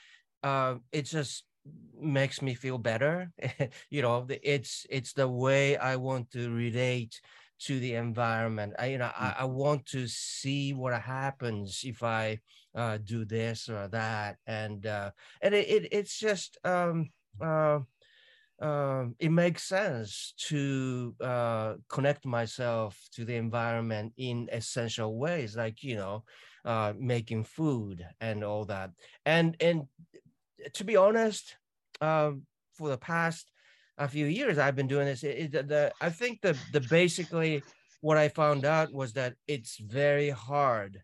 uh, 0.43 0.77
it 0.93 1.03
just 1.03 1.45
makes 2.01 2.41
me 2.43 2.55
feel 2.55 2.79
better. 2.79 3.33
You 3.91 4.03
know 4.03 4.27
it's 4.29 4.87
it's 4.91 5.13
the 5.13 5.29
way 5.29 5.77
i 5.77 5.97
want 5.97 6.31
to 6.33 6.51
relate 6.51 7.21
to 7.67 7.81
the 7.81 7.95
environment. 7.95 8.75
I 8.79 8.87
you 8.87 8.99
know 8.99 9.11
I, 9.17 9.35
I 9.41 9.45
want 9.45 9.87
to 9.97 10.07
see 10.09 10.73
what 10.75 10.95
happens 11.01 11.83
if 11.85 12.03
i 12.03 12.39
uh, 12.75 12.99
do 13.03 13.25
this 13.25 13.69
or 13.69 13.89
that. 13.89 14.37
And 14.47 14.87
uh, 14.87 15.11
and 15.43 15.55
it, 15.55 15.69
it 15.69 15.89
it's 15.93 16.19
just 16.19 16.59
um 16.65 17.11
uh 17.41 17.81
uh, 18.61 19.05
it 19.19 19.31
makes 19.31 19.65
sense 19.65 20.35
to 20.49 21.15
uh, 21.21 21.75
connect 21.89 22.25
myself 22.25 22.99
to 23.13 23.25
the 23.25 23.35
environment 23.35 24.13
in 24.17 24.49
essential 24.53 25.19
ways, 25.19 25.57
like 25.57 25.83
you 25.83 25.97
know, 25.97 26.25
uh, 26.65 26.93
making 26.99 27.45
food 27.45 28.07
and 28.21 28.43
all 28.43 28.65
that. 28.65 28.91
And 29.27 29.57
and 29.61 29.83
to 30.75 30.85
be 30.85 30.97
honest, 30.97 31.57
um, 32.01 32.43
for 32.73 32.89
the 32.89 32.99
past 32.99 33.51
a 33.99 34.09
few 34.09 34.27
years, 34.27 34.59
I've 34.59 34.77
been 34.77 34.89
doing 34.89 35.07
this. 35.07 35.23
It, 35.23 35.55
it, 35.55 35.69
the, 35.69 35.93
I 36.01 36.11
think 36.11 36.41
the 36.41 36.57
the 36.73 36.81
basically 36.81 37.63
what 38.01 38.17
I 38.17 38.29
found 38.29 38.65
out 38.65 38.93
was 38.93 39.13
that 39.15 39.35
it's 39.47 39.79
very 39.79 40.31
hard 40.31 41.03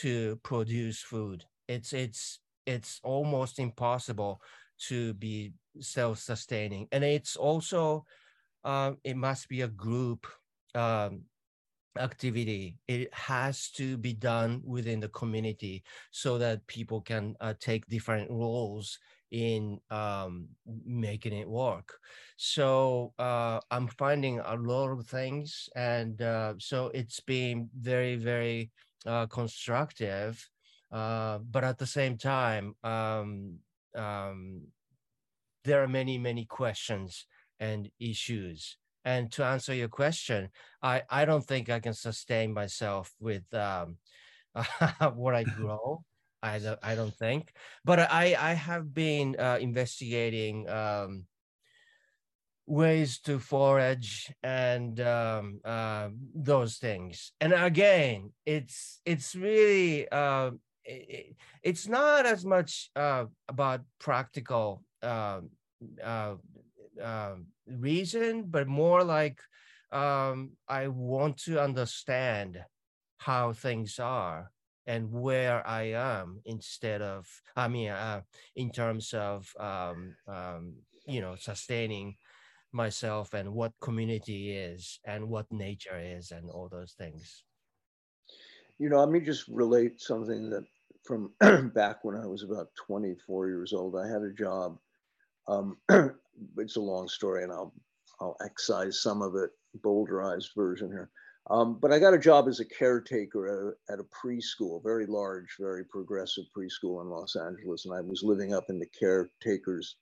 to 0.00 0.36
produce 0.42 1.00
food. 1.00 1.44
It's 1.68 1.92
it's 1.92 2.40
it's 2.66 3.00
almost 3.02 3.58
impossible 3.58 4.40
to 4.88 5.14
be 5.14 5.52
self-sustaining. 5.80 6.88
And 6.92 7.04
it's 7.04 7.36
also 7.36 8.04
uh, 8.64 8.92
it 9.04 9.16
must 9.16 9.48
be 9.48 9.62
a 9.62 9.68
group 9.68 10.26
um, 10.74 11.22
activity. 11.98 12.76
It 12.88 13.12
has 13.14 13.70
to 13.72 13.96
be 13.96 14.12
done 14.12 14.62
within 14.64 15.00
the 15.00 15.08
community 15.08 15.84
so 16.10 16.38
that 16.38 16.66
people 16.66 17.00
can 17.00 17.36
uh, 17.40 17.54
take 17.58 17.86
different 17.86 18.30
roles 18.30 18.98
in 19.30 19.80
um, 19.90 20.46
making 20.84 21.32
it 21.32 21.48
work. 21.48 21.98
So 22.36 23.12
uh, 23.18 23.60
i'm 23.70 23.88
finding 23.88 24.40
a 24.40 24.54
lot 24.54 24.90
of 24.90 25.06
things 25.06 25.68
and 25.74 26.20
uh, 26.22 26.54
so 26.58 26.90
it's 26.94 27.20
been 27.20 27.68
very 27.78 28.16
very 28.16 28.70
uh, 29.06 29.26
constructive 29.26 30.48
uh, 30.92 31.38
but 31.38 31.64
at 31.64 31.78
the 31.78 31.86
same 31.86 32.16
time 32.16 32.74
um, 32.84 33.56
um, 33.94 34.62
there 35.66 35.82
are 35.82 35.88
many, 35.88 36.16
many 36.18 36.44
questions 36.44 37.26
and 37.60 37.90
issues. 38.00 38.78
And 39.04 39.30
to 39.32 39.44
answer 39.44 39.74
your 39.74 39.88
question, 39.88 40.48
I, 40.82 41.02
I 41.10 41.24
don't 41.24 41.44
think 41.44 41.68
I 41.68 41.80
can 41.80 41.94
sustain 41.94 42.52
myself 42.52 43.12
with 43.20 43.44
um, 43.54 43.98
what 45.14 45.34
I 45.34 45.44
grow. 45.58 46.02
I 46.42 46.58
don't, 46.58 46.78
I 46.82 46.94
don't 46.94 47.14
think, 47.14 47.52
but 47.84 47.98
I, 47.98 48.36
I 48.38 48.52
have 48.52 48.94
been 48.94 49.36
uh, 49.38 49.58
investigating 49.60 50.68
um, 50.68 51.24
ways 52.66 53.20
to 53.20 53.38
forage 53.38 54.32
and 54.42 55.00
um, 55.00 55.60
uh, 55.64 56.08
those 56.34 56.76
things. 56.76 57.32
And 57.40 57.52
again, 57.52 58.32
it's 58.44 59.00
it's 59.04 59.34
really 59.34 60.08
uh, 60.10 60.50
it, 60.84 61.36
it's 61.62 61.88
not 61.88 62.26
as 62.26 62.44
much 62.44 62.90
uh, 62.96 63.24
about 63.48 63.82
practical 63.98 64.82
um, 65.02 65.50
uh, 66.02 66.34
uh, 67.02 67.34
reason, 67.66 68.44
but 68.44 68.66
more 68.66 69.04
like 69.04 69.40
um, 69.92 70.52
I 70.68 70.88
want 70.88 71.38
to 71.44 71.60
understand 71.62 72.64
how 73.18 73.52
things 73.52 73.98
are 73.98 74.50
and 74.86 75.10
where 75.10 75.66
I 75.66 75.90
am 75.94 76.40
instead 76.44 77.02
of, 77.02 77.26
I 77.56 77.68
mean, 77.68 77.90
uh, 77.90 78.22
in 78.54 78.70
terms 78.70 79.12
of, 79.14 79.52
um, 79.58 80.14
um, 80.28 80.74
you 81.06 81.20
know, 81.20 81.34
sustaining 81.36 82.16
myself 82.72 83.34
and 83.34 83.52
what 83.52 83.72
community 83.80 84.52
is 84.52 85.00
and 85.04 85.28
what 85.28 85.50
nature 85.50 85.98
is 85.98 86.30
and 86.30 86.50
all 86.50 86.68
those 86.68 86.92
things. 86.92 87.44
You 88.78 88.90
know, 88.90 89.00
let 89.00 89.08
me 89.08 89.20
just 89.20 89.48
relate 89.48 90.00
something 90.00 90.50
that 90.50 90.64
from 91.04 91.32
back 91.74 92.04
when 92.04 92.16
I 92.16 92.26
was 92.26 92.42
about 92.42 92.68
24 92.86 93.48
years 93.48 93.72
old, 93.72 93.96
I 93.96 94.06
had 94.06 94.22
a 94.22 94.32
job. 94.32 94.78
Um, 95.48 95.76
it's 96.58 96.76
a 96.76 96.80
long 96.80 97.08
story 97.08 97.42
and 97.42 97.52
I'll, 97.52 97.72
I'll 98.20 98.36
excise 98.44 99.02
some 99.02 99.22
of 99.22 99.34
it, 99.36 99.50
bowdlerized 99.82 100.54
version 100.56 100.90
here. 100.90 101.10
Um, 101.48 101.78
but 101.80 101.92
I 101.92 102.00
got 102.00 102.14
a 102.14 102.18
job 102.18 102.48
as 102.48 102.58
a 102.58 102.64
caretaker 102.64 103.46
at 103.46 103.92
a, 103.92 103.92
at 103.92 104.00
a, 104.00 104.04
preschool, 104.04 104.82
very 104.82 105.06
large, 105.06 105.54
very 105.60 105.84
progressive 105.84 106.44
preschool 106.56 107.02
in 107.02 107.08
Los 107.08 107.36
Angeles. 107.36 107.84
And 107.84 107.94
I 107.94 108.00
was 108.00 108.24
living 108.24 108.52
up 108.52 108.64
in 108.68 108.80
the 108.80 108.86
caretaker's 108.98 109.96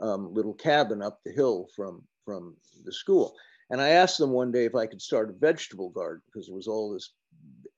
um, 0.00 0.32
little 0.32 0.54
cabin 0.54 1.02
up 1.02 1.20
the 1.24 1.32
hill 1.32 1.68
from, 1.76 2.02
from 2.24 2.56
the 2.84 2.92
school. 2.92 3.34
And 3.70 3.82
I 3.82 3.90
asked 3.90 4.16
them 4.16 4.30
one 4.30 4.50
day 4.50 4.64
if 4.64 4.74
I 4.74 4.86
could 4.86 5.02
start 5.02 5.28
a 5.28 5.34
vegetable 5.34 5.90
garden 5.90 6.22
because 6.26 6.46
there 6.46 6.56
was 6.56 6.68
all 6.68 6.92
this 6.92 7.10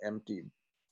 empty 0.04 0.44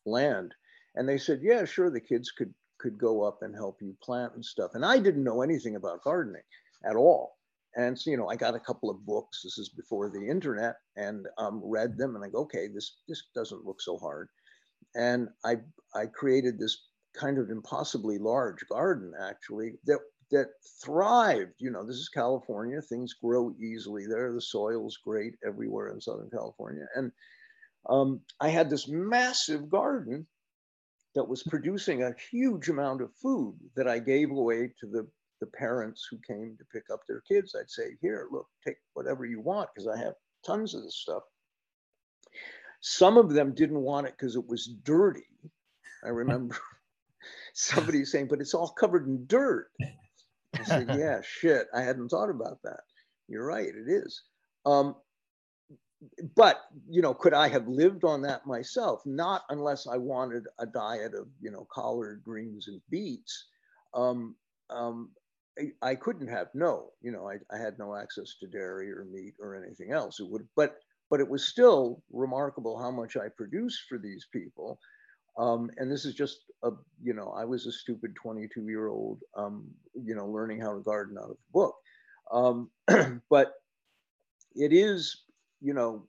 land. 0.04 0.54
And 0.96 1.08
they 1.08 1.18
said, 1.18 1.40
yeah, 1.42 1.64
sure, 1.64 1.90
the 1.90 2.00
kids 2.00 2.32
could, 2.32 2.52
could 2.78 2.98
go 2.98 3.22
up 3.22 3.42
and 3.42 3.54
help 3.54 3.78
you 3.80 3.96
plant 4.02 4.34
and 4.34 4.44
stuff. 4.44 4.72
And 4.74 4.84
I 4.84 4.98
didn't 4.98 5.24
know 5.24 5.42
anything 5.42 5.76
about 5.76 6.02
gardening 6.02 6.42
at 6.84 6.96
all. 6.96 7.36
And 7.76 7.98
so, 7.98 8.10
you 8.10 8.16
know, 8.16 8.28
I 8.28 8.36
got 8.36 8.54
a 8.54 8.60
couple 8.60 8.90
of 8.90 9.04
books. 9.04 9.42
This 9.44 9.58
is 9.58 9.68
before 9.68 10.10
the 10.10 10.26
internet, 10.26 10.76
and 10.96 11.26
um, 11.36 11.60
read 11.62 11.96
them. 11.96 12.16
And 12.16 12.24
I 12.24 12.28
go, 12.28 12.40
okay, 12.40 12.68
this 12.68 12.96
this 13.06 13.22
doesn't 13.34 13.64
look 13.64 13.80
so 13.80 13.98
hard. 13.98 14.28
And 14.94 15.28
I 15.44 15.56
I 15.94 16.06
created 16.06 16.58
this 16.58 16.88
kind 17.14 17.38
of 17.38 17.50
impossibly 17.50 18.18
large 18.18 18.60
garden 18.70 19.12
actually 19.20 19.72
that 19.84 19.98
that 20.30 20.48
thrived. 20.82 21.54
You 21.58 21.70
know, 21.70 21.86
this 21.86 21.96
is 21.96 22.08
California. 22.08 22.80
Things 22.80 23.14
grow 23.14 23.54
easily 23.60 24.06
there. 24.06 24.32
The 24.32 24.40
soil's 24.40 24.96
great 25.04 25.34
everywhere 25.46 25.88
in 25.92 26.00
Southern 26.00 26.30
California. 26.30 26.86
And 26.94 27.12
um, 27.88 28.20
I 28.40 28.48
had 28.48 28.70
this 28.70 28.88
massive 28.88 29.70
garden 29.70 30.26
that 31.18 31.28
was 31.28 31.42
producing 31.42 32.04
a 32.04 32.14
huge 32.30 32.68
amount 32.68 33.02
of 33.02 33.12
food 33.12 33.56
that 33.74 33.88
I 33.88 33.98
gave 33.98 34.30
away 34.30 34.70
to 34.78 34.86
the 34.86 35.04
the 35.40 35.46
parents 35.46 36.06
who 36.08 36.18
came 36.24 36.56
to 36.58 36.64
pick 36.72 36.84
up 36.92 37.00
their 37.06 37.22
kids, 37.22 37.56
I'd 37.58 37.70
say, 37.70 37.96
here, 38.00 38.28
look, 38.30 38.46
take 38.64 38.76
whatever 38.94 39.24
you 39.24 39.40
want 39.40 39.68
because 39.74 39.88
I 39.88 39.98
have 39.98 40.14
tons 40.46 40.74
of 40.74 40.84
this 40.84 40.96
stuff. 40.96 41.24
Some 42.80 43.16
of 43.16 43.30
them 43.32 43.52
didn't 43.52 43.80
want 43.80 44.06
it 44.06 44.14
because 44.16 44.36
it 44.36 44.46
was 44.46 44.68
dirty. 44.84 45.26
I 46.04 46.08
remember 46.10 46.56
somebody 47.52 48.04
saying, 48.04 48.28
but 48.28 48.40
it's 48.40 48.54
all 48.54 48.68
covered 48.68 49.06
in 49.06 49.26
dirt. 49.26 49.70
I 50.54 50.62
said, 50.64 50.88
yeah, 50.98 51.20
shit, 51.22 51.66
I 51.74 51.82
hadn't 51.82 52.10
thought 52.10 52.30
about 52.30 52.58
that. 52.62 52.80
You're 53.28 53.46
right, 53.46 53.68
it 53.68 53.88
is. 53.88 54.22
Um, 54.66 54.94
but 56.34 56.62
you 56.88 57.02
know, 57.02 57.14
could 57.14 57.34
I 57.34 57.48
have 57.48 57.66
lived 57.68 58.04
on 58.04 58.22
that 58.22 58.46
myself? 58.46 59.02
Not 59.04 59.42
unless 59.50 59.86
I 59.86 59.96
wanted 59.96 60.44
a 60.58 60.66
diet 60.66 61.14
of 61.14 61.28
you 61.40 61.50
know 61.50 61.66
collard 61.72 62.22
greens 62.24 62.68
and 62.68 62.80
beets. 62.90 63.46
Um, 63.94 64.36
um, 64.70 65.10
I, 65.82 65.94
couldn't 65.94 66.28
have 66.28 66.48
no, 66.54 66.90
you 67.00 67.10
know, 67.10 67.28
I, 67.28 67.36
I 67.52 67.58
had 67.58 67.78
no 67.78 67.96
access 67.96 68.36
to 68.40 68.46
dairy 68.46 68.92
or 68.92 69.04
meat 69.04 69.34
or 69.40 69.56
anything 69.56 69.92
else. 69.92 70.20
It 70.20 70.28
would, 70.28 70.46
but 70.54 70.76
but 71.10 71.20
it 71.20 71.28
was 71.28 71.48
still 71.48 72.02
remarkable 72.12 72.78
how 72.78 72.90
much 72.90 73.16
I 73.16 73.28
produced 73.36 73.82
for 73.88 73.98
these 73.98 74.26
people. 74.32 74.78
Um, 75.38 75.70
and 75.78 75.90
this 75.90 76.04
is 76.04 76.14
just 76.14 76.38
a, 76.62 76.70
you 77.02 77.14
know, 77.14 77.32
I 77.36 77.44
was 77.44 77.66
a 77.66 77.72
stupid 77.72 78.14
22 78.20 78.66
year 78.66 78.88
old, 78.88 79.20
um, 79.36 79.68
you 79.94 80.14
know, 80.14 80.26
learning 80.26 80.60
how 80.60 80.74
to 80.74 80.80
garden 80.80 81.16
out 81.16 81.30
of 81.30 81.36
a 81.38 81.52
book. 81.52 81.76
Um, 82.30 82.70
but 83.30 83.54
it 84.54 84.72
is, 84.72 85.22
you 85.60 85.74
know, 85.74 86.06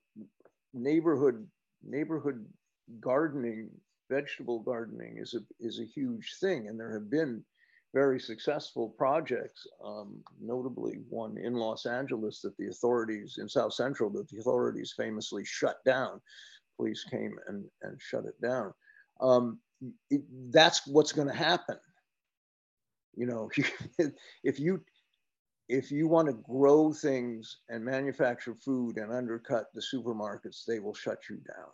neighborhood 0.73 1.47
neighborhood 1.83 2.45
gardening, 2.99 3.69
vegetable 4.09 4.59
gardening 4.59 5.17
is 5.17 5.33
a 5.33 5.39
is 5.59 5.79
a 5.79 5.85
huge 5.85 6.35
thing, 6.39 6.67
and 6.67 6.79
there 6.79 6.93
have 6.93 7.09
been 7.09 7.43
very 7.93 8.19
successful 8.19 8.89
projects, 8.89 9.65
um, 9.83 10.23
notably 10.39 10.99
one 11.09 11.37
in 11.37 11.55
Los 11.55 11.85
Angeles 11.85 12.39
that 12.41 12.55
the 12.57 12.67
authorities 12.67 13.37
in 13.39 13.49
South 13.49 13.73
Central 13.73 14.09
that 14.11 14.27
the 14.29 14.39
authorities 14.39 14.93
famously 14.95 15.43
shut 15.43 15.83
down. 15.85 16.21
Police 16.77 17.03
came 17.03 17.35
and, 17.47 17.65
and 17.81 17.99
shut 17.99 18.25
it 18.25 18.39
down. 18.41 18.73
Um, 19.21 19.59
it, 20.11 20.21
that's 20.51 20.85
what's 20.85 21.11
going 21.11 21.27
to 21.27 21.33
happen. 21.33 21.77
You 23.15 23.25
know, 23.25 23.49
if 24.43 24.59
you 24.59 24.81
if 25.69 25.91
you 25.91 26.07
want 26.07 26.27
to 26.27 26.33
grow 26.33 26.91
things 26.91 27.59
and 27.69 27.85
manufacture 27.85 28.55
food 28.55 28.97
and 28.97 29.13
undercut 29.13 29.67
the 29.73 29.81
supermarkets, 29.81 30.65
they 30.67 30.79
will 30.79 30.95
shut 30.95 31.19
you 31.29 31.37
down. 31.37 31.69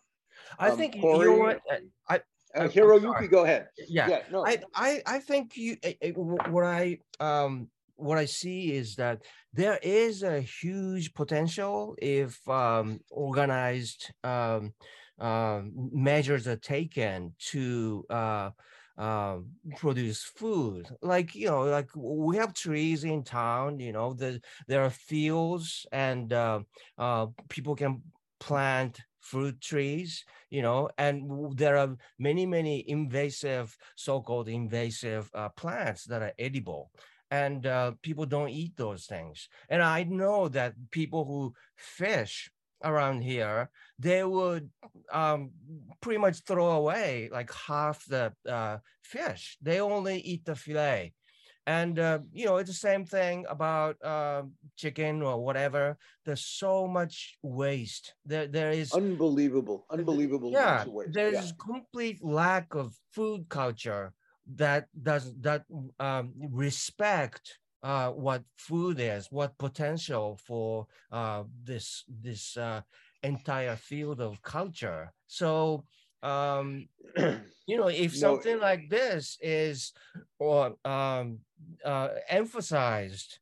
I 0.59 0.69
um, 0.69 0.77
think 0.77 1.01
Cory, 1.01 1.31
you 1.31 1.37
know 1.37 1.43
what 1.43 1.61
I 2.09 2.21
uh, 2.55 2.67
Hiroyuki, 2.67 3.29
go 3.29 3.43
ahead. 3.43 3.69
Yeah, 3.77 4.07
yeah 4.07 4.19
no. 4.31 4.45
I, 4.45 4.59
I, 4.73 5.01
I 5.05 5.19
think 5.19 5.57
you. 5.57 5.77
What 6.13 6.63
I 6.63 6.99
um 7.19 7.69
what 7.95 8.17
I 8.17 8.25
see 8.25 8.73
is 8.73 8.95
that 8.95 9.23
there 9.53 9.79
is 9.81 10.23
a 10.23 10.41
huge 10.41 11.13
potential 11.13 11.95
if 12.01 12.45
um, 12.49 12.99
organized 13.09 14.11
um, 14.23 14.73
uh, 15.19 15.61
measures 15.73 16.45
are 16.47 16.57
taken 16.57 17.33
to 17.51 18.05
uh, 18.09 18.49
uh, 18.97 19.37
produce 19.77 20.23
food. 20.23 20.87
Like 21.01 21.35
you 21.35 21.47
know, 21.47 21.63
like 21.63 21.89
we 21.95 22.37
have 22.37 22.53
trees 22.53 23.03
in 23.03 23.23
town. 23.23 23.79
You 23.79 23.93
know, 23.93 24.13
the 24.13 24.41
there 24.67 24.83
are 24.83 24.89
fields 24.89 25.85
and 25.91 26.31
uh, 26.31 26.59
uh, 26.97 27.27
people 27.49 27.75
can 27.75 28.01
plant 28.39 29.01
fruit 29.25 29.59
trees, 29.59 30.23
you 30.51 30.61
know, 30.61 30.87
and 30.97 31.57
there 31.57 31.77
are 31.77 31.97
many, 32.19 32.45
many 32.45 32.87
invasive, 32.87 33.75
so-called 33.95 34.47
invasive 34.47 35.29
uh, 35.33 35.49
plants 35.49 36.05
that 36.05 36.21
are 36.21 36.33
edible. 36.37 36.91
And 37.31 37.65
uh, 37.65 37.93
people 38.03 38.27
don't 38.27 38.49
eat 38.49 38.77
those 38.77 39.07
things. 39.07 39.49
And 39.67 39.81
I 39.81 40.03
know 40.03 40.47
that 40.49 40.75
people 40.91 41.25
who 41.25 41.53
fish 41.75 42.51
around 42.85 43.21
here, 43.21 43.69
they 43.99 44.23
would 44.23 44.69
um, 45.11 45.51
pretty 46.01 46.19
much 46.19 46.39
throw 46.47 46.71
away 46.71 47.29
like 47.31 47.51
half 47.51 48.05
the 48.05 48.31
uh, 48.47 48.77
fish. 49.03 49.57
They 49.61 49.81
only 49.81 50.19
eat 50.19 50.45
the 50.45 50.55
fillet 50.55 51.13
and 51.67 51.97
uh, 51.97 52.19
you 52.31 52.45
know 52.45 52.57
it's 52.57 52.69
the 52.69 52.75
same 52.75 53.05
thing 53.05 53.45
about 53.49 53.97
uh, 54.03 54.43
chicken 54.77 55.21
or 55.21 55.43
whatever. 55.43 55.97
There's 56.25 56.45
so 56.45 56.87
much 56.87 57.37
waste. 57.41 58.13
There 58.25 58.47
there 58.47 58.71
is 58.71 58.93
unbelievable. 58.93 59.85
Unbelievable 59.89 60.51
yeah 60.51 60.85
there's 61.07 61.33
yeah. 61.33 61.57
complete 61.59 62.23
lack 62.23 62.75
of 62.75 62.93
food 63.11 63.49
culture 63.49 64.13
that 64.55 64.87
does 65.01 65.33
that 65.41 65.63
um, 65.99 66.33
respect 66.51 67.59
uh, 67.85 68.09
what 68.09 68.43
food 68.57 68.97
is 68.99 69.31
what 69.31 69.57
potential 69.57 70.37
for 70.47 70.87
uh, 71.11 71.43
this 71.63 72.03
this 72.21 72.57
uh, 72.57 72.81
entire 73.23 73.75
field 73.75 74.19
of 74.19 74.41
culture 74.41 75.13
so 75.27 75.83
um, 76.25 76.87
you 77.67 77.77
know, 77.77 77.87
if 77.87 78.13
no. 78.13 78.17
something 78.17 78.59
like 78.59 78.89
this 78.89 79.37
is 79.41 79.93
or 80.39 80.75
um, 80.83 81.39
uh, 81.83 82.09
emphasized 82.29 83.39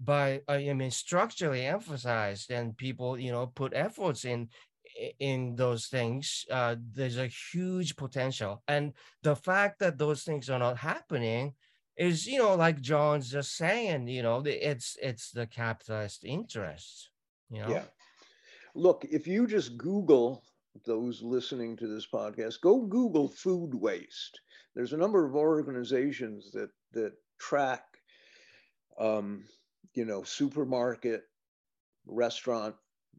by, 0.00 0.40
uh, 0.48 0.52
I 0.52 0.72
mean, 0.72 0.90
structurally 0.90 1.64
emphasized, 1.64 2.50
and 2.50 2.76
people, 2.76 3.18
you 3.18 3.32
know, 3.32 3.46
put 3.46 3.72
efforts 3.74 4.24
in 4.24 4.48
in 5.18 5.54
those 5.56 5.88
things, 5.88 6.46
uh, 6.50 6.74
there's 6.94 7.18
a 7.18 7.28
huge 7.52 7.96
potential. 7.96 8.62
And 8.66 8.94
the 9.22 9.36
fact 9.36 9.78
that 9.80 9.98
those 9.98 10.22
things 10.22 10.48
are 10.48 10.58
not 10.58 10.78
happening 10.78 11.52
is, 11.96 12.26
you 12.26 12.38
know, 12.38 12.54
like 12.54 12.80
John's 12.80 13.30
just 13.30 13.56
saying, 13.56 14.08
you 14.08 14.22
know, 14.22 14.42
it's 14.44 14.96
it's 15.02 15.30
the 15.30 15.46
capitalist 15.46 16.24
interest. 16.24 17.10
You 17.50 17.62
know. 17.62 17.68
Yeah. 17.68 17.84
Look, 18.74 19.06
if 19.10 19.26
you 19.26 19.46
just 19.46 19.76
Google 19.78 20.42
those 20.84 21.22
listening 21.22 21.76
to 21.76 21.86
this 21.86 22.06
podcast, 22.06 22.60
go 22.60 22.82
Google 22.82 23.28
food 23.28 23.74
waste. 23.74 24.40
There's 24.74 24.92
a 24.92 24.98
number 24.98 25.26
of 25.26 25.34
organizations 25.34 26.50
that 26.52 26.70
that 26.92 27.12
track, 27.38 27.84
um, 28.98 29.44
you 29.94 30.04
know, 30.04 30.22
supermarket, 30.22 31.22
restaurant, 32.06 32.74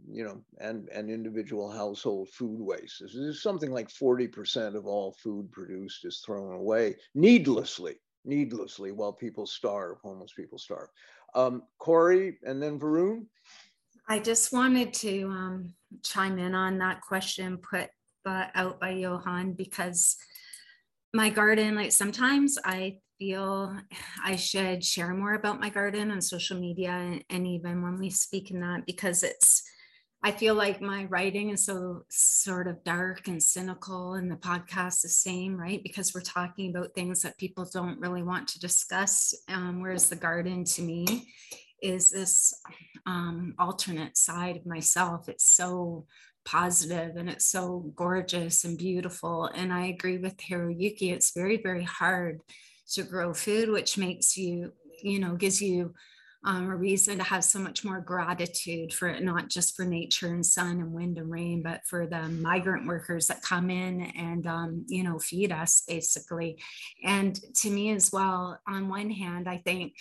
you 0.07 0.23
know, 0.23 0.41
and 0.59 0.87
and 0.89 1.09
individual 1.09 1.71
household 1.71 2.29
food 2.29 2.59
waste. 2.59 3.01
There's 3.13 3.41
something 3.41 3.71
like 3.71 3.89
40% 3.89 4.75
of 4.75 4.85
all 4.85 5.13
food 5.13 5.51
produced 5.51 6.05
is 6.05 6.21
thrown 6.25 6.53
away 6.53 6.95
needlessly, 7.15 7.95
needlessly, 8.25 8.91
while 8.91 9.13
people 9.13 9.45
starve, 9.45 9.97
homeless 10.03 10.33
people 10.33 10.57
starve. 10.57 10.89
Um, 11.35 11.63
Cory, 11.79 12.37
and 12.43 12.61
then 12.61 12.79
Varun. 12.79 13.25
I 14.07 14.19
just 14.19 14.53
wanted 14.53 14.93
to 14.95 15.23
um, 15.27 15.73
chime 16.03 16.39
in 16.39 16.55
on 16.55 16.77
that 16.77 17.01
question 17.01 17.57
put 17.57 17.89
uh, 18.25 18.45
out 18.55 18.79
by 18.79 18.91
Johan 18.91 19.53
because 19.53 20.17
my 21.13 21.29
garden, 21.29 21.75
like 21.75 21.91
sometimes 21.91 22.57
I 22.63 22.99
feel 23.17 23.75
I 24.23 24.35
should 24.35 24.83
share 24.83 25.13
more 25.13 25.33
about 25.33 25.59
my 25.59 25.69
garden 25.69 26.11
on 26.11 26.21
social 26.21 26.59
media 26.59 26.91
and, 26.91 27.23
and 27.29 27.47
even 27.47 27.81
when 27.81 27.97
we 27.97 28.09
speak 28.09 28.51
in 28.51 28.59
that 28.61 28.85
because 28.85 29.23
it's 29.23 29.63
I 30.23 30.31
feel 30.31 30.55
like 30.55 30.81
my 30.81 31.05
writing 31.05 31.51
is 31.51 31.65
so 31.65 32.03
sort 32.09 32.67
of 32.67 32.83
dark 32.83 33.27
and 33.27 33.41
cynical, 33.41 34.15
and 34.15 34.31
the 34.31 34.35
podcast 34.35 35.01
the 35.01 35.09
same, 35.09 35.55
right? 35.55 35.81
Because 35.83 36.13
we're 36.13 36.21
talking 36.21 36.69
about 36.69 36.93
things 36.93 37.21
that 37.21 37.37
people 37.37 37.69
don't 37.71 37.99
really 37.99 38.23
want 38.23 38.47
to 38.49 38.59
discuss. 38.59 39.33
Um, 39.47 39.81
whereas 39.81 40.09
the 40.09 40.15
garden 40.15 40.63
to 40.63 40.81
me 40.81 41.27
is 41.81 42.11
this 42.11 42.53
um, 43.05 43.53
alternate 43.59 44.17
side 44.17 44.57
of 44.57 44.65
myself. 44.65 45.29
It's 45.29 45.45
so 45.45 46.07
positive 46.45 47.17
and 47.17 47.29
it's 47.29 47.45
so 47.45 47.91
gorgeous 47.95 48.63
and 48.63 48.77
beautiful. 48.77 49.45
And 49.45 49.71
I 49.71 49.87
agree 49.87 50.17
with 50.17 50.37
Hiroyuki, 50.37 51.11
it's 51.11 51.33
very, 51.33 51.57
very 51.57 51.83
hard 51.83 52.39
to 52.93 53.03
grow 53.03 53.33
food, 53.33 53.69
which 53.69 53.97
makes 53.97 54.37
you, 54.37 54.71
you 55.03 55.19
know, 55.19 55.35
gives 55.35 55.61
you 55.61 55.93
um, 56.43 56.69
a 56.69 56.75
reason 56.75 57.17
to 57.17 57.23
have 57.23 57.43
so 57.43 57.59
much 57.59 57.83
more 57.83 57.99
gratitude 57.99 58.93
for 58.93 59.07
it, 59.07 59.23
not 59.23 59.49
just 59.49 59.75
for 59.75 59.85
nature 59.85 60.27
and 60.27 60.45
sun 60.45 60.79
and 60.79 60.93
wind 60.93 61.17
and 61.17 61.31
rain, 61.31 61.61
but 61.63 61.85
for 61.85 62.05
the 62.05 62.29
migrant 62.29 62.87
workers 62.87 63.27
that 63.27 63.41
come 63.41 63.69
in 63.69 64.01
and, 64.17 64.47
um, 64.47 64.85
you 64.87 65.03
know, 65.03 65.19
feed 65.19 65.51
us 65.51 65.83
basically. 65.87 66.57
And 67.03 67.39
to 67.55 67.69
me 67.69 67.91
as 67.91 68.11
well, 68.11 68.59
on 68.67 68.87
one 68.87 69.09
hand, 69.09 69.49
I 69.49 69.57
think, 69.57 69.93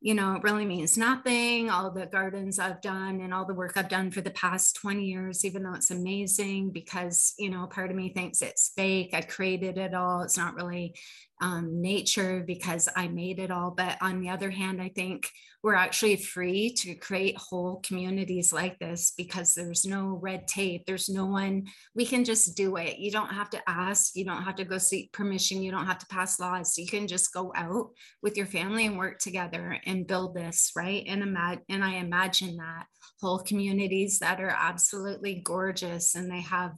you 0.00 0.14
know, 0.14 0.34
it 0.34 0.42
really 0.42 0.66
means 0.66 0.98
nothing. 0.98 1.70
All 1.70 1.90
the 1.90 2.06
gardens 2.06 2.58
I've 2.58 2.80
done 2.80 3.20
and 3.20 3.32
all 3.32 3.44
the 3.44 3.54
work 3.54 3.76
I've 3.76 3.88
done 3.88 4.10
for 4.10 4.20
the 4.20 4.30
past 4.30 4.76
20 4.76 5.04
years, 5.04 5.44
even 5.44 5.62
though 5.62 5.74
it's 5.74 5.92
amazing 5.92 6.70
because, 6.70 7.34
you 7.38 7.50
know, 7.50 7.66
part 7.66 7.90
of 7.90 7.96
me 7.96 8.12
thinks 8.12 8.42
it's 8.42 8.72
fake. 8.76 9.10
I 9.14 9.20
created 9.20 9.78
it 9.78 9.94
all. 9.94 10.22
It's 10.22 10.36
not 10.36 10.54
really 10.54 10.94
um, 11.42 11.82
nature 11.82 12.44
because 12.46 12.88
I 12.96 13.08
made 13.08 13.40
it 13.40 13.50
all. 13.50 13.72
But 13.72 13.98
on 14.00 14.20
the 14.20 14.30
other 14.30 14.50
hand, 14.50 14.80
I 14.80 14.88
think 14.88 15.28
we're 15.62 15.74
actually 15.74 16.16
free 16.16 16.72
to 16.78 16.94
create 16.94 17.36
whole 17.36 17.80
communities 17.84 18.52
like 18.52 18.78
this 18.78 19.12
because 19.16 19.54
there's 19.54 19.84
no 19.84 20.18
red 20.22 20.48
tape. 20.48 20.86
There's 20.86 21.08
no 21.08 21.26
one, 21.26 21.66
we 21.94 22.06
can 22.06 22.24
just 22.24 22.56
do 22.56 22.76
it. 22.76 22.98
You 22.98 23.10
don't 23.10 23.32
have 23.32 23.50
to 23.50 23.60
ask, 23.68 24.16
you 24.16 24.24
don't 24.24 24.42
have 24.42 24.56
to 24.56 24.64
go 24.64 24.78
seek 24.78 25.12
permission, 25.12 25.62
you 25.62 25.70
don't 25.70 25.86
have 25.86 25.98
to 25.98 26.06
pass 26.06 26.40
laws. 26.40 26.78
You 26.78 26.86
can 26.86 27.06
just 27.06 27.32
go 27.32 27.52
out 27.56 27.90
with 28.22 28.36
your 28.36 28.46
family 28.46 28.86
and 28.86 28.98
work 28.98 29.18
together 29.18 29.78
and 29.84 30.06
build 30.06 30.34
this, 30.34 30.72
right? 30.76 31.04
And, 31.06 31.22
imagine, 31.22 31.62
and 31.68 31.84
I 31.84 31.94
imagine 31.94 32.56
that 32.56 32.86
whole 33.20 33.38
communities 33.38 34.18
that 34.18 34.40
are 34.40 34.56
absolutely 34.56 35.42
gorgeous 35.44 36.14
and 36.14 36.30
they 36.30 36.40
have 36.40 36.72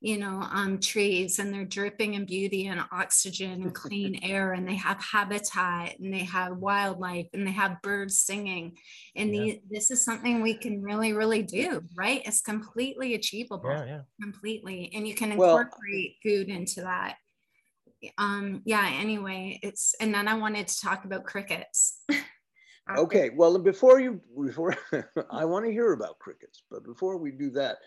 you 0.00 0.16
know, 0.16 0.46
um, 0.52 0.78
trees 0.78 1.40
and 1.40 1.52
they're 1.52 1.64
dripping 1.64 2.14
in 2.14 2.24
beauty 2.24 2.68
and 2.68 2.80
oxygen 2.92 3.62
and 3.62 3.74
clean 3.74 4.20
air 4.22 4.52
and 4.52 4.66
they 4.66 4.76
have 4.76 5.02
habitat 5.02 5.98
and 5.98 6.14
they 6.14 6.24
have 6.24 6.56
wildlife 6.56 7.26
and 7.32 7.44
they 7.44 7.50
have 7.50 7.82
birds 7.82 8.20
singing. 8.20 8.76
And 9.16 9.34
yeah. 9.34 9.42
the, 9.42 9.60
this 9.70 9.90
is 9.90 10.04
something 10.04 10.40
we 10.40 10.54
can 10.54 10.82
really, 10.82 11.12
really 11.12 11.42
do, 11.42 11.82
right? 11.96 12.22
It's 12.24 12.40
completely 12.40 13.14
achievable, 13.14 13.70
yeah, 13.70 13.84
yeah. 13.86 14.00
completely. 14.22 14.92
And 14.94 15.06
you 15.06 15.14
can 15.14 15.32
incorporate 15.32 16.16
well, 16.24 16.32
food 16.32 16.48
into 16.48 16.82
that. 16.82 17.16
Um, 18.18 18.62
yeah, 18.64 18.88
anyway, 19.00 19.58
it's, 19.64 19.96
and 20.00 20.14
then 20.14 20.28
I 20.28 20.34
wanted 20.34 20.68
to 20.68 20.80
talk 20.80 21.06
about 21.06 21.24
crickets. 21.24 22.00
okay, 22.96 23.30
well, 23.30 23.58
before 23.58 23.98
you, 23.98 24.20
before 24.40 24.76
I 25.32 25.44
want 25.44 25.66
to 25.66 25.72
hear 25.72 25.92
about 25.92 26.20
crickets, 26.20 26.62
but 26.70 26.84
before 26.84 27.16
we 27.16 27.32
do 27.32 27.50
that, 27.50 27.78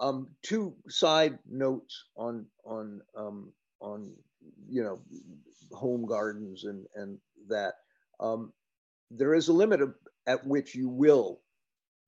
um, 0.00 0.28
two 0.42 0.74
side 0.88 1.38
notes 1.50 2.04
on 2.16 2.46
on 2.64 3.00
um, 3.16 3.52
on 3.80 4.12
you 4.68 4.82
know 4.82 5.00
home 5.72 6.06
gardens 6.06 6.64
and 6.64 6.86
and 6.94 7.18
that 7.48 7.74
um, 8.20 8.52
there 9.10 9.34
is 9.34 9.48
a 9.48 9.52
limit 9.52 9.80
of, 9.80 9.94
at 10.26 10.46
which 10.46 10.74
you 10.74 10.88
will, 10.88 11.40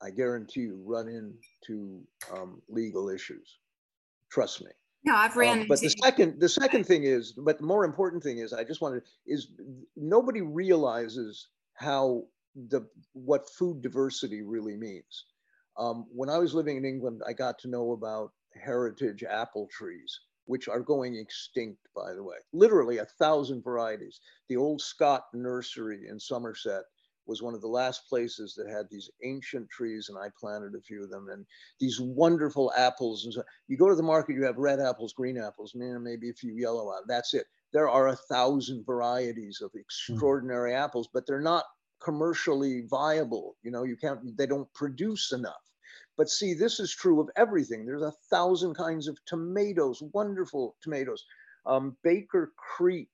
I 0.03 0.11
guarantee 0.11 0.61
you, 0.61 0.82
run 0.84 1.09
into 1.09 2.03
um, 2.32 2.61
legal 2.68 3.09
issues. 3.09 3.59
Trust 4.30 4.62
me. 4.62 4.70
No, 5.05 5.14
I've 5.14 5.36
ran. 5.36 5.61
Um, 5.61 5.66
but 5.66 5.80
the 5.80 5.88
second, 5.88 6.41
the 6.41 6.49
second 6.49 6.84
thing 6.84 7.05
is, 7.05 7.32
but 7.32 7.59
the 7.59 7.64
more 7.64 7.84
important 7.84 8.22
thing 8.22 8.38
is, 8.38 8.53
I 8.53 8.64
just 8.64 8.82
wanted 8.82 9.03
is 9.26 9.49
nobody 9.97 10.43
realizes 10.43 11.49
how 11.74 12.24
the 12.55 12.86
what 13.14 13.49
food 13.49 13.80
diversity 13.82 14.43
really 14.43 14.76
means. 14.76 15.24
Um, 15.81 16.07
when 16.12 16.28
I 16.28 16.37
was 16.37 16.55
living 16.55 16.76
in 16.76 16.85
England, 16.85 17.22
I 17.26 17.33
got 17.33 17.59
to 17.61 17.68
know 17.68 17.93
about 17.93 18.33
heritage 18.62 19.24
apple 19.24 19.66
trees, 19.72 20.20
which 20.45 20.68
are 20.68 20.81
going 20.81 21.16
extinct, 21.16 21.81
by 21.97 22.12
the 22.12 22.22
way. 22.22 22.37
Literally 22.53 22.99
a 22.99 23.07
thousand 23.18 23.64
varieties. 23.64 24.20
The 24.51 24.57
old 24.57 24.83
Scott 24.83 25.24
Nursery 25.33 26.07
in 26.11 26.20
Somerset 26.20 26.83
was 27.26 27.41
one 27.41 27.55
of 27.55 27.62
the 27.62 27.68
last 27.68 28.09
places 28.09 28.55
that 28.57 28.68
had 28.68 28.87
these 28.91 29.09
ancient 29.24 29.70
trees, 29.70 30.11
and 30.11 30.18
I 30.18 30.28
planted 30.39 30.74
a 30.74 30.83
few 30.83 31.03
of 31.03 31.11
them. 31.11 31.28
And 31.33 31.47
these 31.78 31.99
wonderful 31.99 32.72
apples. 32.76 33.24
And 33.24 33.33
so 33.33 33.43
you 33.66 33.78
go 33.78 33.89
to 33.89 33.95
the 33.95 34.03
market, 34.03 34.35
you 34.35 34.45
have 34.45 34.59
red 34.59 34.81
apples, 34.81 35.14
green 35.14 35.39
apples, 35.39 35.72
maybe 35.74 36.28
a 36.28 36.35
few 36.35 36.55
yellow 36.57 36.91
apples. 36.93 37.07
That's 37.09 37.33
it. 37.33 37.47
There 37.72 37.89
are 37.89 38.09
a 38.09 38.16
thousand 38.16 38.85
varieties 38.85 39.62
of 39.62 39.70
extraordinary 39.74 40.72
mm. 40.72 40.78
apples, 40.78 41.09
but 41.11 41.26
they're 41.26 41.41
not 41.41 41.64
commercially 42.03 42.83
viable. 42.91 43.57
You 43.62 43.70
know, 43.70 43.85
you 43.85 43.97
can't. 43.97 44.37
They 44.37 44.47
don't 44.47 44.72
produce 44.74 45.33
enough. 45.33 45.70
But 46.21 46.29
see, 46.29 46.53
this 46.53 46.81
is 46.81 46.95
true 46.95 47.18
of 47.18 47.31
everything. 47.35 47.87
There's 47.87 48.03
a 48.03 48.12
thousand 48.29 48.75
kinds 48.75 49.09
of 49.09 49.16
tomatoes, 49.25 50.03
wonderful 50.12 50.77
tomatoes. 50.83 51.25
Um, 51.64 51.97
Baker 52.05 52.53
Creek 52.59 53.09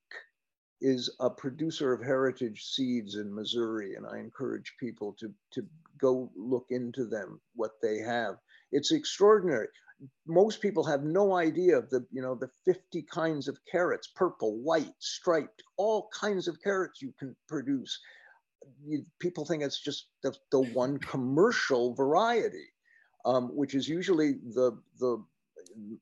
is 0.80 1.14
a 1.20 1.30
producer 1.30 1.92
of 1.92 2.02
heritage 2.02 2.64
seeds 2.64 3.14
in 3.14 3.32
Missouri, 3.32 3.94
and 3.94 4.09
I 4.09 4.18
encourage 4.18 4.74
people 4.80 5.14
to, 5.20 5.32
to 5.52 5.64
go 5.98 6.32
look 6.34 6.66
into 6.70 7.04
them, 7.04 7.40
what 7.54 7.80
they 7.80 7.98
have. 7.98 8.38
It's 8.72 8.90
extraordinary. 8.90 9.68
Most 10.26 10.61
people 10.61 10.82
have 10.82 11.04
no 11.04 11.36
idea 11.36 11.78
of 11.78 11.88
the, 11.90 12.04
you 12.11 12.22
know, 12.22 12.34
the 12.34 12.50
50 12.64 13.02
kinds 13.02 13.46
of 13.46 13.57
carrots, 13.70 14.09
purple, 14.16 14.57
white, 14.57 14.94
striped, 14.98 15.62
all 15.76 16.09
kinds 16.12 16.48
of 16.48 16.61
carrots 16.61 17.00
you 17.00 17.14
can 17.20 17.36
produce. 17.46 18.00
You, 18.84 19.04
people 19.20 19.44
think 19.44 19.62
it's 19.62 19.80
just 19.80 20.09
the, 20.24 20.34
the 20.50 20.62
one 20.62 20.98
commercial 20.98 21.94
variety 21.94 22.66
um, 23.26 23.48
which 23.54 23.74
is 23.74 23.88
usually 23.88 24.34
the 24.54 24.78
the 24.98 25.22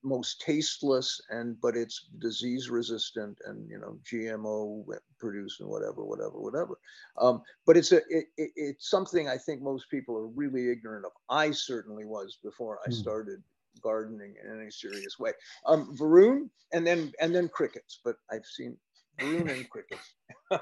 most 0.05 0.41
tasteless 0.41 1.21
and 1.31 1.61
but 1.61 1.77
it's 1.77 2.07
disease 2.19 2.71
resistant 2.71 3.37
and 3.47 3.69
you 3.69 3.79
know 3.79 3.99
gmo 4.09 4.85
produced 5.19 5.61
and 5.61 5.69
whatever 5.69 6.05
whatever 6.05 6.39
whatever. 6.39 6.79
Um, 7.19 7.43
but 7.67 7.77
it's 7.77 7.91
a 7.91 7.97
it, 8.09 8.27
it, 8.37 8.51
it's 8.55 8.89
something 8.89 9.29
i 9.29 9.37
think 9.37 9.63
most 9.63 9.91
people 9.91 10.17
are 10.17 10.29
really 10.29 10.71
ignorant 10.71 11.07
of. 11.07 11.13
I 11.29 11.51
certainly 11.51 12.05
was 12.05 12.39
before 12.43 12.79
i 12.87 12.91
hmm. 12.91 12.93
started 12.93 13.43
gardening 13.83 14.35
in 14.43 14.61
any 14.61 14.71
serious 14.71 15.19
way. 15.19 15.33
Um 15.67 15.97
varun 15.97 16.49
and 16.73 16.87
then 16.87 17.13
and 17.21 17.35
then 17.35 17.49
crickets 17.49 18.01
but 18.05 18.17
i've 18.31 18.47
seen 18.47 18.77
varun 19.19 19.51
and 19.51 19.69
crickets. 19.71 20.15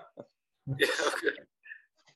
Yeah 0.78 0.86
okay. 1.08 1.36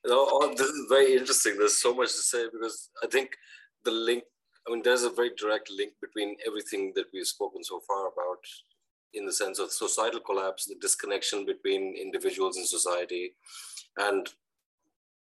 No, 0.06 0.54
this 0.54 0.68
is 0.68 0.86
very 0.88 1.16
interesting. 1.16 1.58
There's 1.58 1.82
so 1.82 1.92
much 1.92 2.12
to 2.12 2.22
say 2.22 2.46
because 2.52 2.90
i 3.02 3.08
think 3.08 3.36
the 3.84 3.90
link 3.90 4.22
I 4.66 4.72
mean, 4.72 4.82
there's 4.82 5.04
a 5.04 5.10
very 5.10 5.30
direct 5.36 5.70
link 5.70 5.92
between 6.00 6.36
everything 6.46 6.92
that 6.96 7.06
we've 7.12 7.26
spoken 7.26 7.62
so 7.62 7.80
far 7.86 8.08
about 8.08 8.44
in 9.14 9.24
the 9.24 9.32
sense 9.32 9.58
of 9.58 9.70
societal 9.70 10.20
collapse, 10.20 10.66
the 10.66 10.74
disconnection 10.80 11.46
between 11.46 11.96
individuals 11.96 12.56
and 12.56 12.66
society, 12.66 13.34
and 13.96 14.28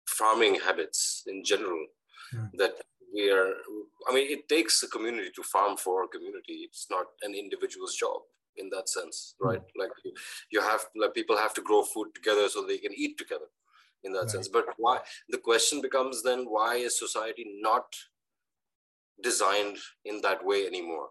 farming 0.07 0.55
habits 0.55 1.23
in 1.27 1.43
general. 1.43 1.85
Hmm. 2.31 2.45
That 2.57 2.75
we 3.13 3.31
are, 3.31 3.53
I 4.09 4.13
mean, 4.13 4.29
it 4.29 4.49
takes 4.49 4.81
a 4.83 4.87
community 4.87 5.29
to 5.35 5.43
farm 5.43 5.77
for 5.77 6.03
a 6.03 6.07
community. 6.07 6.67
It's 6.67 6.87
not 6.89 7.05
an 7.21 7.33
individual's 7.35 7.95
job 7.95 8.21
in 8.57 8.69
that 8.71 8.89
sense, 8.89 9.35
hmm. 9.39 9.47
right? 9.47 9.61
Like 9.77 9.91
you, 10.03 10.13
you 10.51 10.61
have, 10.61 10.85
like 10.95 11.13
people 11.13 11.37
have 11.37 11.53
to 11.53 11.61
grow 11.61 11.83
food 11.83 12.15
together 12.15 12.49
so 12.49 12.65
they 12.65 12.79
can 12.79 12.93
eat 12.95 13.17
together 13.17 13.45
in 14.03 14.11
that 14.13 14.21
right. 14.21 14.31
sense. 14.31 14.47
But 14.47 14.65
why, 14.77 14.99
the 15.29 15.37
question 15.37 15.81
becomes 15.81 16.23
then, 16.23 16.45
why 16.45 16.75
is 16.75 16.97
society 16.97 17.59
not 17.61 17.85
designed 19.21 19.77
in 20.03 20.21
that 20.21 20.45
way 20.45 20.65
anymore. 20.65 21.07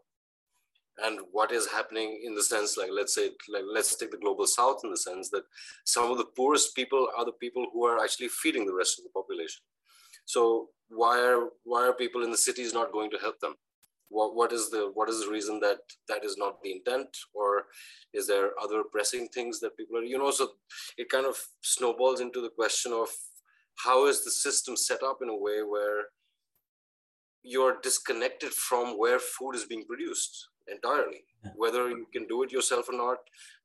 And 0.98 1.20
what 1.32 1.50
is 1.50 1.66
happening 1.66 2.20
in 2.24 2.36
the 2.36 2.42
sense 2.42 2.76
like 2.76 2.90
let's 2.92 3.14
say 3.14 3.30
like 3.52 3.64
let's 3.66 3.96
take 3.96 4.12
the 4.12 4.16
global 4.16 4.46
south 4.46 4.80
in 4.84 4.90
the 4.90 4.96
sense 4.96 5.28
that 5.30 5.42
some 5.84 6.10
of 6.10 6.18
the 6.18 6.26
poorest 6.36 6.76
people 6.76 7.08
are 7.18 7.24
the 7.24 7.32
people 7.32 7.66
who 7.72 7.84
are 7.84 8.02
actually 8.02 8.28
feeding 8.28 8.64
the 8.64 8.74
rest 8.74 8.98
of 8.98 9.04
the 9.04 9.10
population. 9.10 9.62
So 10.24 10.68
why 10.88 11.18
are 11.18 11.48
why 11.64 11.88
are 11.88 11.92
people 11.92 12.22
in 12.22 12.30
the 12.30 12.36
cities 12.36 12.72
not 12.72 12.92
going 12.92 13.10
to 13.10 13.18
help 13.18 13.40
them? 13.40 13.54
What, 14.08 14.36
what 14.36 14.52
is 14.52 14.70
the 14.70 14.92
what 14.94 15.08
is 15.08 15.24
the 15.24 15.32
reason 15.32 15.58
that 15.60 15.78
that 16.08 16.24
is 16.24 16.36
not 16.36 16.62
the 16.62 16.70
intent? 16.70 17.08
Or 17.34 17.64
is 18.12 18.28
there 18.28 18.50
other 18.62 18.84
pressing 18.84 19.26
things 19.28 19.58
that 19.60 19.76
people 19.76 19.98
are 19.98 20.04
you 20.04 20.18
know 20.18 20.30
so 20.30 20.50
it 20.96 21.08
kind 21.08 21.26
of 21.26 21.36
snowballs 21.62 22.20
into 22.20 22.40
the 22.40 22.50
question 22.50 22.92
of 22.92 23.08
how 23.84 24.06
is 24.06 24.22
the 24.22 24.30
system 24.30 24.76
set 24.76 25.02
up 25.02 25.18
in 25.22 25.28
a 25.28 25.36
way 25.36 25.62
where 25.62 26.04
you're 27.44 27.78
disconnected 27.82 28.52
from 28.52 28.98
where 28.98 29.18
food 29.18 29.54
is 29.54 29.64
being 29.64 29.84
produced 29.84 30.48
entirely 30.68 31.22
yeah. 31.44 31.50
whether 31.56 31.88
you 31.90 32.06
can 32.12 32.26
do 32.26 32.42
it 32.42 32.50
yourself 32.50 32.88
or 32.88 32.96
not 32.96 33.18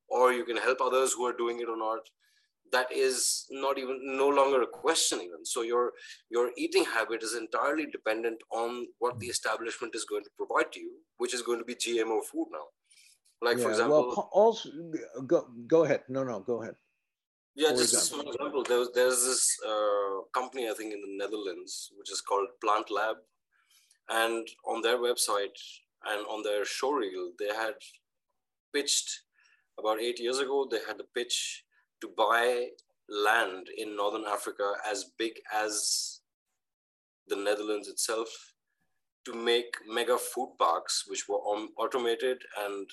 or 0.10 0.34
you 0.34 0.44
can 0.44 0.58
help 0.58 0.82
others 0.82 1.14
who 1.14 1.26
are 1.26 1.38
doing 1.44 1.60
it 1.60 1.70
or 1.70 1.78
not 1.78 2.00
that 2.72 2.92
is 2.92 3.46
not 3.50 3.78
even 3.78 4.00
no 4.04 4.28
longer 4.28 4.62
a 4.62 4.68
question 4.68 5.20
even. 5.22 5.46
So 5.46 5.62
your 5.62 5.94
your 6.30 6.52
eating 6.58 6.86
habit 6.86 7.24
is 7.24 7.36
entirely 7.36 7.86
dependent 7.86 8.40
on 8.52 8.88
what 9.00 9.20
the 9.20 9.28
establishment 9.28 9.96
is 9.96 10.06
going 10.06 10.24
to 10.24 10.30
provide 10.38 10.72
to 10.74 10.80
you 10.80 10.92
which 11.18 11.34
is 11.34 11.42
going 11.42 11.60
to 11.60 11.66
be 11.66 11.76
gmo 11.76 12.24
food 12.32 12.48
now. 12.52 12.68
Like 13.42 13.58
yeah, 13.58 13.64
for 13.64 13.70
example 13.72 14.14
well 14.16 14.30
also 14.32 14.70
go, 15.26 15.48
go 15.68 15.84
ahead. 15.86 16.04
No 16.10 16.24
no 16.24 16.40
go 16.40 16.62
ahead. 16.62 16.76
Yeah 17.56 17.72
just 17.72 17.94
example. 17.94 18.34
for 18.34 18.38
example. 18.38 18.64
There's 18.64 18.90
there's 18.94 19.24
this 19.26 19.58
uh, 19.66 20.22
company 20.34 20.70
i 20.70 20.74
think 20.74 20.94
in 20.94 21.02
the 21.02 21.14
netherlands 21.22 21.92
which 21.98 22.12
is 22.12 22.22
called 22.22 22.48
PlantLab 22.64 23.16
and 24.10 24.48
on 24.66 24.82
their 24.82 24.98
website 24.98 25.60
and 26.06 26.26
on 26.28 26.44
their 26.44 26.66
show 26.66 26.92
reel 26.92 27.32
they 27.38 27.54
had 27.54 27.76
pitched 28.74 29.22
about 29.78 30.02
eight 30.02 30.20
years 30.20 30.40
ago 30.40 30.68
they 30.70 30.80
had 30.88 31.00
a 31.00 31.12
pitch 31.16 31.64
to 32.02 32.10
buy 32.18 32.68
land 33.10 33.68
in 33.78 33.96
northern 33.96 34.26
Africa 34.26 34.74
as 34.90 35.12
big 35.18 35.34
as 35.54 36.22
the 37.28 37.36
Netherlands 37.36 37.88
itself 37.88 38.30
to 39.26 39.34
make 39.34 39.76
mega 39.88 40.18
food 40.18 40.54
parks, 40.58 41.06
which 41.08 41.28
were 41.28 41.38
automated 41.78 42.38
and 42.66 42.90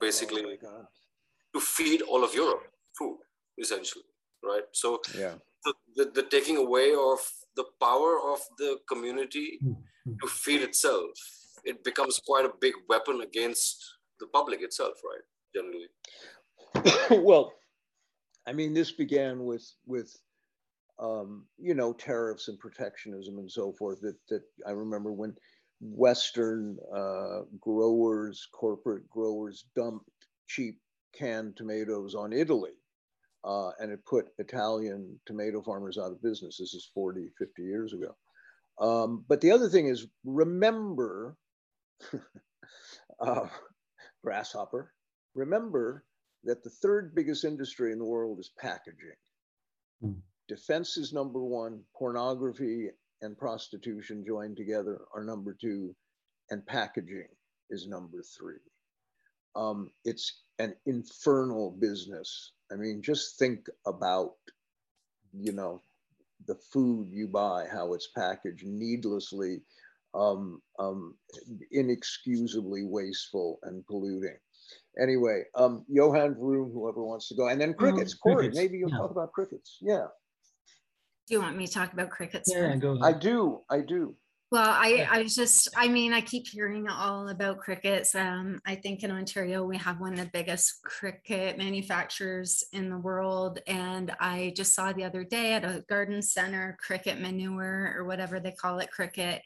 basically 0.00 0.58
oh 0.64 0.86
to 1.54 1.60
feed 1.60 2.02
all 2.02 2.24
of 2.24 2.34
Europe 2.34 2.62
food, 2.98 3.18
essentially, 3.58 4.04
right? 4.42 4.64
So 4.72 5.00
yeah. 5.16 5.34
the, 5.64 5.74
the, 5.96 6.04
the 6.14 6.22
taking 6.22 6.56
away 6.56 6.92
of 6.92 7.18
the 7.56 7.64
power 7.80 8.18
of 8.32 8.40
the 8.58 8.78
community 8.88 9.58
mm-hmm. 9.62 9.80
To 10.06 10.28
feed 10.28 10.62
itself, 10.62 11.10
it 11.64 11.84
becomes 11.84 12.20
quite 12.26 12.44
a 12.44 12.52
big 12.60 12.74
weapon 12.88 13.20
against 13.22 13.84
the 14.20 14.26
public 14.28 14.62
itself, 14.62 14.94
right? 15.04 15.22
Generally. 15.54 17.24
well, 17.24 17.52
I 18.46 18.52
mean, 18.52 18.74
this 18.74 18.92
began 18.92 19.44
with 19.44 19.68
with 19.86 20.16
um, 20.98 21.46
you 21.58 21.74
know 21.74 21.92
tariffs 21.92 22.48
and 22.48 22.58
protectionism 22.58 23.38
and 23.38 23.50
so 23.50 23.72
forth. 23.72 24.00
That 24.00 24.16
that 24.28 24.42
I 24.66 24.70
remember 24.70 25.12
when 25.12 25.34
Western 25.80 26.78
uh, 26.94 27.40
growers, 27.60 28.48
corporate 28.52 29.08
growers, 29.10 29.64
dumped 29.76 30.08
cheap 30.48 30.78
canned 31.12 31.56
tomatoes 31.56 32.14
on 32.14 32.32
Italy, 32.32 32.72
uh, 33.44 33.70
and 33.80 33.92
it 33.92 34.04
put 34.06 34.26
Italian 34.38 35.18
tomato 35.26 35.62
farmers 35.62 35.98
out 35.98 36.12
of 36.12 36.22
business. 36.22 36.56
This 36.58 36.74
is 36.74 36.90
40, 36.94 37.28
50 37.38 37.62
years 37.62 37.92
ago. 37.92 38.14
Um, 38.78 39.24
but 39.28 39.40
the 39.40 39.50
other 39.52 39.68
thing 39.68 39.86
is, 39.88 40.06
remember, 40.24 41.36
uh, 43.20 43.46
grasshopper, 44.24 44.92
remember 45.34 46.04
that 46.44 46.64
the 46.64 46.70
third 46.70 47.14
biggest 47.14 47.44
industry 47.44 47.92
in 47.92 47.98
the 47.98 48.04
world 48.04 48.38
is 48.40 48.50
packaging. 48.58 49.16
Mm. 50.02 50.20
Defense 50.48 50.96
is 50.96 51.12
number 51.12 51.42
one, 51.42 51.82
pornography 51.96 52.88
and 53.20 53.38
prostitution 53.38 54.24
joined 54.26 54.56
together 54.56 55.02
are 55.14 55.24
number 55.24 55.56
two, 55.58 55.94
and 56.50 56.66
packaging 56.66 57.28
is 57.70 57.86
number 57.86 58.22
three. 58.36 58.58
Um, 59.54 59.90
it's 60.04 60.42
an 60.58 60.74
infernal 60.86 61.70
business. 61.70 62.52
I 62.70 62.76
mean, 62.76 63.02
just 63.02 63.38
think 63.38 63.66
about, 63.86 64.32
you 65.32 65.52
know, 65.52 65.82
the 66.46 66.56
food 66.72 67.08
you 67.10 67.28
buy, 67.28 67.66
how 67.70 67.94
it's 67.94 68.08
packaged 68.16 68.64
needlessly, 68.64 69.62
um, 70.14 70.60
um, 70.78 71.16
inexcusably 71.70 72.84
wasteful 72.84 73.58
and 73.62 73.86
polluting 73.86 74.36
anyway, 75.00 75.44
um, 75.54 75.84
Johan 75.88 76.34
Varun, 76.34 76.72
whoever 76.72 77.02
wants 77.02 77.28
to 77.28 77.34
go, 77.34 77.48
and 77.48 77.60
then 77.60 77.74
crickets. 77.74 78.14
Cory, 78.14 78.36
crickets. 78.36 78.56
maybe 78.56 78.78
you'll 78.78 78.90
yeah. 78.90 78.98
talk 78.98 79.10
about 79.10 79.32
crickets. 79.32 79.78
Yeah. 79.80 80.06
Do 81.28 81.34
you 81.34 81.40
want 81.40 81.56
me 81.56 81.66
to 81.66 81.72
talk 81.72 81.92
about 81.92 82.10
crickets? 82.10 82.52
Yeah, 82.52 82.76
go 82.76 82.92
ahead. 82.92 83.02
I 83.02 83.18
do. 83.18 83.60
I 83.70 83.80
do. 83.80 84.14
Well, 84.52 84.68
I, 84.68 85.08
I 85.10 85.24
just, 85.24 85.70
I 85.78 85.88
mean, 85.88 86.12
I 86.12 86.20
keep 86.20 86.46
hearing 86.46 86.86
all 86.86 87.30
about 87.30 87.60
crickets. 87.60 88.14
Um, 88.14 88.60
I 88.66 88.74
think 88.74 89.02
in 89.02 89.10
Ontario, 89.10 89.64
we 89.64 89.78
have 89.78 89.98
one 89.98 90.12
of 90.12 90.18
the 90.18 90.30
biggest 90.30 90.82
cricket 90.82 91.56
manufacturers 91.56 92.62
in 92.74 92.90
the 92.90 92.98
world. 92.98 93.60
And 93.66 94.14
I 94.20 94.52
just 94.54 94.74
saw 94.74 94.92
the 94.92 95.04
other 95.04 95.24
day 95.24 95.54
at 95.54 95.64
a 95.64 95.82
garden 95.88 96.20
center, 96.20 96.76
cricket 96.86 97.18
manure 97.18 97.94
or 97.96 98.04
whatever 98.04 98.40
they 98.40 98.50
call 98.52 98.78
it, 98.80 98.90
cricket 98.90 99.40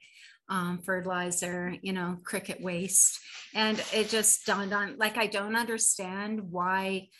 um, 0.48 0.80
fertilizer, 0.84 1.76
you 1.82 1.92
know, 1.92 2.18
cricket 2.24 2.60
waste. 2.60 3.20
And 3.54 3.80
it 3.94 4.08
just 4.08 4.44
dawned 4.44 4.74
on, 4.74 4.96
like, 4.98 5.18
I 5.18 5.28
don't 5.28 5.54
understand 5.54 6.50
why 6.50 7.10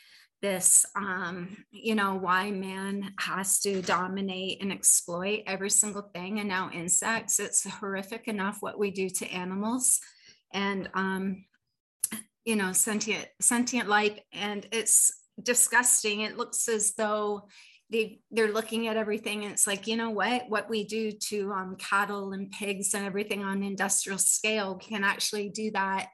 this, 0.47 0.87
um, 0.95 1.57
you 1.73 1.97
know, 1.97 2.15
why 2.15 2.53
man 2.53 3.13
has 3.19 3.59
to 3.59 3.83
dominate 3.83 4.63
and 4.63 4.71
exploit 4.71 5.43
every 5.45 5.71
single 5.71 6.09
thing. 6.15 6.39
And 6.39 6.49
now 6.49 6.71
insects, 6.73 7.41
it's 7.41 7.69
horrific 7.69 8.29
enough 8.29 8.59
what 8.61 8.79
we 8.79 8.93
do 8.93 9.11
to 9.11 9.27
animals. 9.27 9.99
And, 10.53 10.89
um, 10.95 11.47
you 12.45 12.55
know, 12.55 12.73
sentient, 12.73 13.27
sentient 13.41 13.89
life. 13.89 14.21
And 14.33 14.65
it's 14.71 15.21
disgusting. 15.43 16.21
It 16.21 16.37
looks 16.37 16.69
as 16.69 16.95
though 16.95 17.49
they 17.91 18.21
they're 18.31 18.53
looking 18.53 18.87
at 18.87 18.97
everything 18.97 19.45
and 19.45 19.53
it's 19.53 19.65
like 19.65 19.87
you 19.87 19.97
know 19.97 20.11
what 20.11 20.43
what 20.49 20.69
we 20.69 20.83
do 20.83 21.13
to 21.13 21.53
um, 21.53 21.77
cattle 21.77 22.33
and 22.33 22.51
pigs 22.51 22.95
and 22.95 23.07
everything 23.07 23.45
on 23.45 23.63
industrial 23.63 24.19
scale 24.19 24.75
can 24.75 25.05
actually 25.05 25.51
do 25.51 25.71
that 25.71 26.09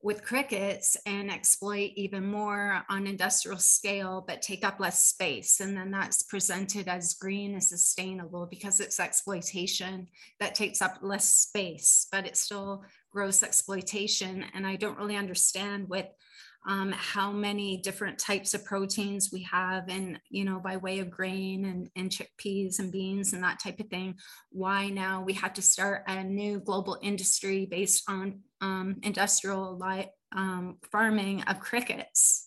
with 0.00 0.24
crickets 0.24 0.96
and 1.06 1.30
exploit 1.30 1.90
even 1.96 2.24
more 2.24 2.84
on 2.88 3.06
industrial 3.06 3.58
scale 3.58 4.24
but 4.26 4.42
take 4.42 4.64
up 4.64 4.78
less 4.78 5.04
space. 5.04 5.60
And 5.60 5.76
then 5.76 5.90
that's 5.90 6.22
presented 6.22 6.88
as 6.88 7.14
green 7.14 7.52
and 7.52 7.64
sustainable 7.64 8.46
because 8.46 8.78
it's 8.80 9.00
exploitation 9.00 10.06
that 10.38 10.54
takes 10.54 10.80
up 10.80 10.98
less 11.02 11.34
space 11.34 12.06
but 12.12 12.26
it's 12.26 12.40
still 12.40 12.84
gross 13.10 13.42
exploitation. 13.42 14.44
And 14.54 14.66
i 14.66 14.76
don't 14.76 14.98
really 14.98 15.16
understand 15.16 15.88
with 15.88 16.06
um, 16.66 16.92
how 16.92 17.32
many 17.32 17.78
different 17.78 18.18
types 18.18 18.52
of 18.52 18.64
proteins 18.64 19.30
we 19.32 19.42
have 19.42 19.88
and 19.88 20.18
you 20.28 20.44
know 20.44 20.58
by 20.58 20.76
way 20.76 20.98
of 20.98 21.10
grain 21.10 21.64
and, 21.64 21.88
and 21.96 22.10
chickpeas 22.10 22.78
and 22.78 22.92
beans 22.92 23.32
and 23.32 23.42
that 23.42 23.60
type 23.60 23.78
of 23.80 23.86
thing 23.88 24.14
why 24.50 24.88
now 24.88 25.22
we 25.22 25.32
have 25.32 25.52
to 25.54 25.62
start 25.62 26.02
a 26.08 26.22
new 26.22 26.60
global 26.60 26.98
industry 27.00 27.66
based 27.66 28.02
on 28.08 28.40
um, 28.60 28.96
industrial 29.02 29.78
li- 29.78 30.10
um, 30.36 30.76
farming 30.90 31.42
of 31.42 31.60
crickets 31.60 32.44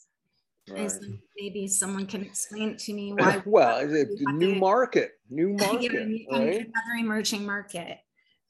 Right. 0.69 0.91
maybe 1.37 1.67
someone 1.67 2.05
can 2.05 2.21
explain 2.21 2.77
to 2.77 2.93
me 2.93 3.13
why. 3.13 3.41
well, 3.45 3.85
the 3.87 4.07
new 4.33 4.55
market, 4.55 5.13
new 5.29 5.49
market, 5.53 5.91
right? 6.31 6.55
another 6.55 6.99
emerging 6.99 7.45
market 7.45 7.97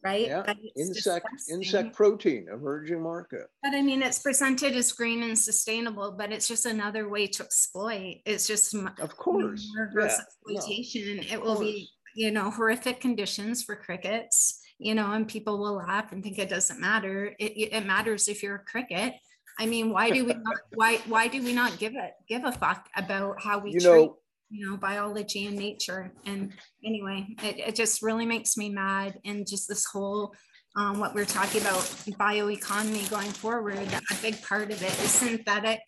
right? 0.03 0.27
Yeah, 0.27 0.53
insect 0.75 1.27
insect 1.49 1.95
protein, 1.95 2.47
emerging 2.51 3.01
market. 3.01 3.47
But 3.63 3.73
I 3.73 3.81
mean, 3.81 4.01
it's 4.01 4.19
presented 4.19 4.73
as 4.75 4.91
green 4.91 5.23
and 5.23 5.37
sustainable, 5.37 6.15
but 6.17 6.31
it's 6.31 6.47
just 6.47 6.65
another 6.65 7.09
way 7.09 7.27
to 7.27 7.43
exploit. 7.43 8.17
It's 8.25 8.47
just 8.47 8.73
of 8.73 9.17
course 9.17 9.67
yeah, 9.75 10.05
exploitation. 10.05 11.17
No, 11.17 11.23
it 11.23 11.41
will 11.41 11.55
course. 11.55 11.67
be 11.67 11.89
you 12.15 12.31
know 12.31 12.49
horrific 12.49 12.99
conditions 12.99 13.63
for 13.63 13.75
crickets. 13.75 14.59
You 14.79 14.95
know, 14.95 15.11
and 15.11 15.27
people 15.27 15.59
will 15.59 15.75
laugh 15.75 16.11
and 16.11 16.23
think 16.23 16.39
it 16.39 16.49
doesn't 16.49 16.81
matter. 16.81 17.35
It, 17.37 17.71
it 17.71 17.85
matters 17.85 18.27
if 18.27 18.41
you're 18.41 18.55
a 18.55 18.65
cricket. 18.65 19.13
I 19.59 19.67
mean, 19.67 19.91
why 19.91 20.09
do 20.09 20.25
we 20.25 20.33
not 20.33 20.57
why 20.73 20.97
why 21.07 21.27
do 21.27 21.43
we 21.43 21.53
not 21.53 21.77
give 21.77 21.93
it 21.95 22.13
give 22.27 22.43
a 22.45 22.51
fuck 22.51 22.87
about 22.95 23.39
how 23.41 23.59
we 23.59 23.73
you 23.73 23.79
treat 23.79 23.89
know 23.89 24.17
you 24.51 24.69
know 24.69 24.77
biology 24.77 25.47
and 25.47 25.57
nature. 25.57 26.11
And 26.25 26.51
anyway 26.85 27.27
it, 27.43 27.59
it 27.59 27.75
just 27.75 28.01
really 28.01 28.25
makes 28.25 28.57
me 28.57 28.69
mad. 28.69 29.19
And 29.25 29.47
just 29.47 29.67
this 29.67 29.85
whole 29.85 30.35
um, 30.75 30.99
what 30.99 31.13
we're 31.15 31.25
talking 31.25 31.61
about 31.61 31.79
bioeconomy 32.19 33.09
going 33.09 33.31
forward 33.31 33.77
a 33.77 34.21
big 34.21 34.41
part 34.43 34.71
of 34.71 34.81
it 34.81 34.91
is 35.03 35.11
synthetic 35.11 35.81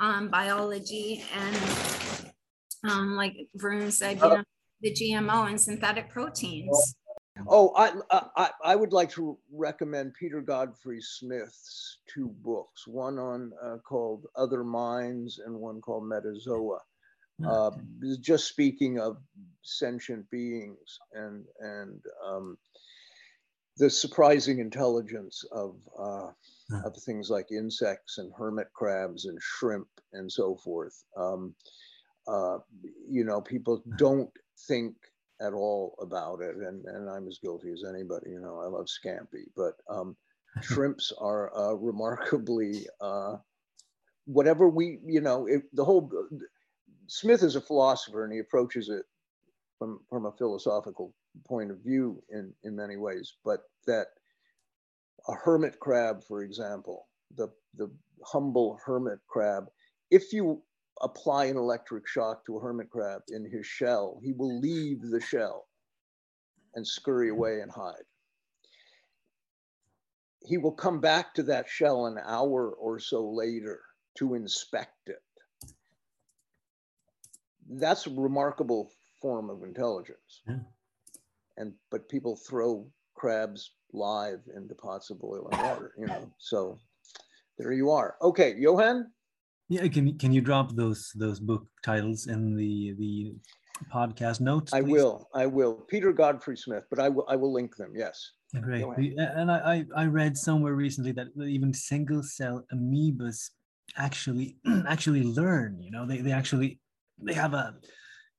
um, 0.00 0.28
biology 0.28 1.24
and 1.36 1.56
um, 2.88 3.16
like 3.16 3.34
Varun 3.60 3.92
said 3.92 4.16
you 4.16 4.28
know, 4.28 4.44
the 4.80 4.92
gmo 4.92 5.48
and 5.48 5.60
synthetic 5.60 6.10
proteins. 6.10 6.94
Oh, 7.48 7.72
I, 7.74 7.92
I, 8.36 8.50
I 8.64 8.76
would 8.76 8.92
like 8.92 9.10
to 9.12 9.38
recommend 9.50 10.12
Peter 10.18 10.42
Godfrey 10.42 11.00
Smith's 11.00 11.98
two 12.12 12.34
books, 12.42 12.86
one 12.86 13.18
on 13.18 13.52
uh, 13.64 13.78
called 13.78 14.26
Other 14.36 14.62
Minds 14.62 15.40
and 15.44 15.54
one 15.54 15.80
called 15.80 16.04
Metazoa 16.04 16.78
uh, 17.46 17.70
just 18.20 18.48
speaking 18.48 18.98
of 18.98 19.16
sentient 19.62 20.28
beings 20.30 20.98
and 21.12 21.44
and 21.60 22.00
um, 22.26 22.56
the 23.76 23.90
surprising 23.90 24.58
intelligence 24.58 25.44
of 25.52 25.76
uh, 25.98 26.30
of 26.84 26.96
things 27.04 27.30
like 27.30 27.50
insects 27.50 28.18
and 28.18 28.32
hermit 28.36 28.68
crabs 28.74 29.26
and 29.26 29.38
shrimp 29.40 29.88
and 30.12 30.30
so 30.30 30.56
forth. 30.56 31.04
Um, 31.16 31.54
uh, 32.28 32.58
you 33.08 33.24
know, 33.24 33.40
people 33.40 33.82
don't 33.96 34.30
think 34.68 34.94
at 35.40 35.52
all 35.54 35.96
about 36.00 36.40
it, 36.42 36.56
and 36.56 36.84
and 36.86 37.08
I'm 37.08 37.26
as 37.26 37.38
guilty 37.38 37.72
as 37.72 37.84
anybody. 37.88 38.30
You 38.30 38.40
know, 38.40 38.60
I 38.60 38.66
love 38.66 38.86
scampi, 38.86 39.44
but 39.56 39.74
um, 39.88 40.16
shrimps 40.62 41.12
are 41.18 41.56
uh, 41.56 41.74
remarkably 41.74 42.86
uh, 43.00 43.36
whatever 44.26 44.68
we, 44.68 44.98
you 45.04 45.20
know, 45.20 45.46
it, 45.46 45.62
the 45.72 45.84
whole, 45.84 46.10
Smith 47.10 47.42
is 47.42 47.56
a 47.56 47.60
philosopher 47.60 48.22
and 48.22 48.32
he 48.32 48.38
approaches 48.38 48.88
it 48.88 49.04
from, 49.80 49.98
from 50.08 50.26
a 50.26 50.32
philosophical 50.32 51.12
point 51.44 51.68
of 51.68 51.78
view 51.78 52.22
in, 52.30 52.52
in 52.62 52.76
many 52.76 52.96
ways, 52.96 53.34
but 53.44 53.62
that 53.84 54.06
a 55.26 55.32
hermit 55.32 55.80
crab, 55.80 56.22
for 56.22 56.44
example, 56.44 57.08
the, 57.36 57.48
the 57.74 57.90
humble 58.24 58.78
hermit 58.86 59.18
crab, 59.26 59.64
if 60.12 60.32
you 60.32 60.62
apply 61.00 61.46
an 61.46 61.56
electric 61.56 62.06
shock 62.06 62.46
to 62.46 62.56
a 62.56 62.60
hermit 62.60 62.88
crab 62.90 63.22
in 63.30 63.44
his 63.44 63.66
shell, 63.66 64.20
he 64.22 64.32
will 64.32 64.60
leave 64.60 65.02
the 65.02 65.20
shell 65.20 65.66
and 66.76 66.86
scurry 66.86 67.30
away 67.30 67.58
and 67.60 67.72
hide. 67.72 68.06
He 70.44 70.58
will 70.58 70.74
come 70.74 71.00
back 71.00 71.34
to 71.34 71.42
that 71.44 71.68
shell 71.68 72.06
an 72.06 72.18
hour 72.24 72.70
or 72.70 73.00
so 73.00 73.28
later 73.28 73.80
to 74.18 74.34
inspect 74.34 75.08
it. 75.08 75.18
That's 77.70 78.06
a 78.06 78.10
remarkable 78.10 78.90
form 79.20 79.50
of 79.50 79.62
intelligence. 79.62 80.42
Yeah. 80.48 80.56
And 81.56 81.72
but 81.90 82.08
people 82.08 82.36
throw 82.36 82.86
crabs 83.14 83.72
live 83.92 84.40
into 84.56 84.74
pots 84.74 85.10
of 85.10 85.20
boiling 85.20 85.56
water, 85.58 85.92
you 85.98 86.06
know. 86.06 86.30
So 86.38 86.78
there 87.58 87.72
you 87.72 87.90
are. 87.90 88.16
Okay, 88.22 88.54
Johan. 88.58 89.10
Yeah, 89.68 89.86
can 89.88 90.18
can 90.18 90.32
you 90.32 90.40
drop 90.40 90.74
those 90.74 91.12
those 91.14 91.38
book 91.38 91.66
titles 91.84 92.26
in 92.26 92.56
the 92.56 92.94
the 92.98 93.34
podcast 93.92 94.40
notes? 94.40 94.72
Please? 94.72 94.78
I 94.78 94.82
will. 94.82 95.28
I 95.34 95.46
will. 95.46 95.74
Peter 95.88 96.12
Godfrey 96.12 96.56
Smith, 96.56 96.84
but 96.90 96.98
I 96.98 97.08
will 97.08 97.24
I 97.28 97.36
will 97.36 97.52
link 97.52 97.76
them. 97.76 97.92
Yes. 97.94 98.32
Great. 98.60 98.84
And 99.16 99.50
I 99.50 99.84
I 99.94 100.06
read 100.06 100.36
somewhere 100.36 100.74
recently 100.74 101.12
that 101.12 101.28
even 101.38 101.72
single 101.72 102.22
cell 102.22 102.64
amoebas 102.74 103.50
actually 103.96 104.56
actually 104.88 105.22
learn. 105.22 105.80
You 105.80 105.92
know, 105.92 106.06
they 106.06 106.18
they 106.18 106.32
actually 106.32 106.80
they 107.22 107.34
have 107.34 107.54
a 107.54 107.74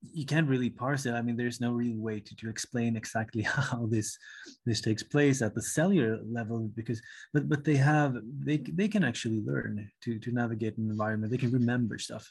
you 0.01 0.25
can't 0.25 0.49
really 0.49 0.69
parse 0.69 1.05
it. 1.05 1.13
I 1.13 1.21
mean, 1.21 1.37
there's 1.37 1.61
no 1.61 1.71
real 1.71 1.97
way 1.97 2.19
to, 2.19 2.35
to 2.37 2.49
explain 2.49 2.95
exactly 2.95 3.41
how 3.57 3.87
this 3.89 4.17
this 4.65 4.81
takes 4.81 5.03
place 5.03 5.41
at 5.41 5.53
the 5.53 5.61
cellular 5.61 6.19
level 6.29 6.69
because 6.75 7.01
but 7.33 7.47
but 7.47 7.63
they 7.63 7.75
have 7.75 8.17
they 8.43 8.57
they 8.57 8.87
can 8.87 9.03
actually 9.03 9.41
learn 9.41 9.89
to 10.03 10.19
to 10.19 10.31
navigate 10.31 10.77
an 10.77 10.89
environment. 10.89 11.31
They 11.31 11.37
can 11.37 11.51
remember 11.51 11.97
stuff. 11.97 12.27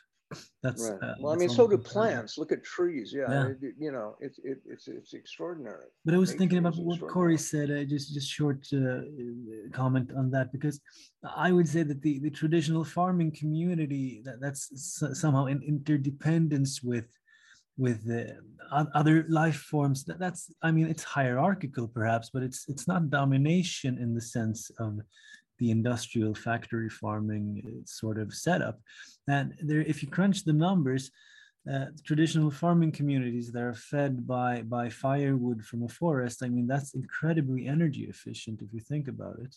That's 0.62 0.89
right. 0.89 1.03
Uh, 1.03 1.14
well, 1.20 1.33
I 1.33 1.37
mean, 1.37 1.49
so 1.49 1.66
do 1.66 1.76
plants. 1.76 2.39
Look 2.39 2.53
at 2.53 2.62
trees. 2.62 3.12
Yeah, 3.14 3.31
yeah. 3.31 3.47
It, 3.49 3.74
you 3.78 3.91
know, 3.91 4.16
it's 4.20 4.39
it, 4.45 4.59
it's 4.64 4.87
it's 4.87 5.12
extraordinary. 5.12 5.87
But 6.05 6.14
I 6.14 6.18
was 6.18 6.31
Nature 6.31 6.39
thinking 6.39 6.59
about 6.59 6.76
what 6.76 7.01
Cory 7.09 7.39
said. 7.39 7.70
Uh, 7.70 7.85
just 7.85 8.14
just 8.14 8.28
short 8.28 8.66
uh, 8.72 9.01
comment 9.72 10.12
on 10.16 10.31
that 10.31 10.53
because 10.53 10.81
I 11.24 11.51
would 11.51 11.68
say 11.68 11.83
that 11.83 12.03
the 12.03 12.20
the 12.20 12.31
traditional 12.31 12.85
farming 12.85 13.33
community 13.33 14.22
that 14.24 14.41
that's 14.41 15.03
somehow 15.18 15.47
in 15.47 15.62
interdependence 15.62 16.83
with 16.83 17.07
with 17.76 18.05
the 18.05 18.37
other 18.95 19.24
life 19.28 19.57
forms 19.57 20.05
that, 20.05 20.18
that's 20.18 20.53
i 20.62 20.70
mean 20.70 20.87
it's 20.87 21.03
hierarchical 21.03 21.89
perhaps 21.89 22.31
but 22.33 22.43
it's 22.43 22.68
it's 22.68 22.87
not 22.87 23.11
domination 23.11 23.97
in 23.99 24.14
the 24.14 24.20
sense 24.20 24.70
of 24.78 25.01
the 25.61 25.70
industrial 25.70 26.34
factory 26.34 26.88
farming 26.88 27.62
uh, 27.66 27.82
sort 27.84 28.18
of 28.18 28.34
setup 28.34 28.80
and 29.28 29.54
there 29.62 29.82
if 29.82 30.02
you 30.02 30.08
crunch 30.08 30.44
the 30.44 30.52
numbers 30.52 31.11
uh, 31.70 31.86
traditional 32.04 32.50
farming 32.50 32.90
communities 32.90 33.52
that 33.52 33.62
are 33.62 33.74
fed 33.74 34.26
by 34.26 34.62
by 34.62 34.88
firewood 34.88 35.64
from 35.64 35.82
a 35.84 35.88
forest 35.88 36.42
i 36.42 36.48
mean 36.48 36.66
that's 36.66 36.94
incredibly 36.94 37.66
energy 37.66 38.04
efficient 38.04 38.62
if 38.62 38.72
you 38.72 38.80
think 38.80 39.06
about 39.08 39.36
it 39.44 39.54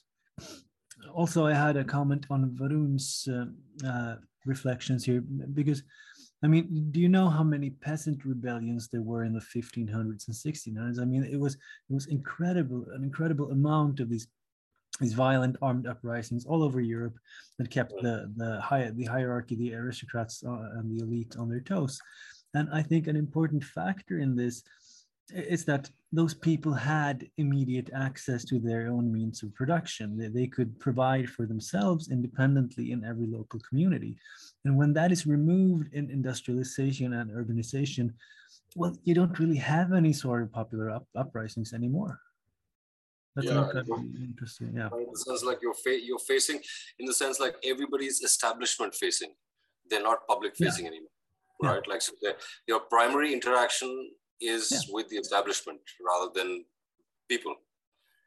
also 1.13 1.45
i 1.47 1.53
had 1.53 1.77
a 1.77 1.83
comment 1.83 2.25
on 2.29 2.55
varun's 2.59 3.27
uh, 3.31 3.45
uh, 3.87 4.15
reflections 4.45 5.03
here 5.05 5.21
because 5.53 5.83
I 6.43 6.47
mean, 6.47 6.89
do 6.91 6.99
you 6.99 7.07
know 7.07 7.29
how 7.29 7.43
many 7.43 7.69
peasant 7.69 8.25
rebellions 8.25 8.89
there 8.89 9.01
were 9.01 9.23
in 9.23 9.33
the 9.33 9.39
1500s 9.39 10.27
and 10.27 10.35
1600s? 10.35 10.99
I 10.99 11.05
mean, 11.05 11.23
it 11.23 11.39
was 11.39 11.53
it 11.55 11.93
was 11.93 12.07
incredible, 12.07 12.85
an 12.93 13.03
incredible 13.03 13.51
amount 13.51 14.01
of 14.01 14.09
these 14.09 14.27
these 14.99 15.13
violent 15.13 15.55
armed 15.61 15.87
uprisings 15.87 16.45
all 16.45 16.63
over 16.63 16.79
Europe 16.79 17.17
that 17.57 17.71
kept 17.71 17.93
the 18.01 18.31
the 18.37 18.61
high 18.61 18.89
the 18.91 19.05
hierarchy, 19.05 19.55
the 19.55 19.73
aristocrats 19.73 20.43
uh, 20.45 20.69
and 20.77 20.91
the 20.91 21.03
elite 21.03 21.35
on 21.37 21.49
their 21.49 21.61
toes. 21.61 21.99
And 22.53 22.69
I 22.71 22.83
think 22.83 23.07
an 23.07 23.15
important 23.15 23.63
factor 23.63 24.19
in 24.19 24.35
this 24.35 24.63
is 25.33 25.65
that 25.65 25.89
those 26.11 26.33
people 26.33 26.73
had 26.73 27.27
immediate 27.37 27.89
access 27.95 28.43
to 28.45 28.59
their 28.59 28.87
own 28.87 29.11
means 29.11 29.41
of 29.41 29.55
production. 29.55 30.17
They, 30.17 30.27
they 30.27 30.47
could 30.47 30.79
provide 30.79 31.29
for 31.29 31.45
themselves 31.45 32.11
independently 32.11 32.91
in 32.91 33.03
every 33.03 33.25
local 33.25 33.59
community. 33.67 34.17
And 34.65 34.77
when 34.77 34.93
that 34.93 35.11
is 35.11 35.25
removed 35.25 35.93
in 35.93 36.11
industrialization 36.11 37.13
and 37.13 37.31
urbanization, 37.31 38.13
well, 38.75 38.95
you 39.03 39.15
don't 39.15 39.39
really 39.39 39.57
have 39.57 39.93
any 39.93 40.13
sort 40.13 40.43
of 40.43 40.51
popular 40.51 40.89
up, 40.91 41.07
uprisings 41.15 41.73
anymore. 41.73 42.19
That's 43.35 43.47
yeah, 43.47 43.69
interesting. 44.21 44.73
Yeah. 44.75 44.89
In 44.93 45.07
the 45.11 45.17
sense 45.17 45.43
like 45.43 45.59
you're 45.61 45.73
fa- 45.73 45.99
you're 46.01 46.19
facing, 46.19 46.61
in 46.99 47.05
the 47.05 47.13
sense 47.13 47.39
like 47.39 47.55
everybody's 47.63 48.21
establishment 48.21 48.93
facing, 48.93 49.33
they're 49.89 50.03
not 50.03 50.27
public 50.27 50.55
facing 50.55 50.85
yeah. 50.85 50.91
anymore, 50.91 51.09
right? 51.63 51.81
Yeah. 51.85 51.93
Like 51.93 52.01
so, 52.01 52.13
your 52.67 52.81
primary 52.81 53.33
interaction 53.33 54.11
is 54.39 54.71
yeah. 54.71 54.79
with 54.93 55.09
the 55.09 55.17
establishment 55.17 55.79
rather 56.05 56.31
than 56.33 56.63
people. 57.27 57.55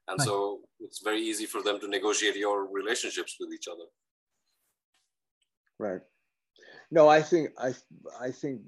And 0.08 0.18
right. 0.18 0.26
so 0.26 0.60
it's 0.80 1.02
very 1.02 1.20
easy 1.20 1.46
for 1.46 1.62
them 1.62 1.78
to 1.80 1.88
negotiate 1.88 2.36
your 2.36 2.66
relationships 2.72 3.36
with 3.38 3.52
each 3.52 3.68
other. 3.68 3.84
Right. 5.78 6.00
No, 6.90 7.08
I 7.08 7.22
think 7.22 7.50
I 7.58 7.74
I 8.20 8.30
think 8.30 8.62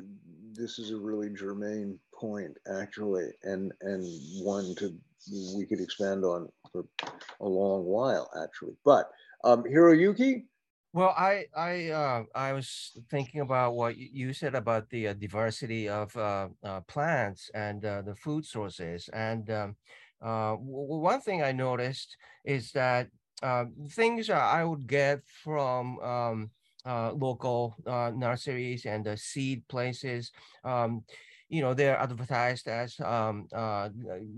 this 0.53 0.79
is 0.79 0.91
a 0.91 0.97
really 0.97 1.31
germane 1.31 1.99
point 2.15 2.57
actually, 2.81 3.29
and 3.43 3.73
and 3.81 4.05
one 4.43 4.75
to 4.77 4.95
we 5.57 5.67
could 5.67 5.81
expand 5.81 6.25
on 6.25 6.49
for 6.73 6.85
a 7.41 7.49
long 7.49 7.85
while 7.85 8.31
actually. 8.43 8.77
But 8.85 9.11
um, 9.45 9.65
Hiroyuki, 9.65 10.45
well, 10.95 11.15
I 11.17 11.45
I 11.55 11.91
uh, 11.91 12.23
I 12.35 12.53
was 12.53 12.97
thinking 13.11 13.41
about 13.43 13.75
what 13.75 13.97
you 13.99 14.33
said 14.33 14.55
about 14.55 14.89
the 14.89 15.09
uh, 15.09 15.13
diversity 15.13 15.89
of 15.89 16.17
uh, 16.17 16.49
uh 16.65 16.81
plants 16.89 17.51
and 17.55 17.85
uh, 17.85 18.03
the 18.03 18.15
food 18.15 18.47
sources, 18.47 19.11
and 19.13 19.51
um, 19.51 19.77
uh, 20.23 20.55
one 20.57 21.21
thing 21.21 21.43
I 21.43 21.53
noticed 21.53 22.17
is 22.45 22.73
that 22.73 23.09
things 23.91 24.31
I 24.31 24.65
would 24.65 24.87
get 24.87 25.21
from 25.45 26.01
um, 26.01 26.51
local 27.15 27.77
nurseries 28.17 28.87
and 28.87 29.07
seed 29.19 29.69
places. 29.69 30.33
Um, 30.65 31.05
you 31.49 31.63
know 31.63 31.75
they're 31.75 31.99
advertised 31.99 32.69
as 32.69 32.99
um, 33.01 33.47
uh, 33.55 33.89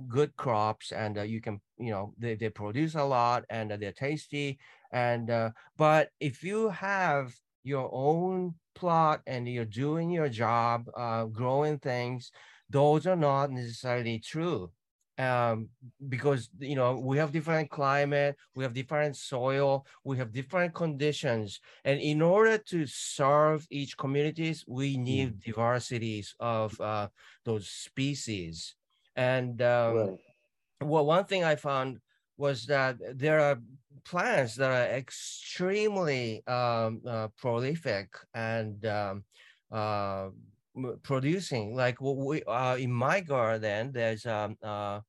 good 0.08 0.34
crops 0.36 0.92
and 0.92 1.18
uh, 1.18 1.22
you 1.22 1.40
can 1.40 1.61
you 1.78 1.90
know 1.90 2.14
they, 2.18 2.34
they 2.34 2.48
produce 2.48 2.94
a 2.94 3.04
lot 3.04 3.44
and 3.50 3.72
uh, 3.72 3.76
they're 3.76 3.92
tasty 3.92 4.58
and 4.92 5.30
uh, 5.30 5.50
but 5.76 6.11
if 6.20 6.42
you 6.42 6.68
have 6.70 7.34
your 7.64 7.90
own 7.92 8.54
plot 8.74 9.20
and 9.26 9.48
you're 9.48 9.64
doing 9.64 10.11
your 10.11 10.28
job 10.28 10.88
uh, 10.96 11.24
growing 11.24 11.78
things 11.78 12.30
those 12.68 13.06
are 13.06 13.16
not 13.16 13.50
necessarily 13.50 14.18
true 14.18 14.70
um, 15.20 15.68
because 16.08 16.48
you 16.58 16.76
know 16.76 16.98
we 16.98 17.18
have 17.18 17.30
different 17.30 17.70
climate, 17.70 18.36
we 18.54 18.64
have 18.64 18.72
different 18.72 19.16
soil, 19.16 19.86
we 20.02 20.16
have 20.16 20.32
different 20.32 20.72
conditions, 20.74 21.60
and 21.84 22.00
in 22.00 22.22
order 22.22 22.56
to 22.56 22.86
serve 22.86 23.66
each 23.70 23.96
communities, 23.98 24.64
we 24.66 24.96
need 24.96 25.34
mm. 25.34 25.44
diversities 25.44 26.34
of 26.40 26.80
uh, 26.80 27.08
those 27.44 27.68
species. 27.68 28.74
And 29.14 29.60
um, 29.60 29.96
right. 29.96 30.18
well, 30.82 31.04
one 31.04 31.24
thing 31.26 31.44
I 31.44 31.56
found 31.56 31.98
was 32.38 32.64
that 32.66 32.96
there 33.14 33.40
are 33.40 33.58
plants 34.04 34.54
that 34.56 34.70
are 34.70 34.96
extremely 34.96 36.42
um, 36.46 37.02
uh, 37.06 37.28
prolific 37.36 38.08
and 38.32 38.86
um, 38.86 39.24
uh, 39.70 40.28
producing 41.02 41.74
like 41.74 42.00
what 42.00 42.16
we 42.16 42.42
uh, 42.44 42.76
in 42.76 42.92
my 42.92 43.20
garden 43.20 43.90
there's 43.92 44.24
um 44.26 44.56
uh 44.62 45.00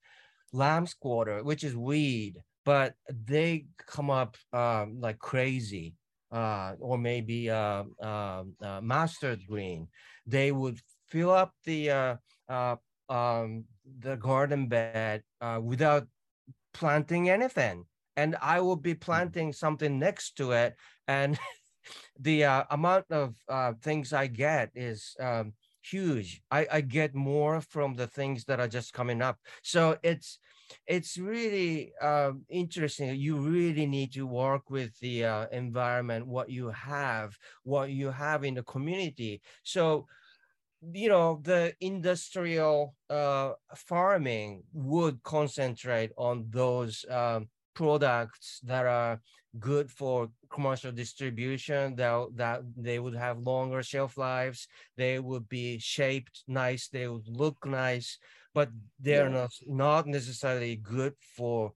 lamb's 0.53 0.93
quarter 0.93 1.43
which 1.43 1.63
is 1.63 1.75
weed 1.75 2.41
but 2.65 2.93
they 3.09 3.65
come 3.77 4.09
up 4.09 4.35
um 4.53 4.99
like 4.99 5.19
crazy 5.19 5.93
uh 6.31 6.73
or 6.79 6.97
maybe 6.97 7.49
uh, 7.49 7.83
uh, 8.01 8.43
uh 8.61 8.81
mustard 8.81 9.39
green 9.47 9.87
they 10.25 10.51
would 10.51 10.79
fill 11.07 11.31
up 11.31 11.53
the 11.65 11.89
uh, 11.89 12.15
uh 12.49 12.75
um 13.09 13.65
the 13.99 14.15
garden 14.15 14.67
bed 14.67 15.21
uh 15.41 15.59
without 15.61 16.07
planting 16.73 17.29
anything 17.29 17.85
and 18.15 18.35
i 18.41 18.59
will 18.59 18.75
be 18.75 18.93
mm-hmm. 18.93 18.99
planting 18.99 19.53
something 19.53 19.99
next 19.99 20.37
to 20.37 20.51
it 20.51 20.75
and 21.07 21.37
the 22.19 22.45
uh, 22.45 22.63
amount 22.69 23.05
of 23.11 23.35
uh, 23.49 23.73
things 23.81 24.13
I 24.13 24.27
get 24.27 24.71
is 24.75 25.15
um, 25.19 25.53
huge. 25.81 26.41
I, 26.51 26.67
I 26.71 26.81
get 26.81 27.15
more 27.15 27.61
from 27.61 27.95
the 27.95 28.07
things 28.07 28.45
that 28.45 28.59
are 28.59 28.67
just 28.67 28.93
coming 28.93 29.21
up. 29.21 29.39
So 29.63 29.97
it's 30.03 30.39
it's 30.87 31.17
really 31.17 31.91
uh, 32.01 32.31
interesting. 32.49 33.15
You 33.15 33.37
really 33.37 33.85
need 33.85 34.13
to 34.13 34.25
work 34.25 34.69
with 34.69 34.97
the 34.99 35.25
uh, 35.25 35.47
environment, 35.51 36.27
what 36.27 36.49
you 36.49 36.69
have, 36.69 37.37
what 37.63 37.91
you 37.91 38.11
have 38.11 38.43
in 38.45 38.53
the 38.55 38.63
community. 38.63 39.41
So 39.63 40.07
you 40.93 41.09
know 41.09 41.39
the 41.43 41.73
industrial 41.79 42.95
uh, 43.09 43.53
farming 43.75 44.63
would 44.73 45.21
concentrate 45.23 46.11
on 46.17 46.45
those 46.49 47.05
um, 47.09 47.49
products 47.73 48.59
that 48.63 48.85
are 48.85 49.21
good 49.59 49.91
for 49.91 50.29
commercial 50.49 50.91
distribution 50.91 51.95
that, 51.95 52.27
that 52.35 52.61
they 52.77 52.99
would 52.99 53.15
have 53.15 53.37
longer 53.39 53.83
shelf 53.83 54.17
lives 54.17 54.67
they 54.95 55.19
would 55.19 55.47
be 55.49 55.77
shaped 55.79 56.43
nice 56.47 56.87
they 56.87 57.07
would 57.07 57.27
look 57.27 57.57
nice 57.65 58.17
but 58.53 58.69
they're 58.99 59.29
yeah. 59.29 59.41
not 59.41 59.51
not 59.67 60.07
necessarily 60.07 60.75
good 60.77 61.13
for 61.35 61.73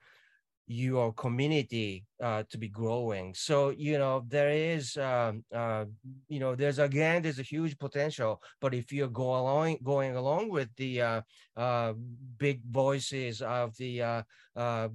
your 0.68 1.14
community 1.14 2.06
uh, 2.24 2.44
to 2.50 2.58
be 2.58 2.68
growing. 2.68 3.34
So 3.36 3.70
you 3.70 3.98
know 3.98 4.26
there 4.28 4.50
is, 4.50 4.98
um, 4.98 5.44
uh, 5.54 5.86
you 6.28 6.40
know, 6.40 6.56
there's 6.56 6.80
again 6.80 7.22
there's 7.22 7.40
a 7.40 7.44
huge 7.44 7.78
potential. 7.78 8.42
But 8.60 8.74
if 8.74 8.92
you're 8.92 9.08
go 9.08 9.36
along 9.36 9.78
going 9.84 10.16
along 10.16 10.50
with 10.50 10.70
the 10.78 11.02
uh, 11.02 11.22
uh 11.56 11.94
big 12.38 12.62
voices 12.70 13.42
of 13.42 13.76
the 13.78 14.02
uh, 14.02 14.24
uh, 14.56 14.90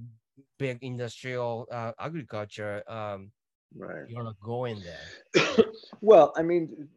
big 0.57 0.79
industrial 0.81 1.67
agriculture, 1.99 2.83
um, 2.87 3.31
right, 3.75 4.05
you're 4.07 4.23
not 4.23 4.39
going 4.41 4.81
there. 4.81 5.65
well, 6.01 6.33
I 6.35 6.41
mean, 6.41 6.87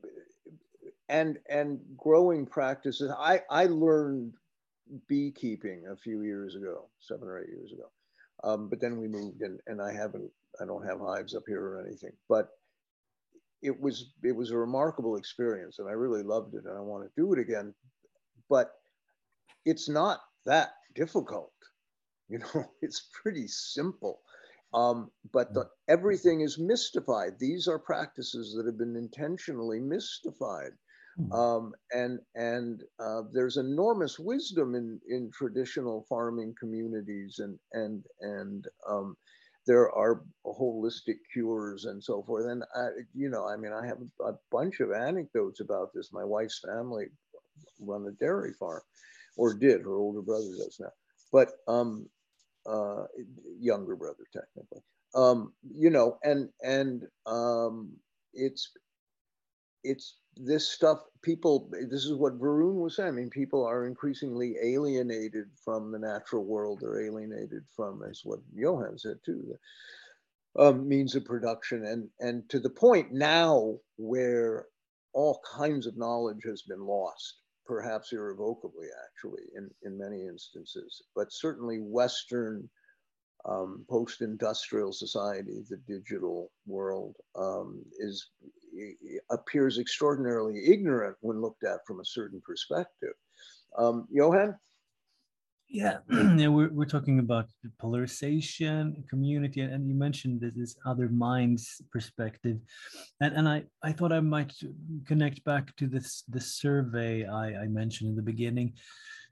and 1.09 1.38
and 1.49 1.80
growing 1.97 2.47
practices. 2.47 3.11
I 3.18 3.42
I 3.51 3.66
learned 3.66 4.34
beekeeping 5.09 5.84
a 5.90 5.97
few 5.97 6.22
years 6.22 6.57
ago, 6.57 6.88
seven 7.01 7.28
or 7.28 7.40
eight 7.40 7.49
years 7.49 7.72
ago 7.72 7.90
um, 8.45 8.68
but 8.68 8.80
then 8.80 8.99
we 8.99 9.09
moved 9.09 9.40
and, 9.40 9.59
and 9.66 9.80
I 9.80 9.92
haven't, 9.92 10.30
I 10.61 10.66
don't 10.66 10.86
have 10.86 11.01
hives 11.01 11.34
up 11.34 11.45
here 11.47 11.62
or 11.62 11.84
anything, 11.84 12.12
but 12.28 12.51
it 13.62 13.78
was, 13.80 14.12
it 14.22 14.36
was 14.36 14.51
a 14.51 14.57
remarkable 14.57 15.16
experience 15.16 15.78
and 15.78 15.88
I 15.88 15.92
really 15.92 16.22
loved 16.22 16.55
it 16.55 16.64
and 16.66 16.76
I 16.76 16.80
want 16.80 17.05
to 17.05 17.20
do 17.20 17.32
it 17.32 17.38
again, 17.38 17.74
but 18.51 18.72
it's 19.64 19.88
not 19.88 20.20
that 20.45 20.74
difficult. 20.95 21.53
You 22.35 22.41
know, 22.41 22.64
it's 22.82 23.11
pretty 23.22 23.47
simple. 23.47 24.20
Um, 24.72 25.12
but 25.32 25.55
the, 25.55 25.68
everything 25.87 26.41
is 26.41 26.59
mystified. 26.59 27.39
These 27.39 27.68
are 27.68 27.78
practices 27.78 28.55
that 28.57 28.66
have 28.66 28.76
been 28.76 28.97
intentionally 28.97 29.78
mystified. 29.78 30.72
Hmm. 31.16 31.32
Um, 31.32 31.72
and 31.93 32.18
and 32.35 32.82
uh, 32.99 33.22
there's 33.32 33.57
enormous 33.57 34.18
wisdom 34.18 34.74
in 34.74 35.01
in 35.09 35.30
traditional 35.30 36.05
farming 36.09 36.57
communities, 36.59 37.39
and 37.39 37.57
and 37.72 38.05
and 38.20 38.66
um, 38.89 39.16
there 39.64 39.93
are 39.93 40.24
holistic 40.45 41.18
cures 41.32 41.85
and 41.85 42.03
so 42.03 42.24
forth. 42.24 42.47
And 42.47 42.64
I, 42.74 42.89
you 43.14 43.28
know, 43.28 43.47
I 43.47 43.57
mean, 43.57 43.72
I 43.72 43.87
have 43.87 43.99
a 44.26 44.32
bunch 44.51 44.80
of 44.80 44.91
anecdotes 44.91 45.61
about 45.61 45.91
this. 45.95 46.12
My 46.12 46.24
wife's 46.24 46.61
family 46.66 47.07
run 47.78 48.09
a 48.09 48.12
dairy 48.12 48.55
farm, 48.59 48.82
or 49.37 49.55
did. 49.55 49.82
Her 49.82 49.95
older 49.95 50.22
brother 50.22 50.51
does 50.59 50.78
now, 50.80 50.91
but 51.30 51.53
um, 51.68 52.09
uh, 52.67 53.05
younger 53.59 53.97
brother 53.97 54.25
technically. 54.33 54.81
Um, 55.15 55.53
you 55.73 55.91
know, 55.91 56.19
and 56.25 56.49
and 56.62 57.05
um, 57.27 57.93
it's 58.33 58.71
it's 59.85 60.17
this 60.37 60.69
stuff 60.69 60.99
people 61.23 61.71
this 61.91 62.05
is 62.05 62.15
what 62.15 62.39
Varun 62.39 62.75
was 62.75 62.97
saying. 62.97 63.09
I 63.09 63.12
mean, 63.12 63.31
people 63.31 63.65
are 63.65 63.87
increasingly 63.87 64.57
alienated 64.62 65.47
from 65.65 65.93
the 65.93 65.99
natural 65.99 66.45
world. 66.45 66.81
They're 66.81 67.07
alienated 67.07 67.65
from, 67.77 68.03
as 68.09 68.23
what 68.25 68.41
Johan 68.55 68.99
said 68.99 69.19
too, 69.25 69.57
the 70.57 70.62
um, 70.62 70.89
means 70.89 71.15
of 71.15 71.25
production, 71.25 71.85
and 71.85 72.09
and 72.21 72.49
to 72.51 72.59
the 72.59 72.71
point 72.71 73.12
now 73.12 73.77
where 73.97 74.67
all 75.12 75.41
kinds 75.57 75.87
of 75.87 75.97
knowledge 75.97 76.43
has 76.45 76.62
been 76.62 76.85
lost, 76.85 77.37
perhaps 77.67 78.12
irrevocably, 78.12 78.87
actually, 79.07 79.45
in 79.57 79.71
in 79.83 79.99
many 79.99 80.27
instances. 80.27 81.03
But 81.15 81.33
certainly, 81.33 81.79
Western 81.79 82.69
um, 83.45 83.85
post-industrial 83.89 84.93
society, 84.93 85.62
the 85.69 85.77
digital 85.87 86.51
world, 86.67 87.17
um, 87.37 87.85
is 87.99 88.31
appears 89.31 89.79
extraordinarily 89.79 90.67
ignorant 90.67 91.17
when 91.21 91.41
looked 91.41 91.65
at 91.65 91.87
from 91.87 92.01
a 92.01 92.05
certain 92.05 92.41
perspective. 92.45 93.15
Um, 93.79 94.07
Johan? 94.11 94.57
Yeah, 95.83 95.99
yeah 96.09 96.47
we're, 96.47 96.70
we're 96.70 96.85
talking 96.85 97.18
about 97.18 97.47
polarization, 97.81 99.03
community, 99.11 99.61
and 99.61 99.89
you 99.89 99.97
mentioned 99.97 100.41
this, 100.41 100.53
this 100.55 100.77
other 100.87 101.09
minds 101.09 101.83
perspective. 101.91 102.59
And, 103.20 103.35
and 103.35 103.49
I, 103.49 103.64
I 103.83 103.91
thought 103.91 104.12
I 104.12 104.20
might 104.20 104.53
connect 105.05 105.43
back 105.43 105.75
to 105.79 105.89
this, 105.89 106.22
this 106.29 106.55
survey 106.55 107.27
I, 107.27 107.62
I 107.62 107.66
mentioned 107.66 108.11
in 108.11 108.14
the 108.14 108.22
beginning. 108.22 108.75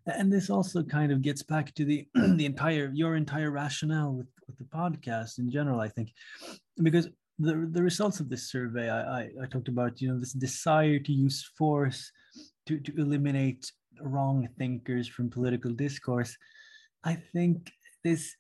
And 0.07 0.33
this 0.33 0.51
also 0.51 0.83
kind 0.83 1.13
of 1.13 1.23
gets 1.23 1.45
back 1.45 1.73
to 1.75 1.85
the 1.85 2.09
the 2.15 2.45
entire 2.45 2.91
your 2.93 3.15
entire 3.15 3.53
rationale 3.53 4.13
with, 4.13 4.27
with 4.49 4.59
the 4.59 4.65
podcast 4.65 5.39
in 5.39 5.49
general, 5.49 5.79
I 5.79 5.91
think. 5.91 6.11
Because 6.83 7.09
the, 7.39 7.69
the 7.71 7.83
results 7.85 8.19
of 8.19 8.29
this 8.29 8.51
survey, 8.51 8.91
I, 8.91 9.01
I, 9.01 9.31
I, 9.45 9.47
talked 9.47 9.69
about, 9.69 10.01
you 10.01 10.09
know, 10.09 10.19
this 10.19 10.33
desire 10.33 10.99
to 10.99 11.13
use 11.13 11.49
force 11.57 12.11
to, 12.67 12.81
to 12.81 13.01
eliminate 13.01 13.71
wrong 14.01 14.49
thinkers 14.59 15.09
from 15.09 15.31
political 15.31 15.73
discourse. 15.73 16.37
I 17.05 17.15
think 17.15 17.71
this, 18.05 18.37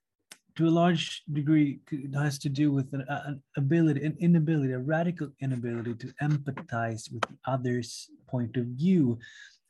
to 0.57 0.67
a 0.67 0.71
large 0.71 1.23
degree, 1.33 1.81
has 2.15 2.39
to 2.41 2.49
do 2.49 2.73
with 2.73 2.93
an, 2.93 3.05
an 3.09 3.43
ability, 3.57 4.05
an 4.05 4.17
inability, 4.21 4.73
a 4.73 4.79
radical 4.79 5.31
inability 5.41 5.95
to 5.95 6.13
empathize 6.23 7.13
with 7.13 7.23
the 7.23 7.39
other's 7.47 8.09
point 8.29 8.57
of 8.57 8.67
view 8.67 9.19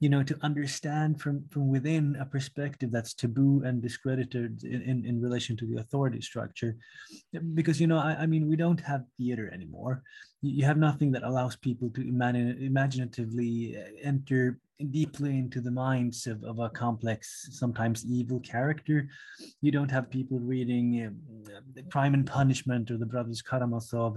you 0.03 0.09
know 0.09 0.25
to 0.25 0.37
understand 0.43 1.21
from 1.21 1.45
from 1.53 1.69
within 1.69 2.17
a 2.19 2.27
perspective 2.27 2.91
that's 2.91 3.15
taboo 3.15 3.63
and 3.65 3.81
discredited 3.81 4.65
in, 4.65 4.83
in, 4.83 5.07
in 5.07 5.23
relation 5.23 5.57
to 5.57 5.65
the 5.65 5.77
authority 5.77 6.21
structure. 6.21 6.77
Because 7.55 7.81
you 7.81 7.87
know 7.87 7.99
I, 7.99 8.13
I, 8.23 8.27
mean 8.27 8.49
we 8.49 8.57
don't 8.57 8.81
have 8.81 9.05
theater 9.17 9.49
anymore. 9.55 10.03
You 10.41 10.65
have 10.65 10.77
nothing 10.77 11.13
that 11.13 11.23
allows 11.23 11.55
people 11.55 11.89
to 11.91 12.01
imagine 12.01 12.59
imaginatively 12.61 13.77
uh, 13.79 13.91
enter 14.03 14.59
deeply 14.91 15.39
into 15.39 15.61
the 15.61 15.71
minds 15.71 16.27
of, 16.27 16.43
of 16.43 16.59
a 16.59 16.69
complex 16.69 17.49
sometimes 17.53 18.05
evil 18.05 18.41
character. 18.41 19.09
You 19.61 19.71
don't 19.71 19.93
have 19.93 20.11
people 20.11 20.41
reading 20.41 20.87
um, 21.07 21.85
crime 21.93 22.15
and 22.15 22.27
punishment 22.27 22.91
or 22.91 22.97
the 22.97 23.07
brothers 23.07 23.41
karamazov 23.41 24.17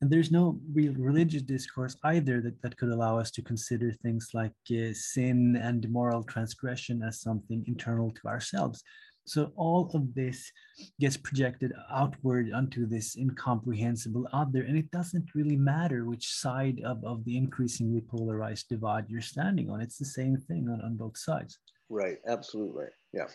and 0.00 0.10
there's 0.10 0.30
no 0.30 0.60
real 0.72 0.94
religious 0.94 1.42
discourse 1.42 1.96
either 2.04 2.40
that, 2.40 2.60
that 2.62 2.76
could 2.76 2.90
allow 2.90 3.18
us 3.18 3.30
to 3.32 3.42
consider 3.42 3.92
things 3.92 4.30
like 4.32 4.52
uh, 4.70 4.92
sin 4.92 5.56
and 5.60 5.90
moral 5.90 6.22
transgression 6.22 7.02
as 7.02 7.20
something 7.20 7.64
internal 7.66 8.10
to 8.12 8.28
ourselves. 8.28 8.82
So 9.26 9.52
all 9.56 9.90
of 9.92 10.14
this 10.14 10.50
gets 10.98 11.18
projected 11.18 11.72
outward 11.92 12.50
onto 12.52 12.86
this 12.86 13.16
incomprehensible 13.16 14.26
other, 14.32 14.62
and 14.62 14.78
it 14.78 14.90
doesn't 14.90 15.34
really 15.34 15.56
matter 15.56 16.06
which 16.06 16.32
side 16.32 16.80
of, 16.82 17.04
of 17.04 17.24
the 17.26 17.36
increasingly 17.36 18.00
polarized 18.00 18.68
divide 18.70 19.04
you're 19.08 19.20
standing 19.20 19.68
on. 19.68 19.82
It's 19.82 19.98
the 19.98 20.06
same 20.06 20.38
thing 20.38 20.68
on, 20.70 20.80
on 20.80 20.96
both 20.96 21.18
sides. 21.18 21.58
Right, 21.90 22.18
absolutely. 22.26 22.86
Yeah. 23.12 23.26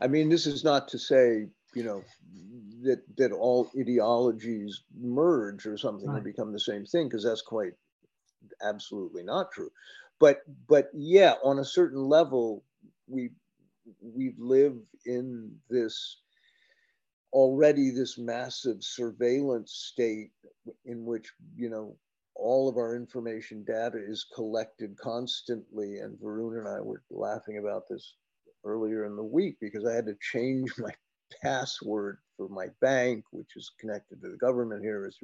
I 0.00 0.08
mean, 0.08 0.28
this 0.28 0.46
is 0.46 0.64
not 0.64 0.88
to 0.88 0.98
say 0.98 1.46
you 1.74 1.84
know 1.84 2.02
that 2.82 3.02
that 3.16 3.32
all 3.32 3.70
ideologies 3.78 4.82
merge 4.98 5.66
or 5.66 5.76
something 5.76 6.08
right. 6.08 6.16
and 6.16 6.24
become 6.24 6.52
the 6.52 6.60
same 6.60 6.84
thing 6.84 7.08
because 7.08 7.24
that's 7.24 7.42
quite 7.42 7.72
absolutely 8.62 9.22
not 9.22 9.50
true 9.52 9.70
but 10.20 10.38
but 10.68 10.90
yeah 10.94 11.34
on 11.42 11.58
a 11.58 11.64
certain 11.64 12.04
level 12.04 12.62
we 13.08 13.30
we 14.00 14.34
live 14.38 14.74
in 15.06 15.54
this 15.68 16.20
already 17.32 17.90
this 17.90 18.16
massive 18.16 18.76
surveillance 18.80 19.72
state 19.92 20.30
in 20.84 21.04
which 21.04 21.32
you 21.56 21.68
know 21.68 21.96
all 22.36 22.68
of 22.68 22.76
our 22.76 22.96
information 22.96 23.64
data 23.64 23.98
is 23.98 24.26
collected 24.34 24.96
constantly 24.96 25.98
and 25.98 26.18
Varun 26.18 26.58
and 26.58 26.68
I 26.68 26.80
were 26.80 27.02
laughing 27.10 27.58
about 27.58 27.84
this 27.88 28.14
earlier 28.64 29.04
in 29.04 29.16
the 29.16 29.22
week 29.24 29.56
because 29.60 29.86
I 29.86 29.94
had 29.94 30.06
to 30.06 30.16
change 30.20 30.70
my 30.78 30.90
password 31.42 32.18
for 32.36 32.48
my 32.48 32.66
bank, 32.80 33.24
which 33.30 33.50
is 33.56 33.72
connected 33.78 34.20
to 34.20 34.30
the 34.30 34.36
government 34.36 34.82
here. 34.82 35.06
Is 35.06 35.18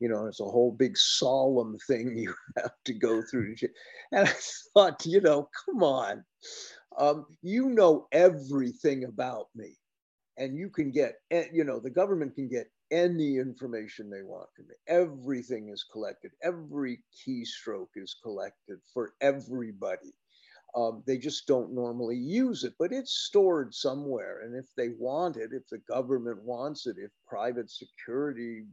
you 0.00 0.08
know, 0.08 0.26
it's 0.26 0.40
a 0.40 0.44
whole 0.44 0.72
big 0.72 0.96
solemn 0.96 1.78
thing 1.86 2.16
you 2.16 2.34
have 2.56 2.72
to 2.84 2.94
go 2.94 3.22
through. 3.22 3.54
And 4.12 4.28
I 4.28 4.32
thought, 4.74 5.04
you 5.06 5.20
know, 5.20 5.48
come 5.66 5.82
on, 5.82 6.24
um, 6.98 7.26
you 7.42 7.70
know 7.70 8.06
everything 8.12 9.04
about 9.04 9.46
me, 9.54 9.76
and 10.36 10.56
you 10.56 10.68
can 10.70 10.90
get, 10.90 11.16
you 11.52 11.64
know, 11.64 11.78
the 11.78 11.90
government 11.90 12.34
can 12.34 12.48
get 12.48 12.68
any 12.90 13.38
information 13.38 14.10
they 14.10 14.22
want 14.22 14.48
from 14.54 14.66
me. 14.68 14.74
Everything 14.86 15.70
is 15.70 15.84
collected. 15.90 16.30
Every 16.42 17.02
keystroke 17.26 17.88
is 17.96 18.16
collected 18.22 18.78
for 18.92 19.14
everybody. 19.22 20.12
Um, 20.74 21.02
they 21.06 21.18
just 21.18 21.46
don't 21.46 21.74
normally 21.74 22.16
use 22.16 22.64
it, 22.64 22.72
but 22.78 22.92
it's 22.92 23.12
stored 23.26 23.74
somewhere. 23.74 24.40
And 24.42 24.56
if 24.56 24.66
they 24.76 24.90
want 24.98 25.36
it, 25.36 25.50
if 25.52 25.68
the 25.68 25.78
government 25.88 26.42
wants 26.42 26.86
it, 26.86 26.96
if 26.98 27.10
private 27.26 27.70
security, 27.70 28.64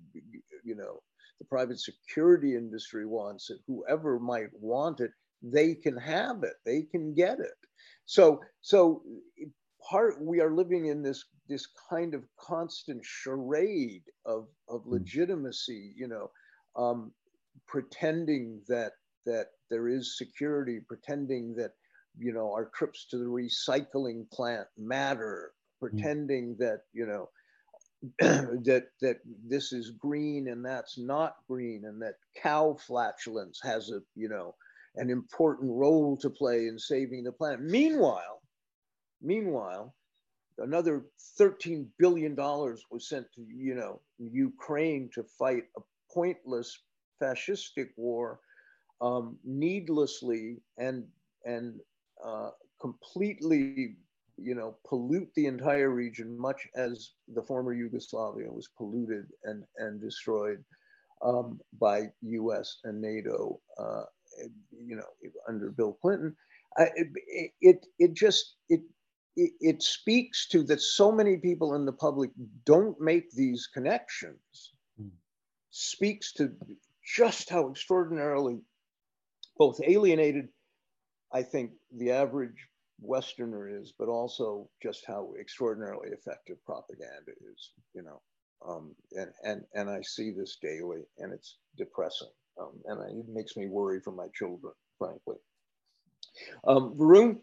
you 0.64 0.76
know, 0.76 1.02
the 1.40 1.46
private 1.46 1.80
security 1.80 2.56
industry 2.56 3.06
wants 3.06 3.50
it, 3.50 3.60
whoever 3.68 4.20
might 4.20 4.50
want 4.54 5.02
it, 5.02 5.12
they 5.42 5.76
can 5.76 5.98
have 5.98 6.44
it, 6.44 6.54
they 6.66 6.84
can 6.84 7.14
get 7.14 7.40
it. 7.40 7.58
So, 8.06 8.42
so 8.62 9.04
part 9.90 10.22
we 10.22 10.42
are 10.42 10.54
living 10.54 10.88
in 10.88 11.02
this 11.02 11.26
this 11.48 11.68
kind 11.90 12.14
of 12.14 12.24
constant 12.40 13.04
charade 13.04 14.04
of 14.26 14.48
of 14.68 14.84
hmm. 14.84 14.94
legitimacy, 14.94 15.94
you 15.96 16.08
know, 16.08 16.30
um, 16.76 17.12
pretending 17.68 18.62
that 18.68 18.94
that 19.26 19.48
there 19.70 19.88
is 19.88 20.18
security, 20.18 20.80
pretending 20.88 21.56
that 21.56 21.72
you 22.20 22.34
know, 22.34 22.52
our 22.52 22.70
trips 22.76 23.06
to 23.12 23.18
the 23.18 23.26
recycling 23.26 24.30
plant 24.32 24.68
matter, 24.78 25.54
pretending 25.80 26.56
that, 26.60 26.82
you 26.94 27.06
know, 27.06 27.30
that 28.20 28.88
that 29.02 29.18
this 29.46 29.74
is 29.74 29.92
green 29.92 30.48
and 30.48 30.64
that's 30.64 30.98
not 30.98 31.36
green 31.50 31.84
and 31.86 32.02
that 32.02 32.16
cow 32.42 32.78
flatulence 32.88 33.60
has 33.62 33.92
a 33.92 34.00
you 34.16 34.30
know 34.30 34.56
an 34.96 35.10
important 35.10 35.70
role 35.70 36.16
to 36.16 36.30
play 36.30 36.68
in 36.68 36.80
saving 36.80 37.26
the 37.26 37.32
planet. 37.32 37.60
Meanwhile 37.60 38.42
meanwhile 39.22 39.94
another 40.60 41.06
13 41.38 41.90
billion 41.98 42.36
dollars 42.36 42.84
was 42.92 43.10
sent 43.10 43.26
to 43.34 43.42
you 43.42 43.76
know 43.76 44.02
ukraine 44.18 45.10
to 45.14 45.24
fight 45.38 45.64
a 45.78 45.82
pointless 46.14 46.84
fascistic 47.22 47.90
war 47.98 48.40
um, 49.02 49.38
needlessly 49.44 50.62
and 50.78 51.06
and 51.46 51.80
uh, 52.24 52.50
completely, 52.82 53.96
you 54.38 54.56
know, 54.56 54.78
pollute 54.88 55.30
the 55.36 55.46
entire 55.46 55.90
region, 55.90 56.38
much 56.38 56.68
as 56.76 57.12
the 57.34 57.44
former 57.44 57.74
Yugoslavia 57.74 58.52
was 58.52 58.70
polluted 58.78 59.26
and, 59.44 59.64
and 59.78 60.02
destroyed 60.02 60.64
um, 61.24 61.60
by 61.80 62.10
U.S. 62.22 62.78
and 62.84 63.02
NATO, 63.02 63.60
uh, 63.78 64.04
you 64.72 64.96
know, 64.96 65.04
under 65.48 65.72
Bill 65.72 65.98
Clinton. 66.02 66.36
it, 66.78 67.08
it, 67.62 67.86
it 67.98 68.14
just, 68.14 68.56
it, 68.70 68.82
it, 69.36 69.52
it 69.60 69.84
speaks 69.84 70.48
to 70.50 70.64
that 70.64 70.82
so 70.82 71.12
many 71.12 71.38
people 71.38 71.76
in 71.76 71.86
the 71.86 71.94
public 71.94 72.32
don't 72.66 73.00
make 73.00 73.32
these 73.32 73.68
connections, 73.74 74.74
mm. 75.02 75.10
speaks 75.72 76.34
to 76.34 76.52
just 77.16 77.50
how 77.50 77.70
extraordinarily 77.70 78.60
both 79.58 79.80
alienated 79.86 80.48
I 81.34 81.44
think 81.44 81.72
the 81.96 82.12
average 82.12 82.68
Westerner 83.02 83.70
is, 83.70 83.94
but 83.98 84.10
also 84.10 84.70
just 84.82 85.06
how 85.06 85.34
extraordinarily 85.40 86.10
effective 86.10 86.58
propaganda 86.66 87.32
is, 87.52 87.72
you 87.94 88.04
know. 88.04 88.22
Um, 88.68 88.94
and, 89.14 89.32
and, 89.44 89.64
and 89.74 89.90
I 89.90 90.02
see 90.02 90.32
this 90.32 90.58
daily 90.62 91.04
and 91.18 91.32
it's 91.32 91.58
depressing. 91.78 92.28
Um, 92.60 92.74
and 92.86 93.02
I, 93.02 93.06
it 93.06 93.30
makes 93.30 93.56
me 93.56 93.68
worry 93.68 94.02
for 94.02 94.12
my 94.12 94.28
children, 94.36 94.74
frankly. 94.98 95.38
Um, 96.66 96.94
Varun? 96.96 97.38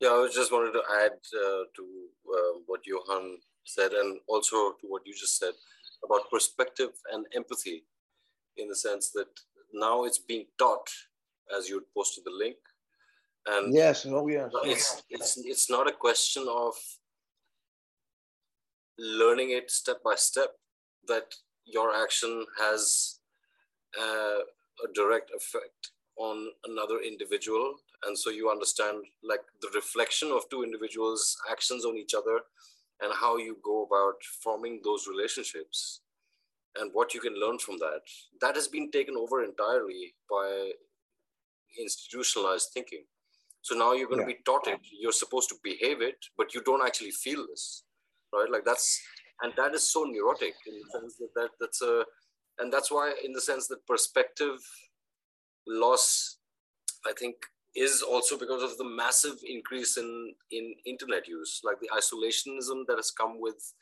Yeah, 0.00 0.10
I 0.10 0.28
just 0.32 0.52
wanted 0.52 0.72
to 0.72 0.82
add 1.02 1.12
uh, 1.12 1.64
to 1.76 2.06
uh, 2.32 2.58
what 2.66 2.86
Johan 2.86 3.36
said 3.64 3.92
and 3.92 4.18
also 4.28 4.56
to 4.80 4.86
what 4.88 5.02
you 5.04 5.12
just 5.12 5.38
said 5.38 5.52
about 6.04 6.30
perspective 6.30 6.90
and 7.12 7.26
empathy 7.34 7.84
in 8.56 8.68
the 8.68 8.76
sense 8.76 9.10
that 9.10 9.28
now 9.74 10.04
it's 10.04 10.18
being 10.18 10.46
taught 10.58 10.88
as 11.56 11.68
you 11.68 11.84
posted 11.94 12.24
the 12.24 12.30
link. 12.30 12.56
And 13.50 13.74
yes, 13.74 14.04
oh 14.06 14.28
yes. 14.28 14.50
It's 14.64 15.02
it's 15.08 15.36
it's 15.38 15.70
not 15.70 15.88
a 15.88 15.92
question 15.92 16.46
of 16.48 16.74
learning 18.98 19.50
it 19.50 19.70
step 19.70 20.02
by 20.04 20.14
step 20.16 20.50
that 21.06 21.34
your 21.64 21.94
action 21.94 22.44
has 22.58 23.20
uh, 23.98 24.40
a 24.84 24.92
direct 24.94 25.30
effect 25.34 25.92
on 26.16 26.48
another 26.64 26.98
individual 27.00 27.76
and 28.06 28.18
so 28.18 28.28
you 28.28 28.50
understand 28.50 28.98
like 29.22 29.44
the 29.62 29.68
reflection 29.74 30.32
of 30.32 30.48
two 30.50 30.64
individuals 30.64 31.36
actions 31.48 31.84
on 31.84 31.96
each 31.96 32.12
other 32.12 32.40
and 33.00 33.12
how 33.14 33.36
you 33.36 33.56
go 33.64 33.84
about 33.84 34.16
forming 34.42 34.80
those 34.82 35.06
relationships 35.06 36.00
and 36.76 36.90
what 36.92 37.14
you 37.14 37.20
can 37.20 37.34
learn 37.34 37.58
from 37.58 37.78
that 37.78 38.02
that 38.40 38.56
has 38.56 38.66
been 38.66 38.90
taken 38.90 39.14
over 39.16 39.44
entirely 39.44 40.14
by 40.28 40.72
institutionalized 41.78 42.70
thinking. 42.72 43.04
So 43.68 43.76
now 43.76 43.92
you're 43.92 44.08
going 44.08 44.20
yeah. 44.20 44.28
to 44.28 44.34
be 44.34 44.42
taught 44.46 44.66
it. 44.66 44.80
You're 44.98 45.12
supposed 45.12 45.50
to 45.50 45.56
behave 45.62 46.00
it, 46.00 46.24
but 46.38 46.54
you 46.54 46.62
don't 46.62 46.82
actually 46.82 47.10
feel 47.10 47.46
this, 47.46 47.82
right? 48.32 48.50
Like 48.50 48.64
that's, 48.64 48.98
and 49.42 49.52
that 49.58 49.74
is 49.74 49.92
so 49.92 50.04
neurotic 50.04 50.54
in 50.66 50.78
the 50.80 50.98
sense 50.98 51.16
that, 51.16 51.28
that 51.34 51.50
that's 51.60 51.82
a, 51.82 52.04
and 52.58 52.72
that's 52.72 52.90
why, 52.90 53.12
in 53.22 53.34
the 53.34 53.42
sense 53.42 53.66
that 53.66 53.86
perspective 53.86 54.56
loss, 55.66 56.38
I 57.06 57.12
think, 57.18 57.36
is 57.76 58.00
also 58.00 58.38
because 58.38 58.62
of 58.62 58.78
the 58.78 58.88
massive 58.88 59.36
increase 59.46 59.98
in 59.98 60.32
in 60.50 60.74
internet 60.86 61.28
use, 61.28 61.60
like 61.62 61.76
the 61.78 61.90
isolationism 61.94 62.86
that 62.88 62.96
has 62.96 63.10
come 63.10 63.38
with 63.38 63.74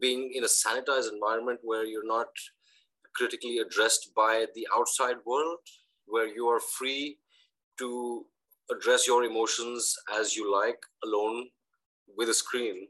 being 0.00 0.32
in 0.34 0.44
a 0.44 0.46
sanitized 0.46 1.12
environment 1.12 1.60
where 1.62 1.84
you're 1.84 2.06
not 2.06 2.28
critically 3.14 3.58
addressed 3.58 4.12
by 4.16 4.46
the 4.54 4.66
outside 4.74 5.16
world 5.26 5.58
where 6.06 6.26
you 6.26 6.46
are 6.48 6.60
free 6.78 7.18
to 7.78 8.24
address 8.70 9.06
your 9.06 9.24
emotions 9.24 9.94
as 10.18 10.36
you 10.36 10.52
like 10.52 10.78
alone 11.04 11.46
with 12.16 12.28
a 12.28 12.34
screen 12.34 12.88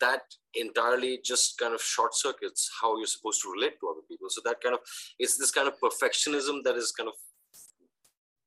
that 0.00 0.22
entirely 0.54 1.18
just 1.24 1.58
kind 1.58 1.74
of 1.74 1.80
short 1.80 2.14
circuits 2.14 2.70
how 2.80 2.96
you're 2.98 3.06
supposed 3.06 3.40
to 3.42 3.50
relate 3.50 3.74
to 3.80 3.88
other 3.88 4.02
people. 4.08 4.28
So 4.28 4.40
that 4.44 4.60
kind 4.62 4.74
of 4.74 4.80
it's 5.18 5.38
this 5.38 5.50
kind 5.50 5.68
of 5.68 5.74
perfectionism 5.82 6.62
that 6.64 6.76
is 6.76 6.92
kind 6.92 7.08
of 7.08 7.14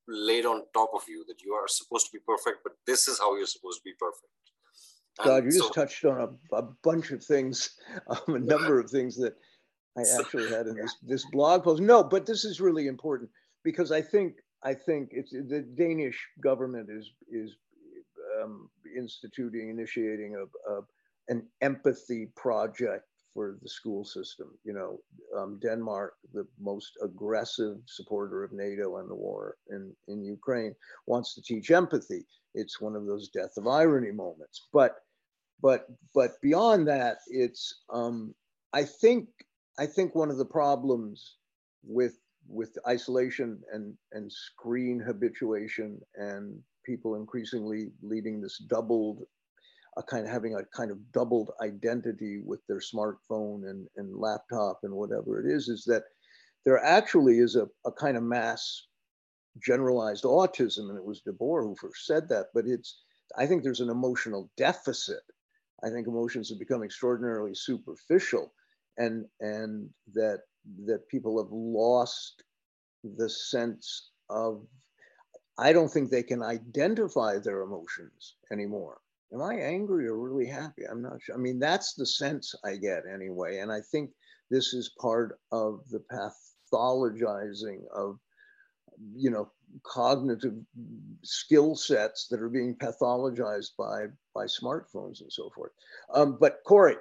laid 0.08 0.46
on 0.46 0.64
top 0.74 0.92
of 0.96 1.04
you 1.08 1.24
that 1.28 1.42
you 1.44 1.54
are 1.54 1.68
supposed 1.68 2.08
to 2.08 2.12
be 2.12 2.20
perfect 2.28 2.64
but 2.64 2.74
this 2.88 3.08
is 3.08 3.20
how 3.20 3.36
you're 3.36 3.46
supposed 3.46 3.80
to 3.80 3.84
be 3.86 3.94
perfect. 4.00 4.34
And 5.20 5.26
god 5.26 5.46
you 5.46 5.52
so, 5.52 5.60
just 5.60 5.74
touched 5.74 6.06
on 6.06 6.20
a, 6.52 6.56
a 6.56 6.64
bunch 6.84 7.12
of 7.12 7.24
things 7.24 7.78
um, 8.08 8.36
a 8.36 8.40
number 8.40 8.80
of 8.80 8.90
things 8.90 9.16
that 9.18 9.36
i 9.98 10.02
actually 10.20 10.50
had 10.50 10.66
in 10.68 10.76
this 10.82 10.96
this 11.04 11.26
blog 11.32 11.64
post. 11.64 11.82
No 11.82 12.04
but 12.04 12.26
this 12.26 12.44
is 12.44 12.60
really 12.60 12.88
important 12.88 13.30
because 13.64 13.92
I 13.92 14.02
think 14.02 14.36
I 14.64 14.74
think 14.74 15.10
it's 15.12 15.32
the 15.32 15.66
Danish 15.76 16.20
government 16.42 16.90
is 16.90 17.12
is 17.32 17.56
um, 18.42 18.70
instituting, 18.96 19.70
initiating 19.70 20.36
a, 20.36 20.72
a, 20.72 20.82
an 21.30 21.48
empathy 21.62 22.28
project 22.36 23.06
for 23.34 23.58
the 23.62 23.70
school 23.70 24.04
system. 24.04 24.48
You 24.64 24.74
know, 24.74 25.00
um, 25.38 25.60
Denmark, 25.62 26.16
the 26.34 26.46
most 26.60 26.98
aggressive 27.04 27.78
supporter 27.86 28.44
of 28.44 28.52
NATO 28.52 28.98
and 28.98 29.10
the 29.10 29.16
war 29.16 29.56
in, 29.70 29.94
in 30.08 30.24
Ukraine, 30.24 30.76
wants 31.06 31.34
to 31.36 31.42
teach 31.42 31.72
empathy. 31.72 32.26
It's 32.54 32.82
one 32.82 32.96
of 32.96 33.06
those 33.06 33.30
death 33.30 33.54
of 33.58 33.68
irony 33.68 34.12
moments. 34.12 34.68
But 34.74 34.96
but 35.62 35.88
but 36.14 36.32
beyond 36.42 36.88
that, 36.88 37.18
it's 37.28 37.84
um, 37.94 38.34
I 38.74 38.84
think 38.84 39.28
I 39.78 39.86
think 39.86 40.16
one 40.16 40.32
of 40.32 40.38
the 40.38 40.46
problems 40.46 41.38
with 41.84 42.16
with 42.50 42.78
isolation 42.88 43.62
and, 43.72 43.94
and 44.12 44.32
screen 44.32 45.00
habituation 45.00 46.00
and 46.16 46.60
people 46.86 47.16
increasingly 47.16 47.92
leading 48.02 48.42
this 48.42 48.58
doubled, 48.58 49.24
a 49.98 50.04
kind 50.04 50.26
of 50.26 50.32
having 50.32 50.56
a 50.56 50.66
kind 50.76 50.92
of 50.92 50.98
doubled 51.12 51.52
identity 51.62 52.42
with 52.44 52.60
their 52.68 52.80
smartphone 52.80 53.70
and, 53.70 53.88
and 53.98 54.18
laptop 54.18 54.80
and 54.84 54.94
whatever 54.94 55.40
it 55.40 55.52
is, 55.52 55.68
is 55.68 55.84
that 55.86 56.04
there 56.66 56.84
actually 56.84 57.40
is 57.40 57.56
a, 57.56 57.68
a 57.86 57.92
kind 57.92 58.18
of 58.18 58.24
mass 58.24 58.88
generalized 59.64 60.24
autism. 60.24 60.90
And 60.90 60.98
it 60.98 61.06
was 61.06 61.22
Debord 61.22 61.64
who 61.64 61.76
first 61.76 62.06
said 62.06 62.28
that, 62.30 62.48
but 62.54 62.66
it's, 62.66 63.04
I 63.38 63.46
think 63.46 63.64
there's 63.64 63.82
an 63.82 63.90
emotional 63.90 64.50
deficit. 64.58 65.22
I 65.84 65.90
think 65.90 66.08
emotions 66.08 66.50
have 66.50 66.60
become 66.60 66.84
extraordinarily 66.84 67.54
superficial 67.54 68.52
and, 68.98 69.26
and 69.40 69.90
that 70.14 70.42
that 70.86 71.08
people 71.10 71.42
have 71.42 71.52
lost 71.52 72.44
the 73.04 73.30
sense 73.30 74.12
of 74.30 74.66
I 75.58 75.74
don't 75.74 75.90
think 75.90 76.10
they 76.10 76.24
can 76.24 76.42
identify 76.42 77.38
their 77.38 77.62
emotions 77.62 78.36
anymore. 78.52 79.02
Am 79.34 79.42
I 79.42 79.56
angry 79.56 80.08
or 80.08 80.18
really 80.18 80.48
happy? 80.48 80.84
I'm 80.90 81.02
not 81.02 81.22
sure. 81.22 81.36
I 81.36 81.38
mean, 81.38 81.60
that's 81.60 81.94
the 81.94 82.06
sense 82.06 82.56
I 82.64 82.78
get 82.78 83.04
anyway. 83.14 83.60
And 83.60 83.72
I 83.72 83.82
think 83.92 84.12
this 84.50 84.74
is 84.74 84.96
part 85.00 85.38
of 85.52 85.82
the 85.90 86.02
pathologizing 86.12 87.82
of, 87.94 88.20
you 89.16 89.30
know, 89.30 89.52
cognitive 89.84 90.56
skill 91.24 91.76
sets 91.76 92.28
that 92.30 92.42
are 92.42 92.50
being 92.50 92.76
pathologized 92.76 93.72
by 93.78 94.06
by 94.34 94.46
smartphones 94.46 95.22
and 95.22 95.32
so 95.32 95.50
forth. 95.56 95.72
Um, 96.14 96.38
but 96.40 96.60
Cory, 96.66 96.96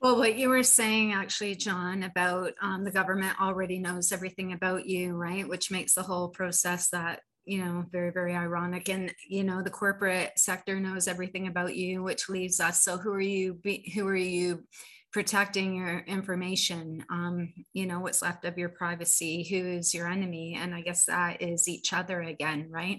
Well, 0.00 0.18
what 0.18 0.36
you 0.36 0.50
were 0.50 0.62
saying 0.62 1.12
actually, 1.12 1.54
John, 1.56 2.02
about 2.02 2.52
um, 2.60 2.84
the 2.84 2.90
government 2.90 3.40
already 3.40 3.78
knows 3.78 4.12
everything 4.12 4.52
about 4.52 4.86
you, 4.86 5.14
right? 5.14 5.48
Which 5.48 5.70
makes 5.70 5.94
the 5.94 6.02
whole 6.02 6.28
process 6.28 6.90
that, 6.90 7.20
you 7.46 7.64
know, 7.64 7.86
very, 7.90 8.12
very 8.12 8.34
ironic. 8.34 8.90
And, 8.90 9.12
you 9.26 9.42
know, 9.42 9.62
the 9.62 9.70
corporate 9.70 10.38
sector 10.38 10.78
knows 10.80 11.08
everything 11.08 11.46
about 11.46 11.74
you, 11.76 12.02
which 12.02 12.28
leaves 12.28 12.60
us. 12.60 12.84
So 12.84 12.98
who 12.98 13.10
are 13.12 13.20
you, 13.20 13.54
be, 13.54 13.90
who 13.94 14.06
are 14.06 14.14
you 14.14 14.64
protecting 15.12 15.76
your 15.76 16.00
information? 16.00 17.02
Um, 17.10 17.54
you 17.72 17.86
know, 17.86 18.00
what's 18.00 18.20
left 18.20 18.44
of 18.44 18.58
your 18.58 18.68
privacy? 18.68 19.44
Who 19.48 19.66
is 19.66 19.94
your 19.94 20.08
enemy? 20.08 20.58
And 20.60 20.74
I 20.74 20.82
guess 20.82 21.06
that 21.06 21.40
is 21.40 21.68
each 21.68 21.94
other 21.94 22.20
again, 22.20 22.68
right? 22.70 22.98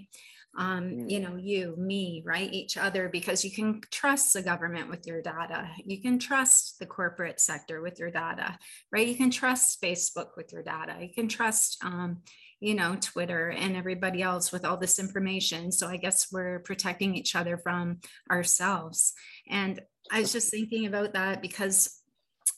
Um, 0.58 1.08
you 1.08 1.20
know, 1.20 1.36
you, 1.36 1.76
me, 1.78 2.24
right, 2.26 2.52
each 2.52 2.76
other, 2.76 3.08
because 3.08 3.44
you 3.44 3.52
can 3.52 3.80
trust 3.92 4.32
the 4.32 4.42
government 4.42 4.90
with 4.90 5.06
your 5.06 5.22
data. 5.22 5.70
You 5.84 6.02
can 6.02 6.18
trust 6.18 6.80
the 6.80 6.86
corporate 6.86 7.40
sector 7.40 7.80
with 7.80 8.00
your 8.00 8.10
data, 8.10 8.58
right? 8.90 9.06
You 9.06 9.14
can 9.14 9.30
trust 9.30 9.80
Facebook 9.80 10.30
with 10.36 10.52
your 10.52 10.64
data. 10.64 10.96
You 11.00 11.14
can 11.14 11.28
trust, 11.28 11.78
um, 11.84 12.22
you 12.58 12.74
know, 12.74 12.96
Twitter 13.00 13.50
and 13.50 13.76
everybody 13.76 14.20
else 14.20 14.50
with 14.50 14.64
all 14.64 14.76
this 14.76 14.98
information. 14.98 15.70
So 15.70 15.86
I 15.86 15.96
guess 15.96 16.26
we're 16.32 16.58
protecting 16.58 17.14
each 17.14 17.36
other 17.36 17.56
from 17.56 18.00
ourselves. 18.28 19.12
And 19.48 19.80
I 20.10 20.18
was 20.20 20.32
just 20.32 20.50
thinking 20.50 20.86
about 20.86 21.12
that 21.12 21.40
because 21.40 22.02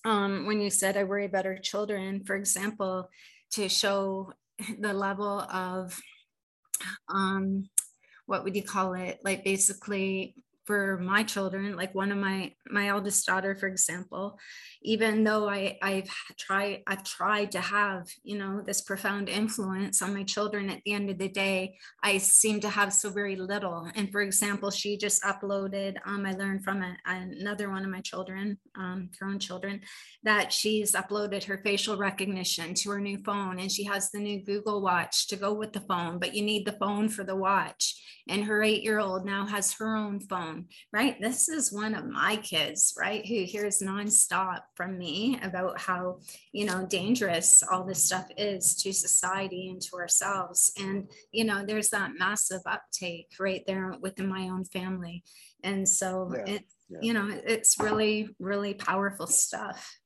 um, 0.07 0.46
when 0.46 0.62
you 0.62 0.70
said 0.70 0.96
I 0.96 1.05
worry 1.05 1.26
about 1.26 1.44
our 1.44 1.59
children, 1.59 2.24
for 2.24 2.34
example, 2.34 3.11
to 3.53 3.68
show 3.68 4.32
the 4.78 4.94
level 4.94 5.40
of 5.40 6.01
um, 7.12 7.68
what 8.31 8.45
would 8.45 8.55
you 8.55 8.62
call 8.62 8.95
it? 8.95 9.18
Like 9.24 9.43
basically 9.43 10.37
for 10.70 10.98
my 10.98 11.24
children 11.24 11.74
like 11.74 11.92
one 11.96 12.12
of 12.12 12.18
my 12.18 12.52
my 12.70 12.86
eldest 12.86 13.26
daughter 13.26 13.56
for 13.56 13.66
example 13.66 14.38
even 14.82 15.24
though 15.24 15.48
i 15.48 15.76
i've 15.82 16.08
tried 16.38 16.80
i've 16.86 17.02
tried 17.02 17.50
to 17.50 17.60
have 17.60 18.06
you 18.22 18.38
know 18.38 18.62
this 18.64 18.80
profound 18.80 19.28
influence 19.28 20.00
on 20.00 20.14
my 20.14 20.22
children 20.22 20.70
at 20.70 20.80
the 20.84 20.92
end 20.92 21.10
of 21.10 21.18
the 21.18 21.28
day 21.28 21.74
i 22.04 22.16
seem 22.18 22.60
to 22.60 22.68
have 22.68 22.92
so 22.92 23.10
very 23.10 23.34
little. 23.34 23.88
And 23.96 24.12
for 24.12 24.20
example 24.20 24.70
she 24.70 24.96
just 24.96 25.24
uploaded 25.24 25.96
um, 26.06 26.24
i 26.24 26.32
learned 26.34 26.62
from 26.62 26.82
a, 26.82 26.96
another 27.04 27.68
one 27.68 27.84
of 27.84 27.90
my 27.90 28.00
children 28.00 28.56
um, 28.78 29.10
own 29.24 29.40
children 29.40 29.80
that 30.22 30.52
she's 30.52 30.92
uploaded 30.92 31.42
her 31.42 31.58
facial 31.64 31.96
recognition 31.96 32.74
to 32.74 32.90
her 32.90 33.00
new 33.00 33.18
phone 33.24 33.58
and 33.58 33.72
she 33.72 33.82
has 33.82 34.12
the 34.12 34.20
new 34.20 34.40
google 34.44 34.82
watch 34.82 35.26
to 35.26 35.34
go 35.34 35.52
with 35.52 35.72
the 35.72 35.80
phone 35.80 36.20
but 36.20 36.32
you 36.32 36.44
need 36.44 36.64
the 36.64 36.78
phone 36.84 37.08
for 37.08 37.24
the 37.24 37.34
watch. 37.34 37.96
And 38.28 38.44
her 38.44 38.62
eight 38.62 38.82
year 38.82 39.00
old 39.00 39.24
now 39.24 39.46
has 39.46 39.72
her 39.74 39.96
own 39.96 40.20
phone, 40.20 40.59
right? 40.92 41.20
This 41.20 41.48
is 41.48 41.72
one 41.72 41.94
of 41.94 42.06
my 42.06 42.36
kids, 42.36 42.94
right? 42.98 43.26
Who 43.26 43.44
hears 43.44 43.80
nonstop 43.80 44.61
from 44.74 44.98
me 44.98 45.38
about 45.42 45.80
how, 45.80 46.20
you 46.52 46.66
know, 46.66 46.86
dangerous 46.86 47.62
all 47.62 47.84
this 47.84 48.04
stuff 48.04 48.26
is 48.36 48.74
to 48.82 48.92
society 48.92 49.68
and 49.70 49.80
to 49.82 49.96
ourselves. 49.96 50.72
And, 50.78 51.11
you 51.32 51.44
know, 51.44 51.64
there's 51.64 51.90
that 51.90 52.12
massive 52.18 52.62
uptake 52.66 53.28
right 53.38 53.62
there 53.66 53.94
within 54.00 54.28
my 54.28 54.48
own 54.48 54.64
family. 54.64 55.24
And 55.62 55.88
so 55.88 56.32
yeah, 56.34 56.54
it, 56.54 56.64
yeah. 56.88 56.98
you 57.02 57.12
know, 57.12 57.28
it's 57.30 57.78
really, 57.78 58.34
really 58.38 58.74
powerful 58.74 59.26
stuff 59.26 60.00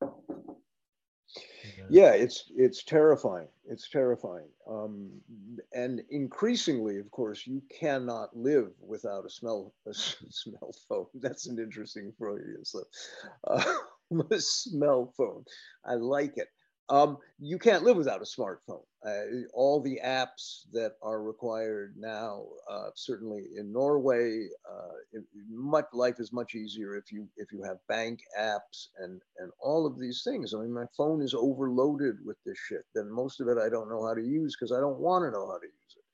yeah. 1.88 2.10
It's 2.12 2.50
it's 2.56 2.82
terrifying. 2.82 3.48
It's 3.68 3.88
terrifying. 3.88 4.48
Um, 4.68 5.10
and 5.72 6.02
increasingly 6.10 6.98
of 6.98 7.10
course 7.10 7.46
you 7.46 7.62
cannot 7.80 8.36
live 8.36 8.70
without 8.80 9.24
a 9.24 9.30
smell 9.30 9.72
a 9.86 9.94
smell 9.94 10.74
phone. 10.88 11.06
That's 11.14 11.46
an 11.46 11.58
interesting 11.58 12.12
slip 12.62 12.86
uh, 13.46 13.64
a 14.30 14.40
smell 14.40 15.12
phone. 15.16 15.44
I 15.84 15.94
like 15.94 16.36
it 16.36 16.48
um, 16.90 17.16
you 17.38 17.58
can't 17.58 17.82
live 17.82 17.96
without 17.96 18.20
a 18.20 18.24
smartphone. 18.24 18.84
Uh, 19.06 19.46
all 19.54 19.80
the 19.80 20.00
apps 20.04 20.62
that 20.72 20.92
are 21.02 21.22
required 21.22 21.94
now, 21.96 22.44
uh, 22.70 22.88
certainly 22.94 23.44
in 23.56 23.72
Norway, 23.72 24.46
uh, 24.70 25.20
much, 25.50 25.86
life 25.92 26.16
is 26.18 26.32
much 26.32 26.54
easier 26.54 26.96
if 26.96 27.10
you 27.10 27.26
if 27.36 27.52
you 27.52 27.62
have 27.62 27.78
bank 27.88 28.20
apps 28.38 28.88
and 28.98 29.20
and 29.38 29.50
all 29.60 29.86
of 29.86 29.98
these 29.98 30.22
things. 30.22 30.52
I 30.52 30.60
mean, 30.60 30.72
my 30.72 30.86
phone 30.96 31.22
is 31.22 31.34
overloaded 31.34 32.16
with 32.24 32.36
this 32.44 32.58
shit. 32.58 32.84
Then 32.94 33.10
most 33.10 33.40
of 33.40 33.48
it 33.48 33.56
I 33.58 33.68
don't 33.70 33.88
know 33.88 34.06
how 34.06 34.14
to 34.14 34.22
use 34.22 34.56
because 34.58 34.72
I 34.72 34.80
don't 34.80 34.98
want 34.98 35.24
to 35.24 35.30
know 35.30 35.46
how 35.46 35.58
to 35.58 35.66
use 35.66 35.96
it. 35.96 36.04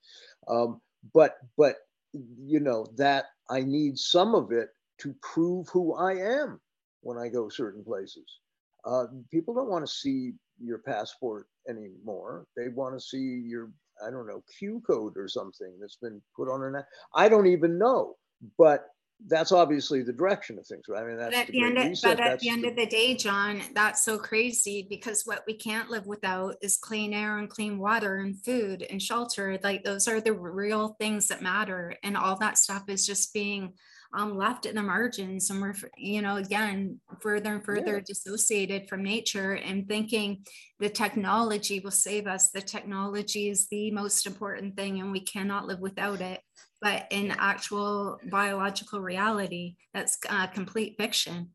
Um, 0.49 0.81
but 1.13 1.37
but 1.57 1.77
you 2.13 2.61
know 2.61 2.87
that 2.97 3.27
I 3.49 3.63
need 3.63 3.99
some 3.99 4.35
of 4.35 4.53
it 4.53 4.69
to 4.99 5.15
prove 5.23 5.69
who 5.69 5.95
I 5.95 6.13
am 6.13 6.61
when 7.03 7.19
I 7.19 7.29
go 7.29 7.49
certain 7.49 7.83
places. 7.83 8.39
Uh, 8.85 9.05
people 9.31 9.55
don't 9.55 9.69
want 9.69 9.87
to 9.87 9.93
see 9.93 10.33
your 10.63 10.79
passport 10.79 11.47
anymore. 11.69 12.47
They 12.57 12.69
want 12.69 12.95
to 12.95 13.01
see 13.01 13.43
your, 13.45 13.71
I 14.07 14.11
don't 14.11 14.27
know, 14.27 14.43
Q 14.59 14.83
code 14.87 15.17
or 15.17 15.29
something 15.29 15.73
that's 15.81 15.97
been 15.97 16.21
put 16.37 16.49
on 16.49 16.63
an. 16.63 16.83
I 17.15 17.29
don't 17.29 17.47
even 17.47 17.79
know, 17.79 18.17
but 18.59 18.87
that's 19.27 19.53
obviously 19.53 20.03
the 20.03 20.13
direction 20.13 20.59
of 20.59 20.67
things, 20.67 20.85
right? 20.89 21.03
I 21.03 21.07
mean, 21.07 21.19
that's 21.19 21.35
but 21.35 21.41
at 21.41 21.49
the, 21.49 21.63
end 21.63 21.79
of, 21.79 21.99
but 22.03 22.21
at 22.21 22.41
the 22.41 22.49
end 22.49 22.65
of 22.65 22.75
the 22.75 22.87
day, 22.87 23.15
John, 23.15 23.61
that's 23.75 24.03
so 24.03 24.19
crazy 24.19 24.87
because 24.89 25.25
what 25.27 25.45
we 25.47 25.55
can't 25.55 25.91
live 25.91 26.07
without 26.07 26.57
is 26.63 26.79
clean 26.79 27.13
air 27.13 27.37
and 27.39 27.51
clean 27.51 27.79
water 27.79 28.17
and 28.17 28.43
food 28.43 28.87
and 28.89 29.03
shelter. 29.03 29.59
Like 29.63 29.85
those 29.85 30.09
are 30.09 30.21
the 30.21 30.33
real 30.33 30.97
things 30.99 31.29
that 31.29 31.43
matter, 31.43 31.95
and 32.03 32.17
all 32.17 32.37
that 32.37 32.57
stuff 32.57 32.89
is 32.89 33.07
just 33.07 33.35
being 33.35 33.75
um, 34.13 34.37
left 34.37 34.67
in 34.67 34.75
the 34.75 34.83
margins 34.83 35.51
and 35.51 35.61
we're 35.61 35.75
you 35.97 36.21
know 36.21 36.37
again 36.37 37.01
further 37.21 37.55
and 37.55 37.65
further 37.65 37.97
yeah. 37.97 38.05
dissociated 38.05 38.89
from 38.89 39.03
nature 39.03 39.53
and 39.55 39.89
thinking 39.89 40.45
the 40.79 40.89
technology 40.89 41.81
will 41.81 41.91
save 41.91 42.27
us. 42.27 42.51
The 42.51 42.63
technology 42.63 43.49
is 43.49 43.69
the 43.69 43.91
most 43.91 44.27
important 44.27 44.77
thing 44.77 45.01
and 45.01 45.13
we 45.13 45.21
cannot 45.21 45.67
live 45.67 45.81
without 45.81 46.21
it. 46.21 46.41
But 46.83 47.07
in 47.11 47.31
actual 47.31 48.19
biological 48.31 49.01
reality 49.01 49.77
that's 49.95 50.19
uh, 50.29 50.47
complete 50.49 50.97
fiction. 50.99 51.51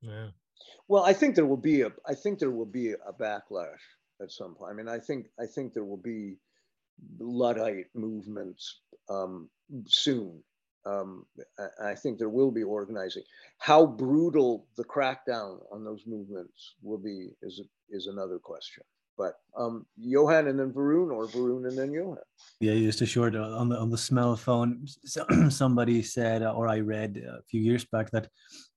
Yeah. 0.00 0.28
Well 0.88 1.04
i 1.04 1.12
think 1.12 1.36
there 1.36 1.46
will 1.46 1.56
be 1.56 1.82
a 1.82 1.92
i 2.06 2.14
think 2.14 2.38
there 2.38 2.50
will 2.50 2.66
be 2.66 2.92
a 2.92 3.12
backlash 3.20 3.84
at 4.20 4.32
some 4.32 4.54
point. 4.54 4.72
I 4.72 4.74
mean 4.74 4.88
i 4.88 4.98
think 4.98 5.26
i 5.38 5.46
think 5.46 5.74
there 5.74 5.84
will 5.84 5.96
be 5.96 6.38
luddite 7.18 7.86
movements 7.94 8.80
um, 9.08 9.48
soon 9.86 10.42
um, 10.86 11.26
I 11.82 11.94
think 11.94 12.18
there 12.18 12.28
will 12.28 12.50
be 12.50 12.62
organizing. 12.62 13.22
How 13.58 13.86
brutal 13.86 14.66
the 14.76 14.84
crackdown 14.84 15.60
on 15.70 15.84
those 15.84 16.04
movements 16.06 16.74
will 16.82 16.98
be 16.98 17.30
is 17.42 17.60
is 17.90 18.06
another 18.06 18.38
question. 18.38 18.84
But 19.18 19.34
um, 19.54 19.84
Johan 19.98 20.48
and 20.48 20.58
then 20.58 20.72
Varun, 20.72 21.12
or 21.12 21.26
Varun 21.26 21.68
and 21.68 21.76
then 21.76 21.92
Johan. 21.92 22.24
Yeah, 22.60 22.72
just 22.74 23.02
a 23.02 23.06
short 23.06 23.36
on 23.36 23.68
the 23.68 23.76
on 23.76 23.90
the 23.90 23.98
smell 23.98 24.34
phone. 24.36 24.86
Somebody 25.50 26.02
said, 26.02 26.42
or 26.42 26.68
I 26.68 26.80
read 26.80 27.18
a 27.18 27.42
few 27.50 27.60
years 27.60 27.84
back 27.84 28.10
that 28.12 28.28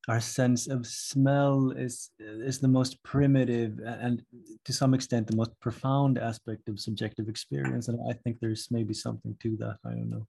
our 0.10 0.20
sense 0.20 0.68
of 0.68 0.86
smell 0.86 1.72
is 1.72 2.12
is 2.20 2.60
the 2.60 2.68
most 2.68 3.02
primitive 3.04 3.80
and 3.86 4.22
to 4.66 4.74
some 4.74 4.94
extent 4.94 5.28
the 5.28 5.36
most 5.38 5.58
profound 5.62 6.18
aspect 6.18 6.68
of 6.68 6.78
subjective 6.78 7.30
experience. 7.30 7.88
And 7.88 8.00
I 8.10 8.12
think 8.12 8.40
there's 8.42 8.68
maybe 8.70 8.94
something 8.94 9.38
to 9.40 9.56
that. 9.58 9.78
I 9.86 9.92
don't 9.92 10.10
know 10.10 10.28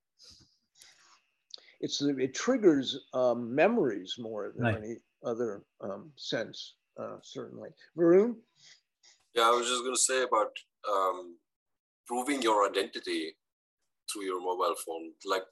it's 1.85 2.01
it 2.01 2.35
triggers 2.35 2.98
um, 3.12 3.55
memories 3.55 4.15
more 4.19 4.52
than 4.56 4.65
right. 4.65 4.77
any 4.77 4.94
other 5.24 5.62
um, 5.82 6.11
sense, 6.16 6.77
uh, 7.01 7.16
certainly. 7.23 7.69
Varun? 7.97 8.36
Yeah, 9.35 9.43
I 9.43 9.51
was 9.51 9.69
just 9.69 9.82
going 9.82 9.94
to 9.94 10.01
say 10.01 10.23
about 10.23 10.52
um, 10.90 11.36
proving 12.06 12.40
your 12.40 12.66
identity 12.66 13.36
through 14.11 14.24
your 14.24 14.40
mobile 14.40 14.74
phone. 14.86 15.12
Like 15.27 15.44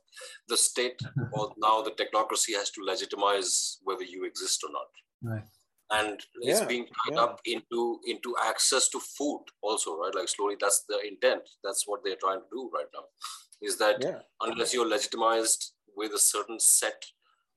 the 0.49 0.57
state 0.57 1.01
or 1.33 1.53
now 1.59 1.83
the 1.83 1.91
technocracy 1.91 2.55
has 2.57 2.71
to 2.71 2.83
legitimize 2.83 3.79
whether 3.83 4.05
you 4.05 4.25
exist 4.25 4.65
or 4.65 4.71
not. 4.73 5.35
Right. 5.35 5.45
And 5.91 6.19
it's 6.41 6.61
yeah, 6.61 6.67
being 6.67 6.87
tied 6.87 7.17
yeah. 7.17 7.25
up 7.25 7.41
into 7.45 8.01
into 8.07 8.35
access 8.43 8.89
to 8.89 8.99
food 8.99 9.45
also, 9.61 9.99
right? 9.99 10.15
Like 10.15 10.31
slowly, 10.31 10.57
that's 10.59 10.85
the 10.89 10.99
intent. 11.07 11.43
That's 11.63 11.85
what 11.87 12.01
they're 12.03 12.23
trying 12.25 12.41
to 12.41 12.47
do 12.51 12.71
right 12.73 12.87
now. 12.95 13.05
Is 13.61 13.77
that 13.77 13.97
yeah. 14.01 14.21
unless 14.41 14.73
you're 14.73 14.89
legitimized 14.89 15.73
with 15.97 16.12
a 16.12 16.19
certain 16.19 16.59
set 16.59 17.05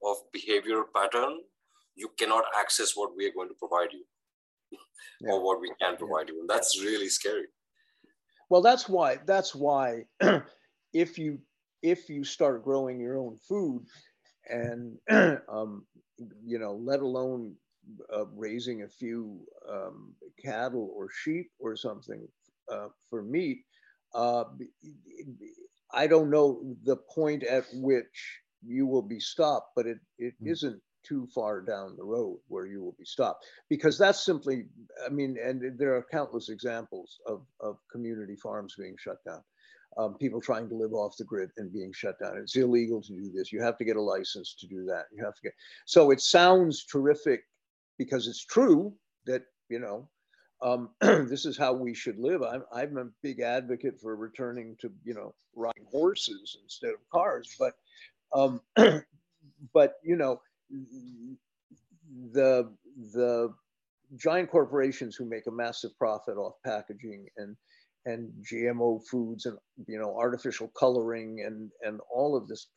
of 0.04 0.18
behavioral 0.36 0.84
pattern, 0.96 1.40
you 1.96 2.10
cannot 2.18 2.44
access 2.60 2.96
what 2.96 3.16
we 3.16 3.26
are 3.26 3.34
going 3.34 3.50
to 3.50 3.56
provide 3.56 3.94
you 3.94 4.04
yeah. 5.22 5.32
or 5.32 5.44
what 5.44 5.62
we 5.62 5.72
can 5.82 5.98
provide 5.98 6.28
yeah. 6.28 6.36
you. 6.36 6.40
And 6.42 6.50
that's 6.50 6.80
really 6.82 7.10
scary. 7.10 7.46
Well, 8.50 8.62
that's 8.62 8.88
why, 8.88 9.18
that's 9.26 9.56
why 9.56 10.04
if 10.94 11.18
you, 11.18 11.40
if 11.82 12.10
you 12.10 12.24
start 12.24 12.64
growing 12.64 13.00
your 13.00 13.18
own 13.18 13.38
food 13.38 13.86
and, 14.50 14.98
um, 15.50 15.86
you 16.46 16.60
know, 16.60 16.74
let 16.74 17.00
alone 17.00 17.56
uh, 18.14 18.26
raising 18.36 18.84
a 18.84 18.88
few 18.88 19.40
um, 19.70 20.14
cattle 20.44 20.92
or 20.96 21.08
sheep 21.24 21.50
or 21.60 21.76
something 21.76 22.28
uh, 22.72 22.88
for 23.10 23.24
meat, 23.24 23.60
uh, 24.14 24.46
I 25.96 26.08
don't 26.08 26.30
know 26.30 26.62
the 26.84 26.98
point 26.98 27.44
at 27.44 27.66
which 27.74 28.42
you 28.64 28.86
will 28.86 29.02
be 29.02 29.20
stopped, 29.20 29.72
but 29.76 29.88
it, 29.88 29.98
it 30.18 30.34
mm. 30.44 30.64
not 30.64 30.74
too 31.08 31.28
far 31.34 31.62
down 31.62 31.96
the 31.98 32.04
road 32.04 32.40
where 32.48 32.66
you 32.66 32.84
will 32.84 32.96
be 32.98 33.06
stopped 33.06 33.46
because 33.70 33.96
that's 33.96 34.26
simply 34.26 34.66
i 35.06 35.10
mean 35.10 35.38
and 35.40 35.78
there 35.78 35.96
are 35.96 36.04
countless 36.12 36.50
examples 36.50 37.20
of, 37.28 37.46
of 37.60 37.78
community 37.92 38.36
farms 38.36 38.74
being 38.76 38.96
shut 38.98 39.18
down 39.24 39.40
um, 39.98 40.16
people 40.16 40.42
trying 40.42 40.68
to 40.70 40.76
live 40.76 40.94
off 40.94 41.16
the 41.18 41.24
grid 41.24 41.52
and 41.58 41.72
being 41.72 41.94
shut 41.94 42.20
down. 42.20 42.38
It's 42.38 42.56
illegal 42.56 43.02
to 43.02 43.14
do 43.14 43.32
this. 43.34 43.52
You 43.52 43.62
have 43.62 43.78
to 43.78 43.86
get 43.86 43.96
a 43.96 44.02
license 44.02 44.56
to 44.60 44.68
do 44.68 44.84
that. 44.86 45.06
You 45.16 45.24
have 45.24 45.36
to 45.36 45.42
get 45.42 45.54
so 45.86 46.12
it 46.12 46.22
sounds 46.22 46.86
terrific 46.86 47.44
because 47.98 48.28
it's 48.28 48.44
true 48.44 48.94
that 49.26 49.44
you 49.70 49.80
know 49.80 50.10
um, 50.62 50.90
this 51.02 51.46
is 51.46 51.58
how 51.58 51.74
we 51.74 51.94
should 51.94 52.18
live 52.18 52.42
I'm, 52.42 52.64
I'm 52.74 52.98
a 52.98 53.06
big 53.22 53.42
advocate 53.42 54.00
for 54.02 54.16
returning 54.16 54.76
to 54.82 54.92
you 55.04 55.14
know 55.14 55.34
riding 55.56 55.86
horses 55.92 56.58
instead 56.64 56.92
of 56.92 57.10
cars 57.12 57.56
but 57.60 57.74
um, 58.34 58.62
but 59.74 59.94
you 60.04 60.16
know 60.16 60.42
the 62.32 62.72
the 63.14 63.54
giant 64.18 64.50
corporations 64.50 65.16
who 65.16 65.26
make 65.26 65.48
a 65.48 65.52
massive 65.52 65.98
profit 65.98 66.38
off 66.38 66.54
packaging 66.64 67.28
and 67.38 67.56
and 68.06 68.32
GMO 68.44 69.04
foods 69.06 69.46
and 69.46 69.58
you 69.88 70.00
know 70.00 70.16
artificial 70.18 70.72
coloring 70.78 71.44
and 71.46 71.72
and 71.82 72.00
all 72.14 72.36
of 72.36 72.48
this 72.48 72.68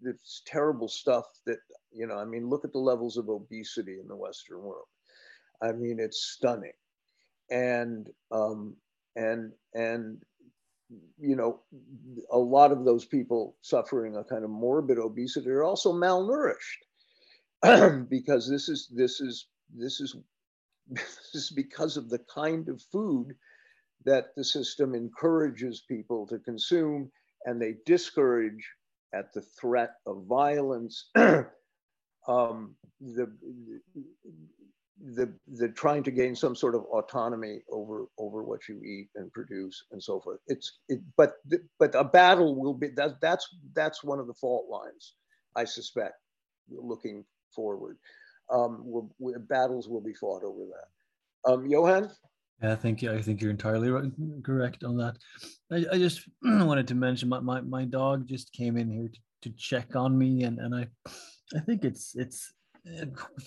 this 0.00 0.42
terrible 0.46 0.88
stuff 0.88 1.24
that 1.46 1.58
you 1.92 2.06
know 2.06 2.16
I 2.16 2.24
mean 2.24 2.48
look 2.48 2.64
at 2.64 2.72
the 2.72 2.78
levels 2.78 3.16
of 3.16 3.28
obesity 3.28 3.98
in 4.00 4.08
the 4.08 4.16
Western 4.16 4.62
world. 4.62 4.86
I 5.62 5.72
mean 5.72 5.98
it's 6.00 6.34
stunning, 6.36 6.72
and 7.50 8.08
um, 8.30 8.76
and 9.16 9.52
and 9.74 10.22
you 11.18 11.36
know 11.36 11.60
a 12.30 12.38
lot 12.38 12.72
of 12.72 12.84
those 12.84 13.04
people 13.04 13.56
suffering 13.62 14.16
a 14.16 14.24
kind 14.24 14.44
of 14.44 14.50
morbid 14.50 14.98
obesity 14.98 15.50
are 15.50 15.64
also 15.64 15.92
malnourished 15.92 16.82
because 18.08 18.48
this 18.48 18.68
is 18.68 18.88
this 18.94 19.20
is 19.20 19.48
this 19.74 20.00
is 20.00 20.16
this 20.88 21.34
is 21.34 21.50
because 21.50 21.96
of 21.96 22.08
the 22.08 22.20
kind 22.34 22.68
of 22.68 22.80
food 22.90 23.34
that 24.04 24.28
the 24.36 24.44
system 24.44 24.94
encourages 24.94 25.84
people 25.88 26.26
to 26.26 26.38
consume 26.38 27.10
and 27.44 27.60
they 27.60 27.74
discourage 27.84 28.66
at 29.14 29.32
the 29.32 29.42
threat 29.60 29.94
of 30.06 30.24
violence. 30.28 31.10
Um, 32.26 32.74
the, 33.00 33.32
the 35.14 35.32
the 35.46 35.68
trying 35.68 36.02
to 36.02 36.10
gain 36.10 36.34
some 36.34 36.56
sort 36.56 36.74
of 36.74 36.82
autonomy 36.86 37.60
over 37.70 38.06
over 38.18 38.42
what 38.42 38.68
you 38.68 38.80
eat 38.82 39.08
and 39.14 39.32
produce 39.32 39.84
and 39.92 40.02
so 40.02 40.20
forth 40.20 40.40
it's 40.48 40.80
it, 40.88 41.00
but 41.16 41.34
but 41.78 41.94
a 41.94 42.02
battle 42.02 42.56
will 42.56 42.74
be 42.74 42.88
that 42.88 43.20
that's 43.20 43.48
that's 43.74 44.02
one 44.02 44.18
of 44.18 44.26
the 44.26 44.34
fault 44.34 44.66
lines 44.68 45.14
i 45.54 45.64
suspect 45.64 46.14
looking 46.70 47.24
forward. 47.54 47.98
Um, 48.50 49.10
battles 49.48 49.88
will 49.88 50.00
be 50.00 50.14
fought 50.14 50.42
over 50.42 50.64
that. 50.66 51.50
Um, 51.50 51.66
Johan? 51.66 52.10
Yeah, 52.62 52.72
I 52.72 52.76
think 52.76 53.04
I 53.04 53.22
think 53.22 53.40
you're 53.40 53.50
entirely 53.50 53.90
right, 53.90 54.10
correct 54.42 54.82
on 54.82 54.96
that. 54.96 55.16
I, 55.70 55.84
I 55.92 55.98
just 55.98 56.28
wanted 56.42 56.88
to 56.88 56.94
mention 56.94 57.28
my, 57.28 57.40
my, 57.40 57.60
my 57.60 57.84
dog 57.84 58.26
just 58.26 58.52
came 58.52 58.76
in 58.76 58.90
here 58.90 59.08
to, 59.08 59.20
to 59.42 59.56
check 59.56 59.94
on 59.94 60.18
me, 60.18 60.42
and, 60.42 60.58
and 60.58 60.74
I 60.74 60.86
I 61.54 61.60
think 61.60 61.84
it's 61.84 62.16
it's 62.16 62.52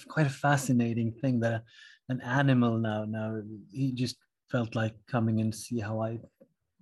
quite 0.08 0.28
a 0.28 0.30
fascinating 0.30 1.12
thing 1.12 1.40
that 1.40 1.64
an 2.10 2.22
animal 2.22 2.78
now 2.78 3.06
now 3.06 3.42
he 3.72 3.92
just 3.92 4.18
felt 4.52 4.76
like 4.76 4.94
coming 5.08 5.40
and 5.42 5.56
see 5.56 5.80
how 5.80 6.02
I 6.02 6.20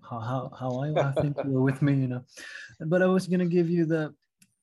how 0.09 0.19
how, 0.19 0.51
how 0.59 0.71
I, 0.83 1.09
I 1.09 1.11
think 1.21 1.37
you 1.45 1.51
were 1.51 1.61
with 1.61 1.81
me, 1.81 1.93
you 1.93 2.07
know. 2.07 2.23
But 2.79 3.01
I 3.01 3.05
was 3.05 3.27
gonna 3.27 3.45
give 3.45 3.69
you 3.69 3.85
the 3.85 4.13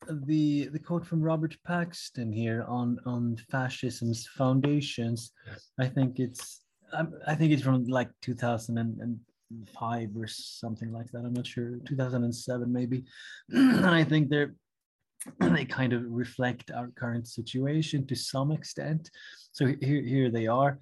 the 0.09 0.68
the 0.68 0.78
quote 0.78 1.06
from 1.06 1.23
Robert 1.23 1.56
Paxton 1.64 2.32
here 2.32 2.64
on 2.68 2.98
on 3.06 3.36
fascism's 3.51 4.27
foundations. 4.27 5.32
I 5.78 5.86
think 5.86 6.18
it's 6.18 6.62
um, 6.93 7.14
I 7.27 7.35
think 7.35 7.52
it's 7.52 7.62
from 7.62 7.85
like 7.85 8.10
2005 8.23 10.16
or 10.16 10.27
something 10.27 10.93
like 10.93 11.10
that. 11.12 11.24
I'm 11.24 11.35
not 11.35 11.47
sure, 11.47 11.78
2007 11.86 12.73
maybe. 12.73 13.05
and 13.51 13.86
I 13.86 14.05
think 14.05 14.28
they're 14.28 14.55
they 15.41 15.65
kind 15.65 15.93
of 15.93 16.03
reflect 16.09 16.71
our 16.71 16.89
current 16.97 17.27
situation 17.27 18.07
to 18.07 18.15
some 18.15 18.53
extent. 18.53 19.11
So 19.53 19.67
here, 19.81 20.03
here 20.03 20.31
they 20.31 20.47
are. 20.47 20.79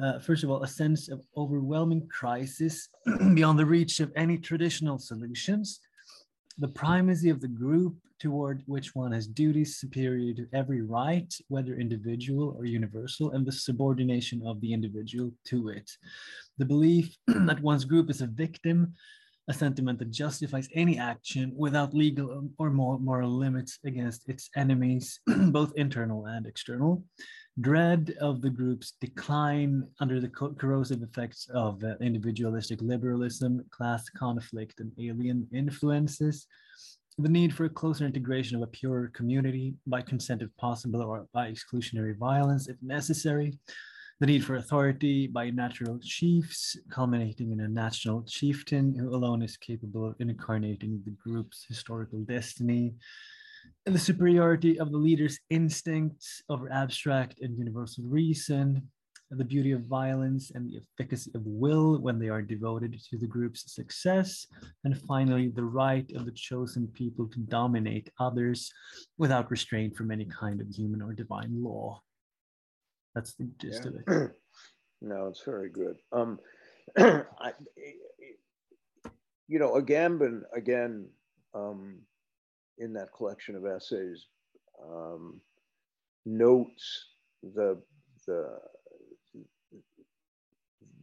Uh, 0.00 0.18
first 0.20 0.44
of 0.44 0.50
all, 0.50 0.62
a 0.62 0.68
sense 0.68 1.08
of 1.08 1.20
overwhelming 1.36 2.06
crisis 2.08 2.88
beyond 3.34 3.58
the 3.58 3.66
reach 3.66 4.00
of 4.00 4.12
any 4.14 4.38
traditional 4.38 4.98
solutions 4.98 5.80
the 6.58 6.68
primacy 6.68 7.30
of 7.30 7.40
the 7.40 7.48
group 7.48 7.96
toward 8.18 8.62
which 8.66 8.94
one 8.94 9.12
has 9.12 9.28
duties 9.28 9.76
superior 9.76 10.34
to 10.34 10.48
every 10.52 10.82
right, 10.82 11.32
whether 11.46 11.76
individual 11.76 12.54
or 12.58 12.64
universal, 12.64 13.30
and 13.30 13.46
the 13.46 13.52
subordination 13.52 14.42
of 14.44 14.60
the 14.60 14.72
individual 14.72 15.30
to 15.44 15.68
it. 15.68 15.88
The 16.58 16.64
belief 16.64 17.16
that 17.28 17.62
one's 17.62 17.84
group 17.84 18.10
is 18.10 18.22
a 18.22 18.26
victim, 18.26 18.94
a 19.48 19.54
sentiment 19.54 19.98
that 19.98 20.10
justifies 20.10 20.68
any 20.74 20.98
action 20.98 21.52
without 21.56 21.94
legal 21.94 22.48
or 22.58 22.70
moral 22.70 23.30
limits 23.30 23.78
against 23.84 24.28
its 24.28 24.50
enemies, 24.56 25.20
both 25.48 25.72
internal 25.76 26.26
and 26.26 26.46
external. 26.46 27.02
Dread 27.60 28.14
of 28.20 28.40
the 28.40 28.50
group's 28.50 28.92
decline 29.00 29.84
under 30.00 30.20
the 30.20 30.28
corrosive 30.28 31.02
effects 31.02 31.48
of 31.52 31.82
uh, 31.82 31.94
individualistic 32.00 32.80
liberalism, 32.82 33.64
class 33.70 34.08
conflict, 34.10 34.80
and 34.80 34.92
alien 34.98 35.48
influences 35.52 36.46
the 37.18 37.28
need 37.28 37.52
for 37.52 37.64
a 37.64 37.70
closer 37.70 38.06
integration 38.06 38.56
of 38.56 38.62
a 38.62 38.66
pure 38.68 39.10
community 39.12 39.74
by 39.86 40.00
consent 40.00 40.40
if 40.40 40.56
possible 40.56 41.02
or 41.02 41.26
by 41.32 41.50
exclusionary 41.50 42.16
violence 42.16 42.68
if 42.68 42.76
necessary, 42.80 43.58
the 44.20 44.26
need 44.26 44.44
for 44.44 44.56
authority 44.56 45.28
by 45.28 45.48
natural 45.50 45.98
chiefs, 46.02 46.76
culminating 46.90 47.52
in 47.52 47.60
a 47.60 47.68
national 47.68 48.24
chieftain 48.24 48.92
who 48.94 49.14
alone 49.14 49.42
is 49.42 49.56
capable 49.56 50.08
of 50.08 50.16
incarnating 50.18 51.00
the 51.04 51.12
group's 51.12 51.64
historical 51.68 52.20
destiny, 52.20 52.94
and 53.86 53.94
the 53.94 53.98
superiority 53.98 54.78
of 54.80 54.90
the 54.90 54.98
leader's 54.98 55.38
instincts 55.50 56.42
over 56.48 56.70
abstract 56.72 57.40
and 57.40 57.56
universal 57.56 58.02
reason, 58.04 58.82
the 59.30 59.44
beauty 59.44 59.72
of 59.72 59.82
violence 59.82 60.50
and 60.52 60.68
the 60.68 60.80
efficacy 60.80 61.30
of 61.34 61.42
will 61.44 62.00
when 62.00 62.18
they 62.18 62.28
are 62.28 62.42
devoted 62.42 62.98
to 63.10 63.18
the 63.18 63.26
group's 63.26 63.72
success. 63.72 64.46
And 64.84 65.00
finally, 65.02 65.48
the 65.48 65.64
right 65.64 66.10
of 66.16 66.24
the 66.24 66.32
chosen 66.32 66.88
people 66.88 67.28
to 67.28 67.38
dominate 67.40 68.10
others 68.18 68.72
without 69.18 69.50
restraint 69.50 69.96
from 69.96 70.10
any 70.10 70.24
kind 70.24 70.60
of 70.60 70.68
human 70.68 71.02
or 71.02 71.12
divine 71.12 71.62
law. 71.62 72.00
That's 73.14 73.34
the 73.34 73.50
gist 73.58 73.84
yeah. 73.84 73.88
of 73.88 74.22
it. 74.22 74.30
no, 75.00 75.26
it's 75.26 75.42
very 75.44 75.70
good. 75.70 75.96
Um, 76.12 76.38
I, 76.98 77.52
you 79.48 79.58
know, 79.58 79.72
Agamben, 79.72 80.42
again, 80.54 81.08
um, 81.54 81.98
in 82.78 82.92
that 82.94 83.12
collection 83.16 83.56
of 83.56 83.66
essays, 83.66 84.26
um, 84.82 85.40
notes 86.24 87.06
the 87.42 87.80
the 88.26 88.58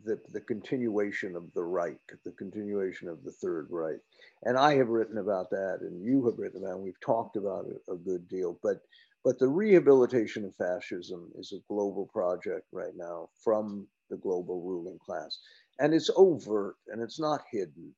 the, 0.06 0.20
the 0.32 0.42
continuation 0.42 1.36
of 1.36 1.52
the 1.54 1.64
Reich, 1.64 1.98
the 2.24 2.32
continuation 2.32 3.08
of 3.10 3.24
the 3.24 3.32
Third 3.32 3.68
Reich. 3.70 4.00
And 4.44 4.58
I 4.58 4.76
have 4.76 4.90
written 4.90 5.18
about 5.18 5.50
that, 5.50 5.80
and 5.82 6.04
you 6.04 6.26
have 6.26 6.38
written 6.38 6.60
about 6.62 6.72
it, 6.72 6.76
and 6.76 6.84
we've 6.84 7.00
talked 7.02 7.36
about 7.36 7.66
it 7.66 7.82
a 7.92 7.96
good 7.96 8.28
deal. 8.30 8.60
But, 8.62 8.82
but 9.24 9.40
the 9.40 9.48
rehabilitation 9.48 10.46
of 10.46 10.56
fascism 10.56 11.32
is 11.38 11.52
a 11.52 11.74
global 11.74 12.06
project 12.14 12.68
right 12.72 12.94
now 12.96 13.30
from 13.44 13.88
the 14.10 14.18
global 14.18 14.62
ruling 14.62 15.00
class. 15.04 15.40
And 15.80 15.94
it's 15.94 16.12
overt 16.16 16.76
and 16.88 17.02
it's 17.02 17.20
not 17.20 17.42
hidden. 17.52 17.94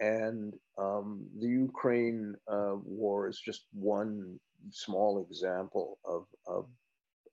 And 0.00 0.52
um, 0.76 1.26
the 1.40 1.48
Ukraine 1.48 2.34
uh, 2.48 2.74
war 2.84 3.28
is 3.28 3.40
just 3.40 3.66
one 3.72 4.38
small 4.70 5.24
example 5.30 5.98
of, 6.04 6.26
of, 6.46 6.66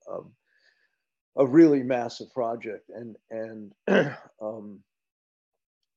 of 0.06 0.30
a 1.36 1.46
really 1.46 1.82
massive 1.82 2.32
project 2.32 2.90
and 2.90 3.16
and 3.30 3.72
um, 4.42 4.80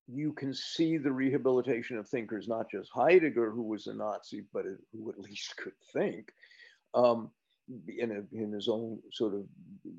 you 0.08 0.32
can 0.34 0.54
see 0.54 0.98
the 0.98 1.12
rehabilitation 1.12 1.98
of 1.98 2.08
thinkers 2.08 2.48
not 2.48 2.70
just 2.70 2.90
heidegger 2.94 3.52
who 3.52 3.64
was 3.64 3.88
a 3.88 3.94
nazi 3.94 4.44
but 4.54 4.66
who 4.94 5.10
at 5.10 5.20
least 5.30 5.56
could 5.58 5.74
think 5.94 6.32
um, 6.94 7.30
in, 7.88 8.12
a, 8.12 8.36
in 8.36 8.52
his 8.52 8.68
own 8.68 9.00
sort 9.12 9.34
of 9.34 9.46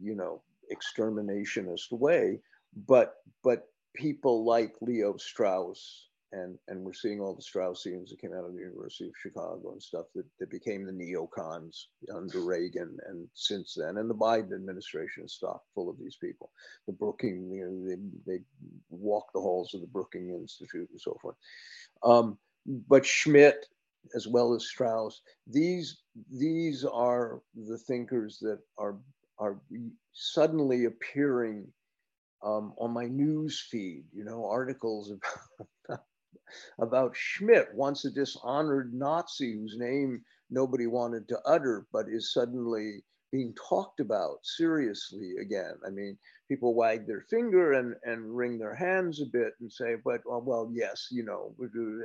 you 0.02 0.14
know 0.14 0.42
exterminationist 0.72 1.92
way. 1.92 2.40
But 2.86 3.14
but 3.42 3.68
people 3.94 4.44
like 4.44 4.74
leo 4.80 5.16
strauss 5.16 6.08
and 6.32 6.58
and 6.68 6.84
we're 6.84 6.92
seeing 6.92 7.20
all 7.20 7.34
the 7.34 7.42
Straussians 7.42 8.10
that 8.10 8.20
came 8.20 8.32
out 8.32 8.44
of 8.44 8.54
the 8.54 8.60
University 8.60 9.06
of 9.08 9.14
Chicago 9.20 9.72
and 9.72 9.82
stuff 9.82 10.06
that, 10.14 10.24
that 10.40 10.50
became 10.50 10.84
the 10.84 10.92
neocons 10.92 11.84
under 12.14 12.40
Reagan 12.40 12.96
and 13.08 13.28
since 13.34 13.74
then, 13.74 13.98
and 13.98 14.10
the 14.10 14.14
Biden 14.14 14.54
administration 14.54 15.24
is 15.24 15.34
stocked 15.34 15.66
full 15.74 15.88
of 15.88 15.98
these 15.98 16.16
people. 16.16 16.50
The 16.86 16.92
Brookings, 16.92 17.54
you 17.54 17.64
know, 17.64 17.88
they, 17.88 18.32
they 18.38 18.42
walk 18.90 19.32
the 19.32 19.40
halls 19.40 19.74
of 19.74 19.80
the 19.80 19.86
Brookings 19.86 20.32
Institute 20.34 20.88
and 20.90 21.00
so 21.00 21.16
forth. 21.22 21.36
Um, 22.02 22.38
but 22.88 23.06
Schmitt, 23.06 23.66
as 24.14 24.26
well 24.26 24.54
as 24.54 24.66
Strauss. 24.66 25.20
These 25.46 25.98
these 26.30 26.84
are 26.84 27.40
the 27.54 27.78
thinkers 27.78 28.38
that 28.40 28.58
are 28.78 28.96
are 29.38 29.58
suddenly 30.12 30.84
appearing 30.86 31.66
um, 32.42 32.72
on 32.78 32.92
my 32.92 33.06
news 33.06 33.60
feed. 33.70 34.04
You 34.12 34.24
know, 34.24 34.46
articles 34.46 35.10
about 35.10 35.68
about 36.78 37.16
Schmitt, 37.16 37.68
once 37.74 38.04
a 38.04 38.10
dishonored 38.10 38.92
Nazi 38.94 39.52
whose 39.54 39.76
name 39.78 40.22
nobody 40.50 40.86
wanted 40.86 41.28
to 41.28 41.40
utter, 41.44 41.86
but 41.92 42.06
is 42.08 42.32
suddenly 42.32 43.02
being 43.32 43.54
talked 43.54 44.00
about 44.00 44.38
seriously 44.42 45.34
again. 45.40 45.74
I 45.86 45.90
mean, 45.90 46.16
people 46.48 46.74
wag 46.74 47.06
their 47.06 47.22
finger 47.28 47.72
and, 47.72 47.94
and 48.04 48.36
wring 48.36 48.58
their 48.58 48.74
hands 48.74 49.20
a 49.20 49.26
bit 49.26 49.54
and 49.60 49.70
say, 49.70 49.96
but 50.04 50.20
well, 50.24 50.42
well 50.42 50.70
yes, 50.72 51.08
you 51.10 51.24
know, 51.24 51.54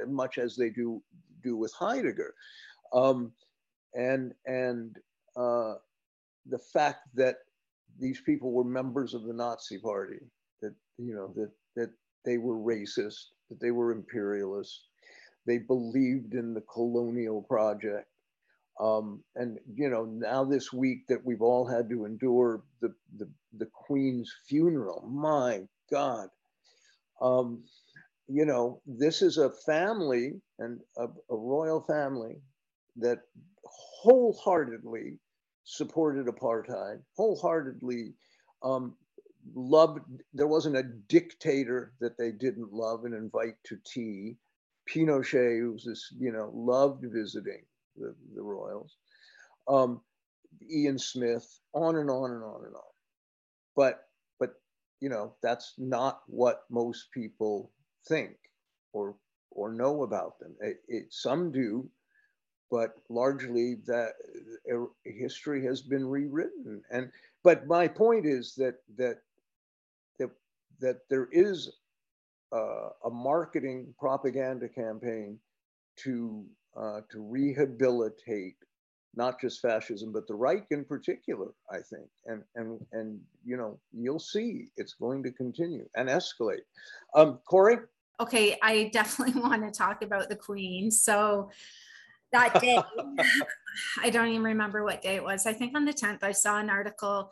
much 0.08 0.38
as 0.38 0.56
they 0.56 0.70
do 0.70 1.02
do 1.44 1.56
with 1.56 1.74
Heidegger. 1.74 2.34
Um, 2.94 3.32
and 3.94 4.34
and 4.46 4.98
uh, 5.36 5.76
the 6.48 6.58
fact 6.58 7.08
that 7.14 7.38
these 8.00 8.22
people 8.22 8.52
were 8.52 8.64
members 8.64 9.14
of 9.14 9.24
the 9.24 9.34
Nazi 9.34 9.78
party, 9.78 10.20
that, 10.62 10.74
you 10.98 11.14
know, 11.14 11.32
that, 11.36 11.52
that 11.76 11.92
they 12.26 12.38
were 12.38 12.58
racist, 12.58 13.26
that 13.52 13.60
they 13.62 13.72
were 13.72 13.92
imperialists, 13.92 14.88
they 15.46 15.60
believed 15.60 16.34
in 16.34 16.56
the 16.56 16.62
colonial 16.62 17.44
project, 17.44 18.08
um, 18.80 19.24
and 19.36 19.60
you 19.76 19.90
know, 19.90 20.06
now 20.06 20.46
this 20.46 20.74
week 20.74 21.08
that 21.10 21.24
we've 21.26 21.44
all 21.44 21.68
had 21.68 21.90
to 21.90 22.06
endure 22.06 22.64
the 22.82 22.96
the, 23.18 23.30
the 23.60 23.68
Queen's 23.68 24.34
funeral, 24.48 25.08
my 25.08 25.62
God, 25.92 26.30
um, 27.22 27.64
you 28.28 28.46
know, 28.46 28.82
this 28.88 29.22
is 29.22 29.38
a 29.38 29.52
family 29.52 30.42
and 30.60 30.80
a, 30.98 31.06
a 31.30 31.36
royal 31.38 31.82
family 31.82 32.38
that 32.98 33.20
wholeheartedly 33.66 35.20
supported 35.66 36.28
apartheid, 36.28 37.02
wholeheartedly 37.18 38.14
um, 38.64 38.96
loved. 39.54 40.00
There 40.34 40.48
wasn't 40.48 40.78
a 40.78 40.84
dictator 40.84 41.94
that 42.00 42.18
they 42.18 42.32
didn't 42.32 42.74
love 42.74 43.06
and 43.06 43.14
invite 43.14 43.56
to 43.66 43.78
tea. 43.86 44.38
Pinochet, 44.90 45.72
was 45.72 45.86
this, 45.86 46.14
you 46.20 46.32
know, 46.32 46.52
loved 46.54 47.06
visiting 47.06 47.64
the, 47.96 48.16
the 48.36 48.42
Royals, 48.42 48.98
um, 49.68 50.02
Ian 50.70 50.98
Smith, 50.98 51.60
on 51.74 51.98
and 51.98 52.10
on 52.10 52.32
and 52.32 52.44
on 52.44 52.66
and 52.66 52.76
on. 52.76 52.92
But 53.76 54.08
but 54.40 54.54
you 55.00 55.10
know 55.10 55.34
that's 55.42 55.74
not 55.78 56.22
what 56.28 56.64
most 56.70 57.12
people 57.12 57.72
think 58.08 58.36
or 58.94 59.16
or 59.52 59.72
know 59.72 60.04
about 60.04 60.40
them. 60.40 60.56
It, 60.62 60.82
it, 60.88 61.06
some 61.14 61.52
do, 61.52 61.90
but 62.70 62.96
largely 63.10 63.76
that 63.86 64.14
uh, 64.74 64.86
history 65.06 65.64
has 65.66 65.82
been 65.82 66.08
rewritten. 66.08 66.82
And 66.92 67.12
but 67.44 67.68
my 67.68 67.88
point 67.88 68.26
is 68.26 68.56
that 68.56 68.76
that 68.98 69.20
that 70.82 70.98
there 71.10 71.30
is 71.32 71.72
uh, 72.54 72.90
a 73.06 73.10
marketing 73.10 73.94
propaganda 73.98 74.68
campaign 74.68 75.40
to 75.98 76.46
uh, 76.78 77.02
to 77.12 77.22
rehabilitate 77.22 78.56
not 79.16 79.40
just 79.40 79.62
fascism, 79.62 80.12
but 80.12 80.28
the 80.28 80.34
Reich 80.34 80.68
in 80.72 80.86
particular, 80.86 81.48
I 81.70 81.78
think. 81.78 82.08
And, 82.26 82.44
and, 82.56 82.80
and 82.94 83.20
you 83.44 83.58
know, 83.58 83.78
you'll 83.92 84.20
see 84.20 84.70
it's 84.78 84.94
going 84.94 85.22
to 85.24 85.32
continue 85.32 85.88
and 85.96 86.08
escalate. 86.08 86.62
Um, 87.14 87.40
Cory? 87.46 87.78
Okay, 88.20 88.58
I 88.62 88.90
definitely 88.94 89.42
want 89.42 89.64
to 89.64 89.72
talk 89.72 90.02
about 90.02 90.30
the 90.30 90.36
Queen. 90.36 90.92
So 90.92 91.50
that 92.32 92.62
day, 92.62 92.80
I 94.02 94.10
don't 94.10 94.30
even 94.30 94.44
remember 94.44 94.84
what 94.84 95.02
day 95.02 95.16
it 95.16 95.24
was. 95.24 95.46
I 95.46 95.54
think 95.54 95.76
on 95.76 95.84
the 95.84 95.94
10th, 95.94 96.24
I 96.24 96.32
saw 96.32 96.60
an 96.60 96.70
article 96.70 97.32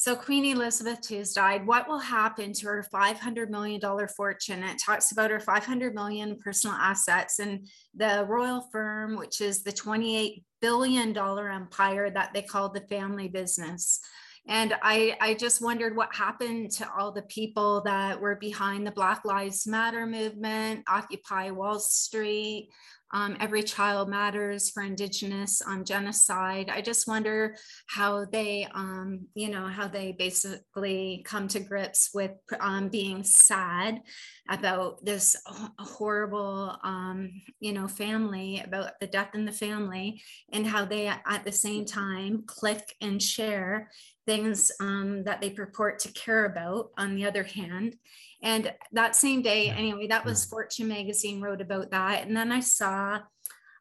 so 0.00 0.16
Queen 0.16 0.46
Elizabeth 0.46 1.12
II's 1.12 1.34
died. 1.34 1.66
What 1.66 1.86
will 1.86 1.98
happen 1.98 2.54
to 2.54 2.66
her 2.68 2.86
$500 2.90 3.50
million 3.50 3.78
fortune? 4.16 4.62
It 4.62 4.80
talks 4.82 5.12
about 5.12 5.30
her 5.30 5.38
500 5.38 5.94
million 5.94 6.38
personal 6.42 6.74
assets 6.74 7.38
and 7.38 7.68
the 7.94 8.24
royal 8.26 8.66
firm, 8.72 9.18
which 9.18 9.42
is 9.42 9.62
the 9.62 9.72
$28 9.72 10.42
billion 10.62 11.14
empire 11.14 12.08
that 12.08 12.30
they 12.32 12.40
call 12.40 12.70
the 12.70 12.80
family 12.80 13.28
business. 13.28 14.00
And 14.48 14.74
I, 14.82 15.18
I 15.20 15.34
just 15.34 15.60
wondered 15.60 15.94
what 15.94 16.14
happened 16.14 16.70
to 16.78 16.88
all 16.98 17.12
the 17.12 17.20
people 17.20 17.82
that 17.82 18.18
were 18.18 18.36
behind 18.36 18.86
the 18.86 18.92
Black 18.92 19.26
Lives 19.26 19.66
Matter 19.66 20.06
movement, 20.06 20.82
Occupy 20.88 21.50
Wall 21.50 21.78
Street, 21.78 22.70
um, 23.12 23.36
Every 23.40 23.62
Child 23.62 24.08
Matters 24.08 24.70
for 24.70 24.82
Indigenous 24.82 25.60
um, 25.66 25.84
genocide. 25.84 26.70
I 26.72 26.80
just 26.80 27.08
wonder 27.08 27.56
how 27.86 28.24
they, 28.24 28.68
um, 28.74 29.26
you 29.34 29.50
know, 29.50 29.66
how 29.66 29.88
they 29.88 30.12
basically 30.12 31.22
come 31.26 31.48
to 31.48 31.60
grips 31.60 32.10
with 32.14 32.32
um, 32.60 32.88
being 32.88 33.24
sad 33.24 34.00
about 34.48 35.04
this 35.04 35.36
horrible, 35.78 36.76
um, 36.84 37.30
you 37.58 37.72
know, 37.72 37.88
family, 37.88 38.62
about 38.64 38.92
the 39.00 39.06
death 39.06 39.34
in 39.34 39.44
the 39.44 39.52
family, 39.52 40.22
and 40.52 40.66
how 40.66 40.84
they 40.84 41.08
at 41.08 41.44
the 41.44 41.52
same 41.52 41.84
time 41.84 42.44
click 42.46 42.94
and 43.00 43.22
share 43.22 43.90
things 44.26 44.70
that 44.78 45.38
they 45.40 45.50
purport 45.50 45.98
to 45.98 46.12
care 46.12 46.44
about 46.44 46.90
on 46.96 47.16
the 47.16 47.24
other 47.24 47.42
hand 47.42 47.96
and 48.42 48.72
that 48.92 49.16
same 49.16 49.42
day, 49.42 49.68
anyway, 49.68 50.06
that 50.08 50.24
was 50.24 50.44
Fortune 50.44 50.88
magazine 50.88 51.40
wrote 51.40 51.60
about 51.60 51.90
that. 51.90 52.26
And 52.26 52.36
then 52.36 52.52
I 52.52 52.60
saw 52.60 53.20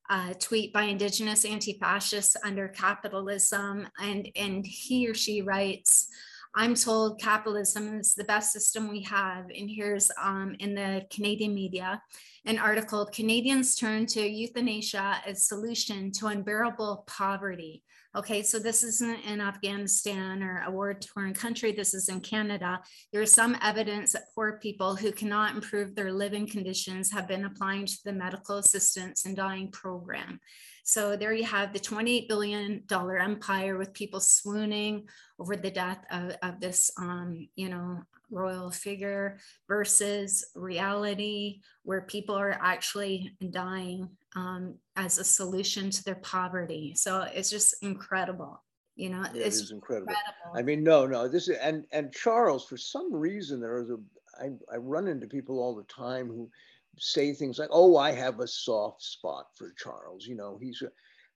a 0.09 0.33
tweet 0.33 0.73
by 0.73 0.83
Indigenous 0.83 1.45
anti-fascists 1.45 2.35
under 2.43 2.67
capitalism, 2.67 3.87
and 4.01 4.29
and 4.35 4.65
he 4.65 5.07
or 5.07 5.13
she 5.13 5.41
writes. 5.41 6.07
I'm 6.55 6.73
told 6.73 7.21
capitalism 7.21 7.99
is 7.99 8.15
the 8.15 8.23
best 8.23 8.51
system 8.51 8.89
we 8.89 9.03
have. 9.03 9.45
And 9.55 9.69
here's 9.69 10.09
um, 10.19 10.55
in 10.59 10.73
the 10.73 11.05
Canadian 11.11 11.53
media 11.53 12.01
an 12.45 12.57
article 12.57 13.05
Canadians 13.05 13.75
turn 13.75 14.07
to 14.07 14.27
euthanasia 14.27 15.21
as 15.27 15.47
solution 15.47 16.11
to 16.13 16.27
unbearable 16.27 17.03
poverty. 17.05 17.83
Okay, 18.15 18.41
so 18.41 18.57
this 18.57 18.83
isn't 18.83 19.23
in 19.23 19.39
Afghanistan 19.39 20.41
or 20.41 20.63
a 20.65 20.71
war 20.71 20.95
torn 20.95 21.31
country, 21.31 21.71
this 21.71 21.93
is 21.93 22.09
in 22.09 22.21
Canada. 22.21 22.81
There 23.13 23.21
is 23.21 23.31
some 23.31 23.55
evidence 23.61 24.13
that 24.13 24.33
poor 24.33 24.57
people 24.57 24.95
who 24.95 25.11
cannot 25.11 25.53
improve 25.53 25.93
their 25.93 26.11
living 26.11 26.47
conditions 26.47 27.11
have 27.11 27.27
been 27.27 27.45
applying 27.45 27.85
to 27.85 27.97
the 28.03 28.13
medical 28.13 28.57
assistance 28.57 29.25
and 29.25 29.35
dying 29.35 29.69
program. 29.69 30.39
So 30.83 31.15
there 31.15 31.33
you 31.33 31.43
have 31.43 31.71
the 31.71 31.79
$28 31.79 32.27
billion 32.27 32.83
empire 32.91 33.77
with 33.77 33.93
people 33.93 34.19
swooning 34.19 35.07
over 35.37 35.55
the 35.55 35.69
death 35.69 36.03
of, 36.09 36.35
of 36.41 36.59
this, 36.59 36.89
um, 36.97 37.47
you 37.55 37.69
know, 37.69 37.99
royal 38.31 38.71
figure 38.71 39.37
versus 39.67 40.45
reality 40.55 41.61
where 41.83 42.01
people 42.01 42.33
are 42.33 42.57
actually 42.59 43.35
dying 43.51 44.09
um, 44.35 44.75
as 44.95 45.17
a 45.17 45.23
solution 45.23 45.89
to 45.89 46.03
their 46.03 46.15
poverty. 46.15 46.93
So 46.95 47.21
it's 47.33 47.49
just 47.49 47.81
incredible. 47.83 48.63
You 48.95 49.09
know, 49.09 49.25
yeah, 49.33 49.45
it's 49.45 49.61
it 49.61 49.71
incredible. 49.71 50.11
incredible. 50.11 50.57
I 50.57 50.61
mean, 50.61 50.83
no, 50.83 51.05
no, 51.05 51.27
this 51.27 51.47
is 51.47 51.57
and 51.57 51.85
and 51.91 52.11
Charles, 52.11 52.65
for 52.65 52.77
some 52.77 53.13
reason, 53.13 53.61
there 53.61 53.79
is 53.79 53.89
a 53.89 53.97
I, 54.39 54.49
I 54.73 54.77
run 54.77 55.07
into 55.07 55.27
people 55.27 55.59
all 55.59 55.75
the 55.75 55.83
time 55.83 56.27
who 56.27 56.49
say 56.97 57.33
things 57.33 57.59
like, 57.59 57.69
"Oh, 57.71 57.97
I 57.97 58.11
have 58.11 58.39
a 58.39 58.47
soft 58.47 59.01
spot 59.01 59.47
for 59.55 59.73
Charles." 59.77 60.27
You 60.27 60.35
know, 60.35 60.57
he's, 60.61 60.83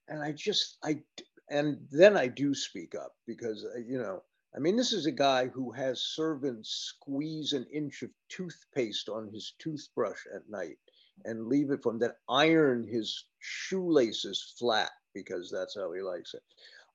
and 0.08 0.22
I 0.22 0.32
just 0.32 0.76
I, 0.84 1.00
and 1.50 1.78
then 1.90 2.16
I 2.16 2.26
do 2.26 2.54
speak 2.54 2.94
up 2.94 3.14
because 3.26 3.64
uh, 3.64 3.78
you 3.78 3.98
know, 3.98 4.22
I 4.54 4.58
mean, 4.58 4.76
this 4.76 4.92
is 4.92 5.06
a 5.06 5.12
guy 5.12 5.46
who 5.46 5.72
has 5.72 6.02
servants 6.02 6.94
squeeze 6.94 7.54
an 7.54 7.66
inch 7.72 8.02
of 8.02 8.10
toothpaste 8.28 9.08
on 9.08 9.32
his 9.32 9.54
toothbrush 9.58 10.20
at 10.34 10.48
night 10.50 10.78
and 11.24 11.48
leave 11.48 11.70
it 11.70 11.82
from 11.82 11.98
that 12.00 12.16
iron 12.28 12.86
his 12.86 13.24
shoelaces 13.40 14.54
flat 14.58 14.90
because 15.14 15.50
that's 15.50 15.76
how 15.76 15.92
he 15.92 16.02
likes 16.02 16.34
it. 16.34 16.42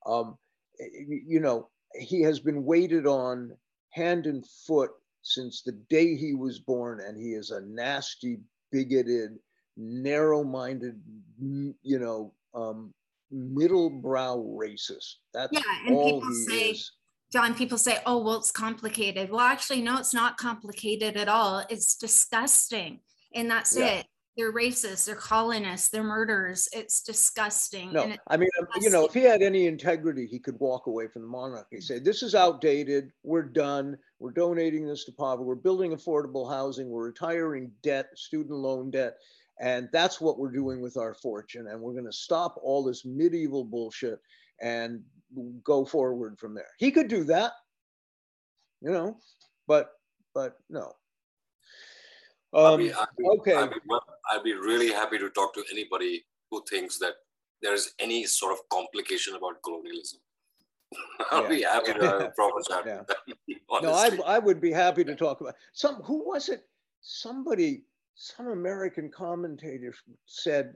Um, 0.06 0.38
you 0.80 1.40
know, 1.40 1.70
he 1.96 2.22
has 2.22 2.40
been 2.40 2.64
waited 2.64 3.06
on 3.08 3.52
hand 3.92 4.26
and 4.28 4.46
foot 4.68 4.92
since 5.22 5.62
the 5.62 5.74
day 5.90 6.16
he 6.16 6.34
was 6.34 6.60
born, 6.60 7.02
and 7.06 7.18
he 7.18 7.34
is 7.34 7.52
a 7.52 7.62
nasty, 7.62 8.40
bigoted, 8.72 9.38
narrow-minded, 9.76 11.00
you 11.40 12.00
know, 12.00 12.34
um, 12.54 12.94
middle 13.32 13.90
brow 13.90 14.38
racist. 14.38 15.16
That's 15.34 15.52
yeah, 15.52 15.62
and 15.86 15.96
all 15.96 16.22
people 16.22 16.30
he 16.30 16.46
say, 16.46 16.70
is. 16.72 16.92
John, 17.32 17.54
people 17.54 17.78
say, 17.78 18.00
oh, 18.06 18.24
well, 18.24 18.38
it's 18.38 18.52
complicated. 18.52 19.30
Well, 19.30 19.42
actually, 19.42 19.82
no, 19.82 19.98
it's 19.98 20.14
not 20.14 20.38
complicated 20.38 21.16
at 21.16 21.28
all. 21.28 21.64
It's 21.70 21.96
disgusting. 21.96 23.02
And 23.34 23.50
that's 23.50 23.78
yeah. 23.78 23.88
it 23.88 24.06
they're 24.40 24.54
racist, 24.54 25.06
they're 25.06 25.16
colonists, 25.16 25.90
they're 25.90 26.02
murderers. 26.02 26.70
It's 26.72 27.02
disgusting. 27.02 27.92
No, 27.92 28.10
I 28.28 28.38
mean, 28.38 28.50
um, 28.60 28.68
you 28.80 28.90
know, 28.90 29.06
if 29.06 29.14
he 29.14 29.20
had 29.20 29.42
any 29.42 29.68
integrity, 29.68 30.26
he 30.26 30.40
could 30.40 30.58
walk 30.60 30.88
away 30.88 31.10
from 31.10 31.24
the 31.24 31.28
monarchy. 31.28 31.82
Say, 31.82 32.00
this 32.00 32.24
is 32.24 32.36
outdated. 32.36 33.12
We're 33.24 33.44
done. 33.44 33.98
We're 34.20 34.32
donating 34.32 34.88
this 34.88 35.04
to 35.06 35.12
poverty. 35.12 35.46
We're 35.46 35.56
building 35.56 35.92
affordable 35.92 36.50
housing. 36.50 36.90
We're 36.90 37.08
retiring 37.08 37.72
debt, 37.84 38.08
student 38.16 38.58
loan 38.58 38.92
debt. 38.92 39.18
And 39.60 39.90
that's 39.92 40.22
what 40.22 40.40
we're 40.40 40.52
doing 40.52 40.80
with 40.80 40.96
our 40.96 41.14
fortune. 41.14 41.68
And 41.68 41.82
we're 41.82 41.92
going 41.92 42.06
to 42.06 42.14
stop 42.14 42.56
all 42.64 42.82
this 42.82 43.04
medieval 43.04 43.66
bullshit 43.66 44.20
and 44.62 45.02
go 45.66 45.84
forward 45.84 46.40
from 46.40 46.56
there. 46.56 46.70
He 46.78 46.92
could 46.92 47.10
do 47.10 47.26
that, 47.26 47.52
you 48.82 48.92
know, 48.92 49.18
but 49.68 49.92
but 50.34 50.54
no. 50.70 50.94
Um, 52.54 52.66
I'd 52.66 52.78
be, 52.78 52.94
I'd 52.94 53.08
be, 53.18 53.26
okay. 53.26 53.54
I'd 53.56 53.70
be, 53.70 53.80
I'd 54.32 54.44
be 54.44 54.54
really 54.54 54.92
happy 54.92 55.18
to 55.20 55.30
talk 55.30 55.54
to 55.54 55.64
anybody 55.72 56.26
who 56.50 56.64
thinks 56.70 56.98
that 57.00 57.14
there 57.62 57.74
is 57.74 57.94
any 58.00 58.26
sort 58.26 58.54
of 58.54 58.60
complication 58.70 59.36
about 59.36 59.62
colonialism. 59.64 60.20
I'll 61.32 61.44
yeah. 61.44 61.50
be 61.50 61.62
happy 61.62 61.94
to 61.94 62.06
have 62.06 62.22
a 62.22 62.30
proper 62.30 62.62
chat. 62.68 63.06
Yeah. 63.48 63.56
no, 63.82 63.94
I, 63.94 64.18
I 64.26 64.40
would 64.40 64.60
be 64.60 64.72
happy 64.72 65.04
to 65.04 65.16
talk 65.16 65.42
about 65.42 65.56
some. 65.74 65.96
Who 66.04 66.28
was 66.28 66.50
it? 66.50 66.64
Somebody, 67.02 67.84
some 68.16 68.48
American 68.48 69.12
commentator 69.12 69.94
said, 70.26 70.74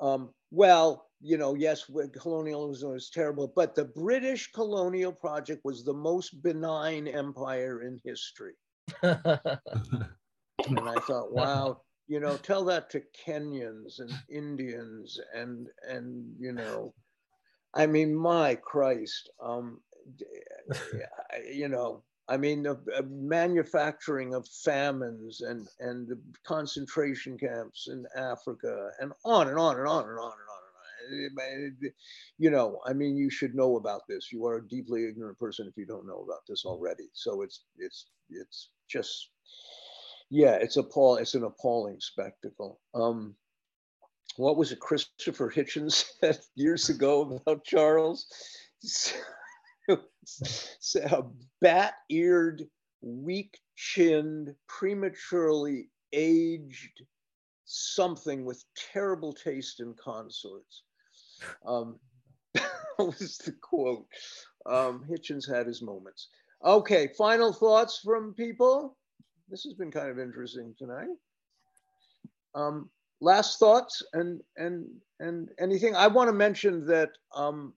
um, 0.00 0.30
"Well, 0.50 1.10
you 1.20 1.36
know, 1.36 1.54
yes, 1.54 1.90
colonialism 2.18 2.92
was 2.92 3.10
terrible, 3.10 3.52
but 3.54 3.74
the 3.74 3.84
British 3.84 4.50
colonial 4.52 5.12
project 5.12 5.60
was 5.64 5.84
the 5.84 5.92
most 5.92 6.42
benign 6.42 7.06
empire 7.06 7.82
in 7.82 8.00
history." 8.02 8.54
and 10.66 10.88
I 10.88 10.96
thought, 11.00 11.32
wow, 11.32 11.80
you 12.08 12.20
know, 12.20 12.36
tell 12.36 12.64
that 12.64 12.90
to 12.90 13.02
Kenyans 13.26 14.00
and 14.00 14.12
Indians 14.28 15.18
and 15.34 15.68
and 15.88 16.34
you 16.38 16.52
know, 16.52 16.94
I 17.74 17.86
mean, 17.86 18.14
my 18.14 18.56
Christ, 18.56 19.30
um, 19.42 19.80
you 21.52 21.68
know, 21.68 22.02
I 22.28 22.36
mean, 22.36 22.62
the 22.62 22.80
uh, 22.96 23.02
manufacturing 23.08 24.34
of 24.34 24.46
famines 24.48 25.40
and 25.40 25.68
and 25.80 26.08
the 26.08 26.20
concentration 26.44 27.36
camps 27.38 27.88
in 27.88 28.04
Africa 28.16 28.90
and 29.00 29.12
on 29.24 29.48
and 29.48 29.58
on 29.58 29.78
and 29.78 29.88
on 29.88 30.08
and 30.08 30.18
on 30.18 30.32
and 30.32 30.48
on 30.48 30.62
and 31.12 31.76
on. 31.82 31.92
You 32.38 32.50
know, 32.50 32.80
I 32.86 32.92
mean, 32.92 33.16
you 33.16 33.30
should 33.30 33.54
know 33.54 33.76
about 33.76 34.02
this. 34.08 34.30
You 34.32 34.46
are 34.46 34.58
a 34.58 34.68
deeply 34.68 35.06
ignorant 35.08 35.38
person 35.38 35.66
if 35.66 35.76
you 35.76 35.86
don't 35.86 36.06
know 36.06 36.22
about 36.24 36.42
this 36.48 36.64
already. 36.64 37.08
So 37.14 37.42
it's 37.42 37.64
it's 37.78 38.06
it's 38.30 38.70
just 38.88 39.30
yeah, 40.30 40.54
it's 40.54 40.76
appall. 40.76 41.16
It's 41.16 41.34
an 41.34 41.44
appalling 41.44 41.98
spectacle. 42.00 42.80
Um, 42.94 43.34
what 44.36 44.56
was 44.56 44.70
it 44.72 44.80
Christopher 44.80 45.50
Hitchens 45.50 46.04
said 46.20 46.38
years 46.54 46.88
ago 46.88 47.40
about 47.46 47.64
Charles? 47.64 48.26
a 49.88 51.22
bat-eared, 51.60 52.62
weak-chinned, 53.02 54.54
prematurely 54.68 55.88
aged 56.12 57.02
something 57.64 58.44
with 58.44 58.64
terrible 58.92 59.32
taste 59.32 59.80
in 59.80 59.94
consorts. 59.94 60.82
Um, 61.66 61.98
that 62.54 62.64
was 62.98 63.38
the 63.44 63.52
quote. 63.60 64.06
Um, 64.66 65.04
Hitchens 65.08 65.48
had 65.48 65.66
his 65.66 65.82
moments. 65.82 66.28
Okay, 66.64 67.08
final 67.16 67.52
thoughts 67.52 67.98
from 67.98 68.34
people. 68.34 68.96
This 69.50 69.64
has 69.64 69.74
been 69.74 69.90
kind 69.90 70.08
of 70.08 70.18
interesting 70.18 70.74
tonight. 70.78 71.08
Um, 72.54 72.88
last 73.20 73.58
thoughts 73.58 74.02
and 74.12 74.40
and 74.56 74.86
and 75.18 75.50
anything. 75.58 75.96
I 75.96 76.06
want 76.06 76.28
to 76.28 76.32
mention 76.32 76.86
that 76.86 77.10
um, 77.34 77.74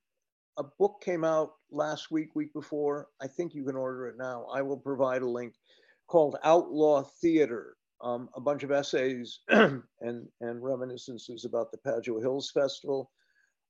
a 0.57 0.63
book 0.63 1.01
came 1.03 1.23
out 1.23 1.53
last 1.71 2.11
week, 2.11 2.35
week 2.35 2.53
before. 2.53 3.07
I 3.21 3.27
think 3.27 3.55
you 3.55 3.63
can 3.63 3.75
order 3.75 4.07
it 4.07 4.17
now. 4.17 4.45
I 4.53 4.61
will 4.61 4.77
provide 4.77 5.23
a 5.23 5.29
link 5.29 5.55
called 6.07 6.37
Outlaw 6.43 7.03
Theater. 7.21 7.75
Um, 8.01 8.29
a 8.35 8.41
bunch 8.41 8.63
of 8.63 8.71
essays 8.71 9.39
and 9.47 9.81
and 10.01 10.63
reminiscences 10.63 11.45
about 11.45 11.71
the 11.71 11.77
Padua 11.79 12.21
Hills 12.21 12.51
Festival 12.51 13.09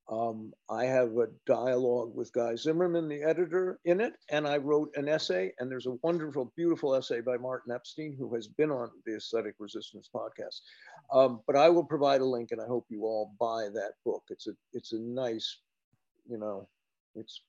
um, 0.10 0.52
I 0.70 0.84
have 0.86 1.18
a 1.18 1.28
dialogue 1.46 2.14
with 2.14 2.34
Guy 2.34 2.56
Zimmerman, 2.56 3.08
the 3.08 3.24
editor, 3.24 3.80
in 3.86 4.02
it, 4.02 4.14
and 4.30 4.46
I 4.46 4.58
wrote 4.58 4.92
an 4.96 5.08
essay. 5.08 5.54
And 5.60 5.72
there's 5.72 5.86
a 5.86 5.98
wonderful, 6.04 6.52
beautiful 6.58 6.94
essay 6.94 7.22
by 7.22 7.38
Martin 7.38 7.74
Epstein, 7.74 8.16
who 8.18 8.34
has 8.36 8.48
been 8.48 8.70
on 8.70 8.90
the 9.06 9.16
Aesthetic 9.16 9.56
Resistance 9.60 10.10
podcast. 10.14 10.60
Um, 11.14 11.42
but 11.48 11.56
I 11.56 11.70
will 11.70 11.86
provide 11.86 12.22
a 12.22 12.26
link, 12.26 12.52
and 12.52 12.62
I 12.62 12.66
hope 12.66 12.86
you 12.90 13.04
all 13.04 13.34
buy 13.40 13.70
that 13.74 13.94
book. 14.06 14.24
It's 14.30 14.48
a 14.48 14.52
it's 14.74 14.92
a 14.92 15.00
nice, 15.00 15.60
you 16.30 16.38
know, 16.38 16.68
it's 17.16 17.42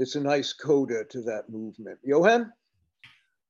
it's 0.00 0.16
a 0.16 0.20
nice 0.20 0.52
coda 0.52 1.04
to 1.10 1.22
that 1.22 1.50
movement. 1.50 1.98
Johan. 2.02 2.52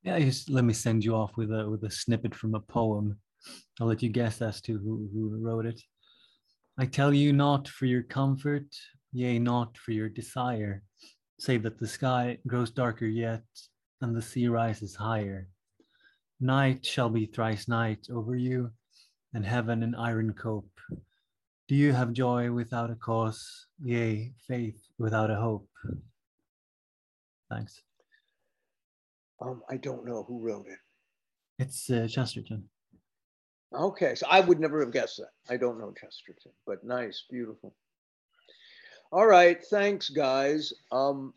Yeah, 0.03 0.19
just 0.19 0.51
let 0.51 0.65
me 0.65 0.75
send 0.75 1.03
you 1.03 1.15
off 1.15 1.39
with 1.39 1.51
a 1.51 1.69
with 1.71 1.83
a 1.85 1.91
snippet 1.91 2.35
from 2.35 2.55
a 2.55 2.61
poem. 2.61 3.19
I'll 3.81 3.87
let 3.87 4.03
you 4.03 4.11
guess 4.11 4.43
as 4.43 4.61
to 4.63 4.77
who 4.77 5.09
who 5.11 5.39
wrote 5.41 5.65
it. 5.65 5.81
I 6.77 6.87
tell 6.87 7.15
you 7.15 7.33
not 7.33 7.69
for 7.69 7.87
your 7.87 8.03
comfort, 8.03 8.67
yea, 9.13 9.39
not 9.39 9.79
for 9.79 9.93
your 9.93 10.09
desire, 10.09 10.83
save 11.39 11.63
that 11.63 11.79
the 11.79 11.87
sky 11.87 12.39
grows 12.49 12.71
darker 12.71 13.07
yet, 13.07 13.45
and 14.01 14.15
the 14.15 14.23
sea 14.23 14.49
rises 14.49 14.97
higher. 14.97 15.49
Night 16.41 16.85
shall 16.85 17.09
be 17.09 17.27
thrice 17.27 17.69
night 17.69 18.09
over 18.11 18.35
you, 18.35 18.73
and 19.35 19.47
heaven 19.47 19.85
an 19.85 19.95
iron 19.95 20.33
cope. 20.33 20.81
Do 21.69 21.77
you 21.77 21.93
have 21.93 22.13
joy 22.13 22.51
without 22.51 22.91
a 22.91 22.97
cause, 22.97 23.67
yea, 23.81 24.33
faith 24.49 24.83
without 24.99 25.31
a 25.31 25.37
hope? 25.37 25.69
Thanks. 27.51 27.83
Um, 29.41 29.63
I 29.71 29.77
don't 29.77 30.05
know 30.05 30.25
who 30.27 30.41
wrote 30.41 30.67
it. 30.67 30.79
It's 31.59 31.89
uh, 31.89 32.09
Chesterton. 32.11 32.69
Okay, 33.75 34.15
so 34.15 34.27
I 34.31 34.41
would 34.41 34.61
never 34.61 34.81
have 34.81 34.93
guessed 34.93 35.17
that. 35.19 35.31
I 35.53 35.57
don't 35.57 35.79
know 35.79 35.93
Chesterton, 35.93 36.53
but 36.67 36.85
nice, 36.85 37.25
beautiful. 37.29 37.75
All 39.11 39.27
right, 39.27 39.63
thanks, 39.65 40.09
guys. 40.09 40.73
Um, 40.93 41.35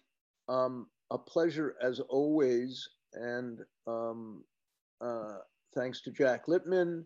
um, 0.47 0.87
a 1.09 1.17
pleasure 1.17 1.75
as 1.81 1.99
always, 1.99 2.87
and 3.13 3.59
um, 3.87 4.43
uh, 5.01 5.37
thanks 5.75 6.01
to 6.01 6.11
Jack 6.11 6.45
Littman 6.45 7.05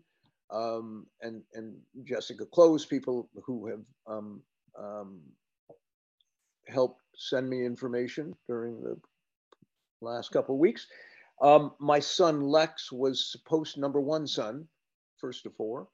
um, 0.50 1.06
and 1.22 1.42
and 1.54 1.76
Jessica 2.04 2.44
Close, 2.44 2.84
people 2.84 3.30
who 3.44 3.66
have 3.68 3.84
um, 4.06 4.42
um, 4.78 5.20
helped 6.68 7.00
send 7.16 7.48
me 7.48 7.64
information 7.64 8.34
during 8.48 8.82
the 8.82 8.96
last 10.02 10.30
couple 10.30 10.54
of 10.54 10.60
weeks. 10.60 10.86
Um, 11.40 11.72
my 11.80 12.00
son 12.00 12.42
Lex 12.42 12.92
was 12.92 13.32
supposed 13.32 13.78
number 13.78 14.00
one 14.00 14.26
son 14.26 14.68
first 15.22 15.44
to 15.44 15.50
four. 15.50 15.88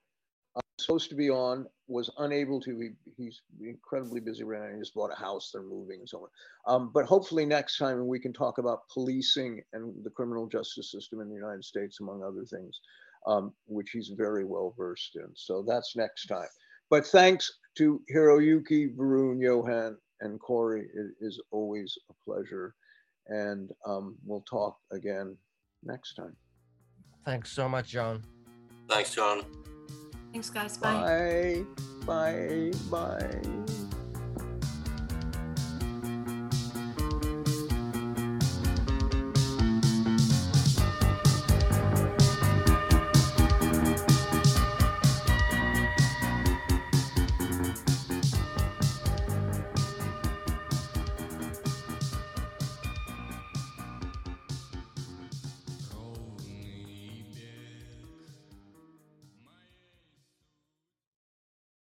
Uh, 0.56 0.60
supposed 0.80 1.10
to 1.10 1.14
be 1.14 1.30
on, 1.30 1.66
was 1.86 2.10
unable 2.18 2.60
to. 2.62 2.80
He, 2.80 2.88
he's 3.16 3.42
incredibly 3.60 4.20
busy 4.20 4.42
right 4.42 4.62
now. 4.62 4.74
He 4.74 4.80
just 4.80 4.94
bought 4.94 5.12
a 5.12 5.20
house, 5.20 5.50
they're 5.52 5.62
moving 5.62 6.00
and 6.00 6.08
so 6.08 6.18
on. 6.18 6.74
Um, 6.74 6.90
but 6.92 7.04
hopefully 7.04 7.44
next 7.44 7.78
time 7.78 8.06
we 8.06 8.18
can 8.18 8.32
talk 8.32 8.58
about 8.58 8.88
policing 8.92 9.62
and 9.72 9.92
the 10.02 10.10
criminal 10.10 10.48
justice 10.48 10.90
system 10.90 11.20
in 11.20 11.28
the 11.28 11.34
United 11.34 11.64
States, 11.64 12.00
among 12.00 12.24
other 12.24 12.44
things, 12.44 12.80
um, 13.26 13.52
which 13.66 13.90
he's 13.92 14.12
very 14.16 14.44
well 14.44 14.74
versed 14.76 15.16
in. 15.16 15.28
So 15.34 15.62
that's 15.66 15.94
next 15.94 16.26
time. 16.26 16.48
But 16.90 17.06
thanks 17.06 17.52
to 17.76 18.00
Hiroyuki, 18.12 18.96
Varun, 18.96 19.40
Johan, 19.40 19.98
and 20.22 20.40
Cory. 20.40 20.88
It 20.94 21.12
is 21.20 21.40
always 21.50 21.96
a 22.10 22.14
pleasure. 22.24 22.74
And 23.26 23.70
um, 23.86 24.16
we'll 24.24 24.44
talk 24.48 24.78
again 24.90 25.36
next 25.82 26.14
time. 26.14 26.34
Thanks 27.26 27.52
so 27.52 27.68
much, 27.68 27.88
John. 27.88 28.24
Thanks, 28.88 29.14
John. 29.14 29.42
Thanks, 30.32 30.50
guys. 30.50 30.76
Bye. 30.78 31.64
Bye. 32.06 32.72
Bye. 32.90 33.18
Bye. 33.18 33.64